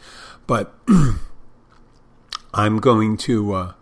But 0.47 0.73
I'm 2.55 2.79
going 2.79 3.17
to 3.19 3.53
uh, 3.55 3.73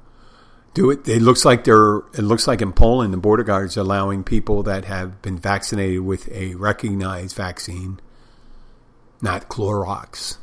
do 0.72 0.90
it. 0.90 1.06
It 1.06 1.20
looks 1.20 1.44
like 1.44 1.64
they're. 1.64 1.98
It 2.14 2.22
looks 2.22 2.46
like 2.46 2.62
in 2.62 2.72
Poland, 2.72 3.12
the 3.12 3.18
border 3.18 3.42
guards 3.42 3.76
are 3.76 3.80
allowing 3.80 4.24
people 4.24 4.62
that 4.62 4.86
have 4.86 5.20
been 5.20 5.38
vaccinated 5.38 6.00
with 6.00 6.30
a 6.32 6.54
recognized 6.54 7.36
vaccine, 7.36 8.00
not 9.20 9.50
Clorox, 9.50 10.38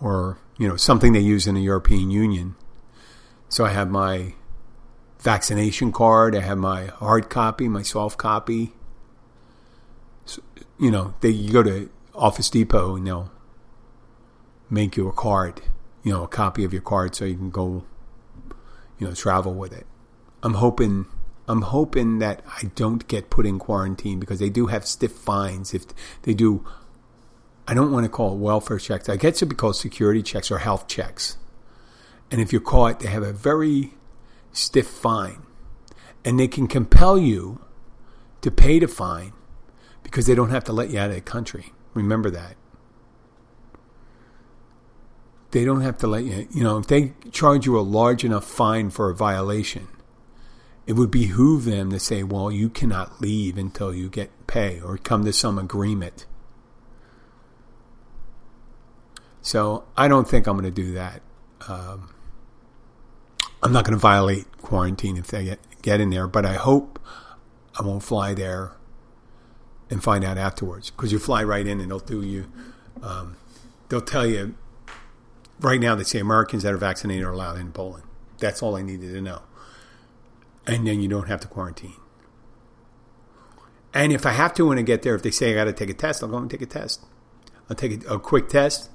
or 0.00 0.38
you 0.58 0.68
know 0.68 0.76
something 0.76 1.12
they 1.12 1.20
use 1.20 1.46
in 1.46 1.54
the 1.54 1.62
European 1.62 2.10
Union. 2.10 2.56
So 3.48 3.64
I 3.64 3.70
have 3.70 3.90
my 3.90 4.34
vaccination 5.18 5.92
card. 5.92 6.34
I 6.36 6.40
have 6.40 6.58
my 6.58 6.86
hard 6.86 7.28
copy, 7.28 7.68
my 7.68 7.82
soft 7.82 8.18
copy. 8.18 8.72
So, 10.24 10.42
you 10.78 10.90
know, 10.90 11.14
they 11.20 11.30
you 11.30 11.52
go 11.52 11.62
to 11.62 11.90
Office 12.14 12.50
Depot 12.50 12.96
and 12.96 13.06
they'll 13.06 13.30
make 14.68 14.96
you 14.96 15.08
a 15.08 15.12
card, 15.12 15.62
you 16.04 16.12
know, 16.12 16.22
a 16.22 16.28
copy 16.28 16.64
of 16.64 16.72
your 16.72 16.82
card 16.82 17.14
so 17.14 17.24
you 17.24 17.36
can 17.36 17.50
go 17.50 17.84
you 19.00 19.08
know, 19.08 19.14
travel 19.14 19.54
with 19.54 19.72
it. 19.72 19.86
I'm 20.42 20.54
hoping 20.54 21.06
I'm 21.48 21.62
hoping 21.62 22.20
that 22.20 22.44
I 22.46 22.70
don't 22.76 23.08
get 23.08 23.30
put 23.30 23.44
in 23.44 23.58
quarantine 23.58 24.20
because 24.20 24.38
they 24.38 24.50
do 24.50 24.66
have 24.66 24.86
stiff 24.86 25.10
fines 25.10 25.74
if 25.74 25.86
they 26.22 26.34
do. 26.34 26.64
I 27.70 27.74
don't 27.74 27.92
want 27.92 28.04
to 28.04 28.10
call 28.10 28.32
it 28.32 28.38
welfare 28.38 28.78
checks. 28.78 29.08
I 29.08 29.14
guess 29.14 29.36
it 29.36 29.44
would 29.44 29.50
be 29.50 29.54
called 29.54 29.76
security 29.76 30.22
checks 30.22 30.50
or 30.50 30.58
health 30.58 30.88
checks. 30.88 31.36
And 32.28 32.40
if 32.40 32.50
you're 32.50 32.60
caught, 32.60 32.98
they 32.98 33.08
have 33.08 33.22
a 33.22 33.32
very 33.32 33.94
stiff 34.50 34.88
fine. 34.88 35.42
And 36.24 36.40
they 36.40 36.48
can 36.48 36.66
compel 36.66 37.16
you 37.16 37.60
to 38.40 38.50
pay 38.50 38.80
the 38.80 38.88
fine 38.88 39.32
because 40.02 40.26
they 40.26 40.34
don't 40.34 40.50
have 40.50 40.64
to 40.64 40.72
let 40.72 40.90
you 40.90 40.98
out 40.98 41.10
of 41.10 41.14
the 41.14 41.20
country. 41.20 41.72
Remember 41.94 42.28
that 42.30 42.56
they 45.50 45.64
don't 45.64 45.80
have 45.80 45.98
to 45.98 46.06
let 46.06 46.24
you, 46.24 46.48
you 46.50 46.62
know, 46.62 46.78
if 46.78 46.86
they 46.86 47.12
charge 47.30 47.66
you 47.66 47.78
a 47.78 47.82
large 47.82 48.24
enough 48.24 48.44
fine 48.44 48.90
for 48.90 49.10
a 49.10 49.14
violation, 49.14 49.88
it 50.86 50.94
would 50.94 51.10
behoove 51.10 51.64
them 51.64 51.90
to 51.90 51.98
say, 51.98 52.22
well, 52.22 52.50
you 52.50 52.68
cannot 52.68 53.20
leave 53.20 53.56
until 53.56 53.94
you 53.94 54.08
get 54.08 54.30
pay 54.46 54.80
or 54.80 54.96
come 54.98 55.24
to 55.24 55.32
some 55.32 55.58
agreement. 55.58 56.26
So 59.42 59.84
I 59.96 60.08
don't 60.08 60.28
think 60.28 60.46
I'm 60.46 60.56
going 60.58 60.64
to 60.64 60.70
do 60.70 60.92
that. 60.92 61.22
Um, 61.68 62.10
I'm 63.62 63.72
not 63.72 63.84
going 63.84 63.94
to 63.94 64.00
violate 64.00 64.46
quarantine 64.58 65.16
if 65.16 65.28
they 65.28 65.44
get, 65.44 65.60
get 65.82 66.00
in 66.00 66.10
there, 66.10 66.26
but 66.26 66.46
I 66.46 66.54
hope 66.54 66.98
I 67.78 67.82
won't 67.82 68.02
fly 68.02 68.34
there 68.34 68.72
and 69.90 70.02
find 70.02 70.24
out 70.24 70.38
afterwards 70.38 70.90
because 70.90 71.12
you 71.12 71.18
fly 71.18 71.42
right 71.42 71.66
in 71.66 71.80
and 71.80 71.90
they'll 71.90 71.98
do 71.98 72.22
you, 72.22 72.50
um, 73.02 73.36
they'll 73.88 74.00
tell 74.00 74.26
you 74.26 74.54
right 75.60 75.80
now 75.80 75.94
they 75.94 76.04
say 76.04 76.18
Americans 76.18 76.62
that 76.62 76.72
are 76.72 76.78
vaccinated 76.78 77.24
are 77.24 77.32
allowed 77.32 77.58
in 77.58 77.72
Poland. 77.72 78.04
That's 78.38 78.62
all 78.62 78.76
I 78.76 78.82
needed 78.82 79.12
to 79.12 79.20
know. 79.20 79.42
And 80.66 80.86
then 80.86 81.00
you 81.00 81.08
don't 81.08 81.28
have 81.28 81.40
to 81.40 81.48
quarantine. 81.48 81.96
And 83.92 84.12
if 84.12 84.24
I 84.24 84.30
have 84.30 84.54
to 84.54 84.66
when 84.66 84.78
I 84.78 84.82
get 84.82 85.02
there, 85.02 85.14
if 85.14 85.22
they 85.22 85.30
say 85.30 85.50
I 85.50 85.54
got 85.54 85.64
to 85.64 85.72
take 85.72 85.90
a 85.90 85.94
test, 85.94 86.22
I'll 86.22 86.28
go 86.28 86.38
and 86.38 86.50
take 86.50 86.62
a 86.62 86.66
test. 86.66 87.04
I'll 87.70 87.76
take 87.76 88.04
a, 88.04 88.14
a 88.14 88.18
quick 88.18 88.48
test. 88.48 88.90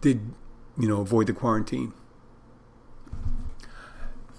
Did 0.00 0.32
you 0.76 0.88
know 0.88 1.00
avoid 1.00 1.28
the 1.28 1.32
quarantine? 1.32 1.94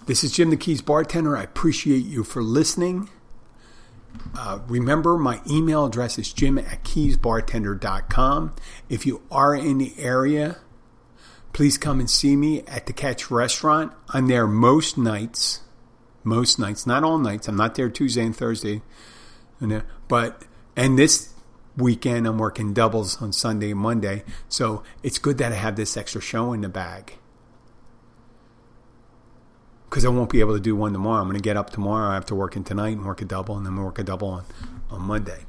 This 0.06 0.24
is 0.24 0.32
Jim 0.32 0.50
the 0.50 0.58
Keys 0.58 0.82
bartender. 0.82 1.36
I 1.36 1.44
appreciate 1.44 2.06
you 2.06 2.24
for 2.24 2.44
listening. 2.44 3.10
Uh, 4.36 4.60
remember, 4.68 5.18
my 5.18 5.42
email 5.50 5.86
address 5.86 6.18
is 6.18 6.32
jim 6.32 6.58
at 6.58 6.84
keysbartender.com. 6.84 8.56
If 8.90 9.06
you 9.06 9.22
are 9.32 9.56
in 9.56 9.78
the 9.78 9.94
area, 9.98 10.58
please 11.54 11.78
come 11.78 12.00
and 12.00 12.10
see 12.10 12.36
me 12.36 12.62
at 12.64 12.86
the 12.86 12.94
Catch 12.94 13.30
Restaurant. 13.30 13.92
I'm 14.10 14.28
there 14.28 14.48
most 14.48 14.98
nights, 14.98 15.62
most 16.24 16.60
nights, 16.60 16.86
not 16.86 17.04
all 17.04 17.18
nights. 17.18 17.48
I'm 17.48 17.56
not 17.56 17.76
there 17.76 17.90
Tuesday 17.90 18.26
and 18.26 18.36
Thursday, 18.36 18.82
but 20.08 20.44
And 20.76 20.98
this 20.98 21.34
weekend, 21.78 22.28
I'm 22.28 22.38
working 22.38 22.74
doubles 22.74 23.22
on 23.22 23.32
Sunday 23.32 23.72
and 23.72 23.80
Monday. 23.80 24.24
So 24.50 24.84
it's 25.04 25.20
good 25.20 25.38
that 25.38 25.52
I 25.52 25.56
have 25.56 25.76
this 25.76 25.96
extra 25.96 26.20
show 26.20 26.52
in 26.54 26.62
the 26.62 26.70
bag. 26.70 27.14
Because 29.90 30.04
I 30.04 30.10
won't 30.10 30.30
be 30.30 30.42
able 30.42 30.54
to 30.54 30.60
do 30.60 30.76
one 30.76 30.92
tomorrow. 30.92 31.22
I'm 31.22 31.28
going 31.28 31.38
to 31.38 31.44
get 31.44 31.56
up 31.56 31.70
tomorrow. 31.70 32.10
I 32.10 32.16
have 32.16 32.26
to 32.26 32.36
work 32.36 32.56
in 32.56 32.64
tonight 32.64 32.90
and 32.90 33.06
work 33.06 33.22
a 33.22 33.26
double, 33.26 33.56
and 33.56 33.66
then 33.66 33.76
work 33.78 33.98
a 34.00 34.04
double 34.04 34.28
on, 34.28 34.44
on 34.90 35.02
Monday. 35.02 35.46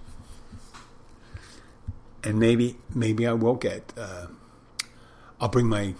And 2.22 2.39
maybe 2.39 2.76
maybe 2.95 3.26
I 3.26 3.33
will 3.33 3.57
get. 3.57 3.93
Uh, 3.97 4.26
I'll 5.41 5.49
bring 5.49 5.66
my 5.66 5.95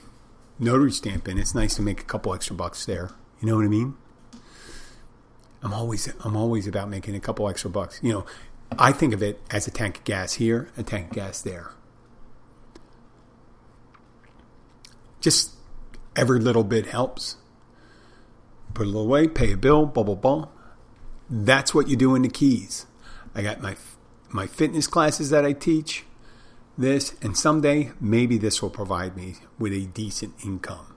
notary 0.59 0.93
stamp 0.93 1.26
in. 1.26 1.39
It's 1.39 1.55
nice 1.55 1.74
to 1.76 1.83
make 1.83 2.01
a 2.01 2.05
couple 2.05 2.33
extra 2.33 2.55
bucks 2.55 2.87
there. 2.87 3.11
You 3.41 3.49
know 3.49 3.57
what 3.57 3.64
I 3.64 3.68
mean? 3.68 3.97
I'm 5.62 5.72
always 5.72 6.12
I'm 6.24 6.37
always 6.37 6.66
about 6.66 6.89
making 6.89 7.16
a 7.16 7.20
couple 7.20 7.49
extra 7.49 7.70
bucks. 7.70 7.99
You 8.03 8.12
know, 8.12 8.26
I 8.77 8.93
think 8.93 9.14
of 9.14 9.23
it 9.23 9.41
as 9.51 9.66
a 9.66 9.71
tank 9.71 9.99
of 9.99 10.05
gas 10.05 10.35
here, 10.35 10.69
a 10.77 10.83
tank 10.83 11.09
of 11.09 11.12
gas 11.12 11.41
there. 11.41 11.71
Just 15.21 15.55
every 16.14 16.41
little 16.41 16.64
bit 16.64 16.87
helps. 16.87 17.37
Put 18.75 18.85
a 18.85 18.91
little 18.91 19.03
away, 19.03 19.29
pay 19.29 19.53
a 19.53 19.57
bill, 19.57 19.87
blah 19.87 20.03
blah 20.03 20.14
blah. 20.14 20.49
That's 21.31 21.75
what 21.75 21.89
you 21.89 21.97
do 21.97 22.14
in 22.14 22.23
the 22.23 22.29
keys. 22.29 22.87
I 23.35 23.43
got 23.43 23.61
my 23.61 23.77
my 24.31 24.47
fitness 24.47 24.87
classes 24.87 25.31
that 25.31 25.45
I 25.45 25.53
teach. 25.53 26.05
This 26.77 27.16
and 27.21 27.37
someday 27.37 27.91
maybe 28.01 28.39
this 28.39 28.62
will 28.62 28.71
provide 28.71 29.16
me 29.16 29.35
with 29.59 29.73
a 29.73 29.87
decent 29.87 30.35
income. 30.45 30.95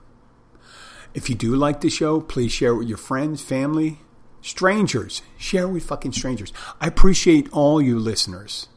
If 1.14 1.28
you 1.28 1.34
do 1.34 1.56
like 1.56 1.80
the 1.80 1.90
show, 1.90 2.20
please 2.20 2.52
share 2.52 2.70
it 2.70 2.78
with 2.78 2.88
your 2.88 2.98
friends, 2.98 3.42
family, 3.42 3.98
Strangers, 4.42 5.22
share 5.38 5.68
with 5.68 5.84
fucking 5.84 6.12
strangers. 6.12 6.52
I 6.80 6.88
appreciate 6.88 7.48
all 7.52 7.80
you 7.80 7.98
listeners. 7.98 8.68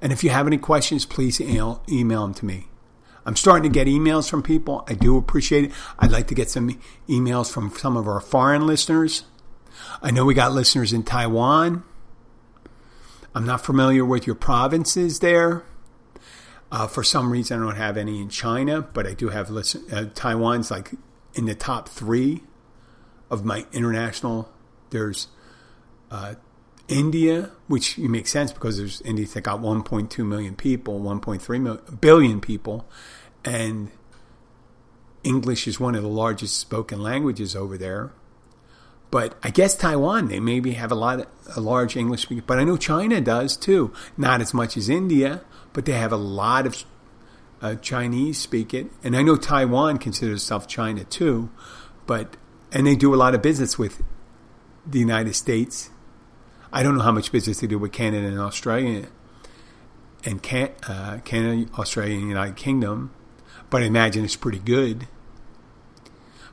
And 0.00 0.12
if 0.12 0.22
you 0.22 0.30
have 0.30 0.46
any 0.46 0.58
questions, 0.58 1.04
please 1.04 1.40
email, 1.40 1.82
email 1.88 2.22
them 2.22 2.34
to 2.34 2.46
me. 2.46 2.68
I'm 3.26 3.34
starting 3.34 3.70
to 3.70 3.74
get 3.74 3.88
emails 3.88 4.30
from 4.30 4.42
people. 4.42 4.84
I 4.88 4.94
do 4.94 5.18
appreciate 5.18 5.64
it. 5.64 5.72
I'd 5.98 6.12
like 6.12 6.28
to 6.28 6.34
get 6.34 6.48
some 6.48 6.80
emails 7.08 7.52
from 7.52 7.70
some 7.76 7.96
of 7.96 8.06
our 8.06 8.20
foreign 8.20 8.66
listeners. 8.66 9.24
I 10.00 10.12
know 10.12 10.24
we 10.24 10.34
got 10.34 10.52
listeners 10.52 10.92
in 10.92 11.02
Taiwan. 11.02 11.82
I'm 13.34 13.44
not 13.44 13.64
familiar 13.64 14.04
with 14.04 14.26
your 14.26 14.36
provinces 14.36 15.18
there. 15.18 15.64
Uh, 16.70 16.86
for 16.86 17.02
some 17.02 17.32
reason, 17.32 17.60
I 17.60 17.66
don't 17.66 17.76
have 17.76 17.96
any 17.96 18.20
in 18.20 18.28
China, 18.28 18.82
but 18.82 19.06
I 19.06 19.14
do 19.14 19.30
have 19.30 19.50
listen. 19.50 19.84
Uh, 19.90 20.06
Taiwan's 20.14 20.70
like 20.70 20.92
in 21.34 21.46
the 21.46 21.54
top 21.54 21.88
three 21.88 22.44
of 23.30 23.44
my 23.44 23.66
international 23.72 24.48
there's 24.90 25.28
uh, 26.10 26.34
India, 26.88 27.50
which 27.66 27.98
makes 27.98 28.30
sense 28.30 28.52
because 28.52 28.78
there's 28.78 29.00
India 29.02 29.26
that 29.26 29.42
got 29.42 29.60
1.2 29.60 30.26
million 30.26 30.56
people, 30.56 31.00
1.3 31.00 32.00
billion 32.00 32.40
people, 32.40 32.88
and 33.44 33.90
English 35.22 35.66
is 35.66 35.78
one 35.78 35.94
of 35.94 36.02
the 36.02 36.08
largest 36.08 36.56
spoken 36.56 37.02
languages 37.02 37.54
over 37.54 37.76
there. 37.76 38.12
But 39.10 39.36
I 39.42 39.50
guess 39.50 39.74
Taiwan, 39.74 40.28
they 40.28 40.40
maybe 40.40 40.72
have 40.72 40.92
a 40.92 40.94
lot, 40.94 41.20
of, 41.20 41.26
a 41.56 41.60
large 41.60 41.96
English 41.96 42.22
speaking. 42.22 42.44
But 42.46 42.58
I 42.58 42.64
know 42.64 42.76
China 42.76 43.20
does 43.20 43.56
too. 43.56 43.92
Not 44.16 44.40
as 44.40 44.52
much 44.52 44.76
as 44.76 44.88
India, 44.88 45.42
but 45.72 45.86
they 45.86 45.92
have 45.92 46.12
a 46.12 46.16
lot 46.16 46.66
of 46.66 46.84
uh, 47.62 47.76
Chinese 47.76 48.38
speak 48.38 48.74
it. 48.74 48.88
And 49.02 49.16
I 49.16 49.22
know 49.22 49.36
Taiwan 49.36 49.98
considers 49.98 50.42
itself 50.42 50.68
China 50.68 51.04
too, 51.04 51.50
but 52.06 52.36
and 52.70 52.86
they 52.86 52.96
do 52.96 53.14
a 53.14 53.16
lot 53.16 53.34
of 53.34 53.40
business 53.40 53.78
with 53.78 54.02
the 54.88 54.98
United 54.98 55.34
States. 55.34 55.90
I 56.72 56.82
don't 56.82 56.96
know 56.96 57.02
how 57.02 57.12
much 57.12 57.32
business 57.32 57.60
they 57.60 57.66
do 57.66 57.78
with 57.78 57.92
Canada 57.92 58.26
and 58.26 58.40
Australia, 58.40 59.06
and 60.24 60.42
can, 60.42 60.70
uh, 60.86 61.18
Canada, 61.24 61.70
Australia, 61.78 62.18
and 62.18 62.28
United 62.28 62.56
Kingdom, 62.56 63.12
but 63.70 63.82
I 63.82 63.86
imagine 63.86 64.24
it's 64.24 64.36
pretty 64.36 64.58
good. 64.58 65.06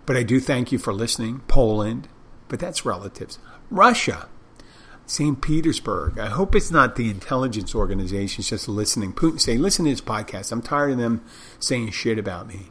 But 0.06 0.16
I 0.16 0.24
do 0.24 0.40
thank 0.40 0.72
you 0.72 0.78
for 0.78 0.94
listening. 0.94 1.42
Poland, 1.48 2.08
but 2.48 2.60
that's 2.60 2.86
relatives. 2.86 3.40
Russia, 3.72 4.28
St. 5.08 5.42
Petersburg. 5.42 6.20
I 6.20 6.28
hope 6.28 6.56
it's 6.56 6.72
not 6.72 6.96
the 6.96 7.10
intelligence 7.10 7.74
organizations 7.74 8.50
just 8.50 8.68
listening. 8.68 9.14
Putin 9.14 9.40
say, 9.40 9.58
listen 9.58 9.86
to 9.86 9.92
this 9.92 10.02
podcast. 10.02 10.52
I'm 10.52 10.62
tired 10.62 10.92
of 10.92 10.98
them 10.98 11.24
saying 11.60 11.92
shit 11.92 12.20
about 12.20 12.48
me. 12.48 12.68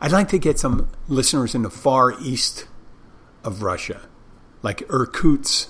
I'd 0.00 0.12
like 0.12 0.28
to 0.28 0.38
get 0.38 0.58
some 0.58 0.88
listeners 1.08 1.54
in 1.54 1.62
the 1.62 1.70
far 1.70 2.12
east 2.20 2.66
of 3.42 3.62
Russia 3.62 4.02
like 4.62 4.82
Irkutsk, 4.88 5.68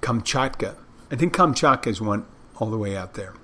Kamchatka. 0.00 0.76
I 1.10 1.16
think 1.16 1.34
Kamchatka 1.34 1.86
is 1.86 2.00
one 2.00 2.26
all 2.56 2.70
the 2.70 2.78
way 2.78 2.96
out 2.96 3.14
there. 3.14 3.34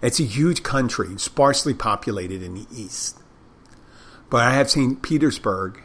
It's 0.00 0.20
a 0.20 0.24
huge 0.24 0.62
country, 0.62 1.18
sparsely 1.18 1.74
populated 1.74 2.42
in 2.42 2.54
the 2.54 2.66
east. 2.72 3.18
But 4.30 4.42
I 4.42 4.52
have 4.52 4.70
St. 4.70 5.02
Petersburg, 5.02 5.82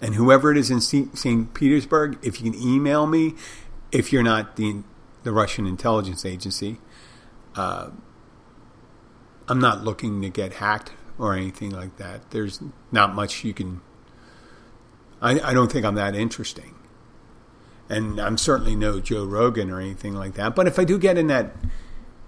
and 0.00 0.14
whoever 0.14 0.50
it 0.50 0.56
is 0.56 0.70
in 0.70 0.80
St. 0.80 1.54
Petersburg, 1.54 2.18
if 2.22 2.40
you 2.40 2.50
can 2.50 2.60
email 2.60 3.06
me, 3.06 3.34
if 3.92 4.12
you're 4.12 4.22
not 4.22 4.56
the, 4.56 4.82
the 5.22 5.32
Russian 5.32 5.66
intelligence 5.66 6.24
agency, 6.24 6.78
uh, 7.54 7.90
I'm 9.48 9.60
not 9.60 9.84
looking 9.84 10.22
to 10.22 10.30
get 10.30 10.54
hacked 10.54 10.92
or 11.18 11.34
anything 11.34 11.70
like 11.70 11.96
that. 11.96 12.30
There's 12.30 12.60
not 12.90 13.14
much 13.14 13.44
you 13.44 13.52
can 13.52 13.80
I, 15.24 15.40
I 15.40 15.54
don't 15.54 15.72
think 15.72 15.86
I'm 15.86 15.94
that 15.94 16.14
interesting. 16.14 16.74
And 17.88 18.20
I'm 18.20 18.36
certainly 18.36 18.76
no 18.76 19.00
Joe 19.00 19.24
Rogan 19.24 19.70
or 19.70 19.80
anything 19.80 20.14
like 20.14 20.34
that. 20.34 20.54
But 20.54 20.66
if 20.66 20.78
I 20.78 20.84
do 20.84 20.98
get 20.98 21.16
in 21.16 21.28
that 21.28 21.56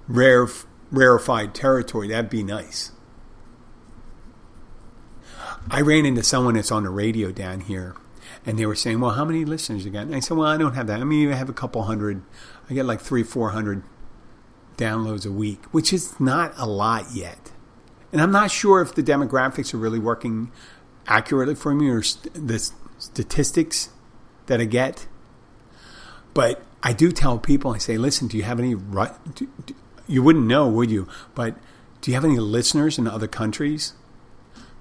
rare, 0.08 0.48
rarefied 0.90 1.54
territory, 1.54 2.08
that'd 2.08 2.30
be 2.30 2.42
nice. 2.42 2.92
I 5.70 5.82
ran 5.82 6.06
into 6.06 6.22
someone 6.22 6.54
that's 6.54 6.72
on 6.72 6.84
the 6.84 6.90
radio 6.90 7.32
down 7.32 7.60
here, 7.60 7.96
and 8.46 8.58
they 8.58 8.66
were 8.66 8.76
saying, 8.76 9.00
"Well, 9.00 9.12
how 9.12 9.24
many 9.24 9.44
listeners 9.44 9.84
you 9.84 9.90
got?" 9.90 10.02
And 10.02 10.14
I 10.14 10.20
said, 10.20 10.36
"Well, 10.36 10.46
I 10.46 10.56
don't 10.56 10.74
have 10.74 10.86
that. 10.86 11.00
I 11.00 11.04
mean, 11.04 11.32
I 11.32 11.34
have 11.34 11.48
a 11.48 11.54
couple 11.54 11.82
hundred. 11.82 12.22
I 12.70 12.74
get 12.74 12.86
like 12.86 13.00
three, 13.00 13.24
four 13.24 13.50
hundred 13.50 13.82
downloads 14.76 15.26
a 15.26 15.32
week, 15.32 15.64
which 15.72 15.92
is 15.92 16.18
not 16.20 16.52
a 16.56 16.66
lot 16.66 17.06
yet. 17.12 17.50
And 18.12 18.22
I'm 18.22 18.30
not 18.30 18.50
sure 18.50 18.80
if 18.80 18.94
the 18.94 19.02
demographics 19.02 19.74
are 19.74 19.78
really 19.78 19.98
working 19.98 20.52
accurately 21.08 21.54
for 21.54 21.74
me 21.74 21.88
or 21.88 22.02
the 22.34 22.70
statistics 22.98 23.90
that 24.46 24.60
I 24.60 24.64
get. 24.64 25.06
But 26.34 26.62
I 26.82 26.92
do 26.92 27.10
tell 27.12 27.38
people, 27.38 27.72
I 27.72 27.78
say, 27.78 27.96
listen, 27.96 28.28
do 28.28 28.36
you 28.36 28.42
have 28.42 28.58
any, 28.58 28.74
do, 28.74 29.48
do, 29.64 29.74
you 30.06 30.22
wouldn't 30.22 30.46
know, 30.46 30.68
would 30.68 30.90
you? 30.90 31.08
But 31.34 31.56
do 32.00 32.10
you 32.10 32.14
have 32.14 32.24
any 32.24 32.38
listeners 32.38 32.98
in 32.98 33.06
other 33.06 33.26
countries? 33.26 33.94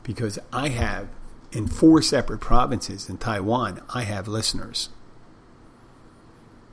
Because 0.04 0.38
I 0.54 0.70
have, 0.70 1.08
in 1.52 1.68
four 1.68 2.02
separate 2.02 2.40
provinces 2.42 3.10
in 3.10 3.18
Taiwan, 3.18 3.82
I 3.94 4.04
have 4.04 4.28
listeners. 4.28 4.90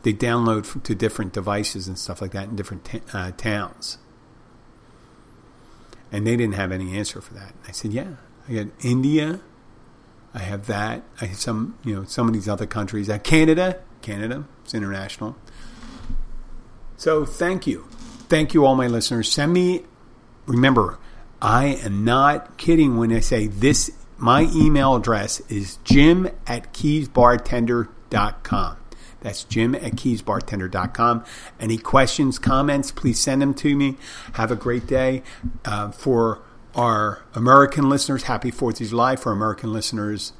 They 0.02 0.12
download 0.12 0.82
to 0.82 0.94
different 0.94 1.32
devices 1.32 1.86
and 1.86 1.98
stuff 1.98 2.20
like 2.20 2.32
that 2.32 2.48
in 2.48 2.56
different 2.56 2.84
t- 2.84 3.02
uh, 3.12 3.30
towns. 3.32 3.98
And 6.10 6.26
they 6.26 6.36
didn't 6.36 6.56
have 6.56 6.72
any 6.72 6.98
answer 6.98 7.20
for 7.20 7.32
that. 7.34 7.54
I 7.66 7.72
said, 7.72 7.92
yeah, 7.92 8.16
I 8.48 8.52
got 8.52 8.66
India, 8.82 9.40
I 10.34 10.40
have 10.40 10.66
that. 10.66 11.02
I 11.20 11.26
have 11.26 11.36
some, 11.36 11.78
you 11.84 11.94
know, 11.94 12.04
some 12.04 12.26
of 12.26 12.34
these 12.34 12.48
other 12.48 12.66
countries. 12.66 13.10
Uh, 13.10 13.18
Canada, 13.18 13.80
Canada, 14.00 14.44
it's 14.64 14.74
international. 14.74 15.36
So 16.96 17.24
thank 17.24 17.66
you. 17.66 17.86
Thank 18.28 18.54
you, 18.54 18.64
all 18.64 18.74
my 18.74 18.86
listeners. 18.86 19.30
Send 19.30 19.52
me, 19.52 19.84
remember, 20.46 20.98
I 21.40 21.78
am 21.84 22.04
not 22.04 22.56
kidding 22.56 22.96
when 22.96 23.12
I 23.12 23.20
say 23.20 23.48
this. 23.48 23.90
My 24.16 24.42
email 24.54 24.94
address 24.94 25.40
is 25.50 25.78
jim 25.84 26.28
at 26.46 26.72
keysbartender.com. 26.72 28.76
That's 29.20 29.44
jim 29.44 29.74
at 29.74 29.92
keysbartender.com. 29.92 31.24
Any 31.60 31.78
questions, 31.78 32.38
comments, 32.38 32.92
please 32.92 33.18
send 33.18 33.42
them 33.42 33.54
to 33.54 33.76
me. 33.76 33.96
Have 34.34 34.50
a 34.50 34.56
great 34.56 34.86
day. 34.86 35.22
Uh, 35.64 35.90
for 35.90 36.40
our 36.74 37.22
American 37.34 37.88
listeners, 37.88 38.24
happy 38.24 38.50
4th 38.50 38.80
of 38.80 38.88
July. 38.88 39.16
For 39.16 39.32
American 39.32 39.72
listeners 39.72 40.32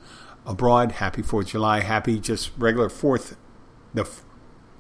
abroad, 0.47 0.93
happy 0.93 1.23
4th 1.23 1.43
of 1.43 1.49
July. 1.49 1.81
Happy 1.81 2.19
just 2.19 2.51
regular 2.57 2.89
4th, 2.89 3.37
the 3.95 4.09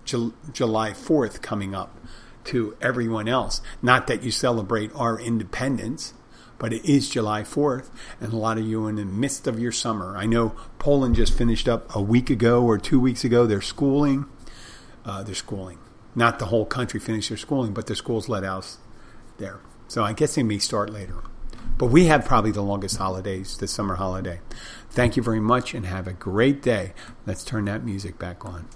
July 0.04 0.90
4th 0.90 1.42
coming 1.42 1.74
up 1.74 1.98
to 2.44 2.76
everyone 2.80 3.28
else. 3.28 3.60
Not 3.80 4.06
that 4.06 4.22
you 4.22 4.30
celebrate 4.30 4.90
our 4.94 5.20
independence, 5.20 6.14
but 6.58 6.72
it 6.72 6.84
is 6.84 7.08
July 7.08 7.42
4th, 7.42 7.90
and 8.20 8.32
a 8.32 8.36
lot 8.36 8.58
of 8.58 8.66
you 8.66 8.86
in 8.86 8.96
the 8.96 9.04
midst 9.04 9.46
of 9.46 9.58
your 9.58 9.72
summer. 9.72 10.16
I 10.16 10.26
know 10.26 10.54
Poland 10.78 11.16
just 11.16 11.36
finished 11.36 11.68
up 11.68 11.94
a 11.94 12.00
week 12.00 12.30
ago 12.30 12.62
or 12.62 12.78
two 12.78 13.00
weeks 13.00 13.24
ago 13.24 13.46
their 13.46 13.60
schooling. 13.60 14.26
Uh, 15.04 15.22
their 15.22 15.34
schooling. 15.34 15.78
Not 16.14 16.38
the 16.38 16.46
whole 16.46 16.64
country 16.64 17.00
finished 17.00 17.30
their 17.30 17.38
schooling, 17.38 17.72
but 17.72 17.86
their 17.86 17.96
schools 17.96 18.28
let 18.28 18.44
out 18.44 18.76
there. 19.38 19.60
So 19.88 20.04
I 20.04 20.12
guess 20.12 20.36
they 20.36 20.42
may 20.42 20.58
start 20.58 20.90
later. 20.90 21.16
But 21.78 21.86
we 21.86 22.06
have 22.06 22.24
probably 22.24 22.52
the 22.52 22.62
longest 22.62 22.96
holidays, 22.96 23.56
the 23.56 23.66
summer 23.66 23.96
holiday. 23.96 24.40
Thank 24.90 25.16
you 25.16 25.22
very 25.22 25.40
much 25.40 25.74
and 25.74 25.86
have 25.86 26.06
a 26.06 26.12
great 26.12 26.62
day. 26.62 26.92
Let's 27.26 27.44
turn 27.44 27.64
that 27.64 27.84
music 27.84 28.18
back 28.18 28.44
on. 28.44 28.68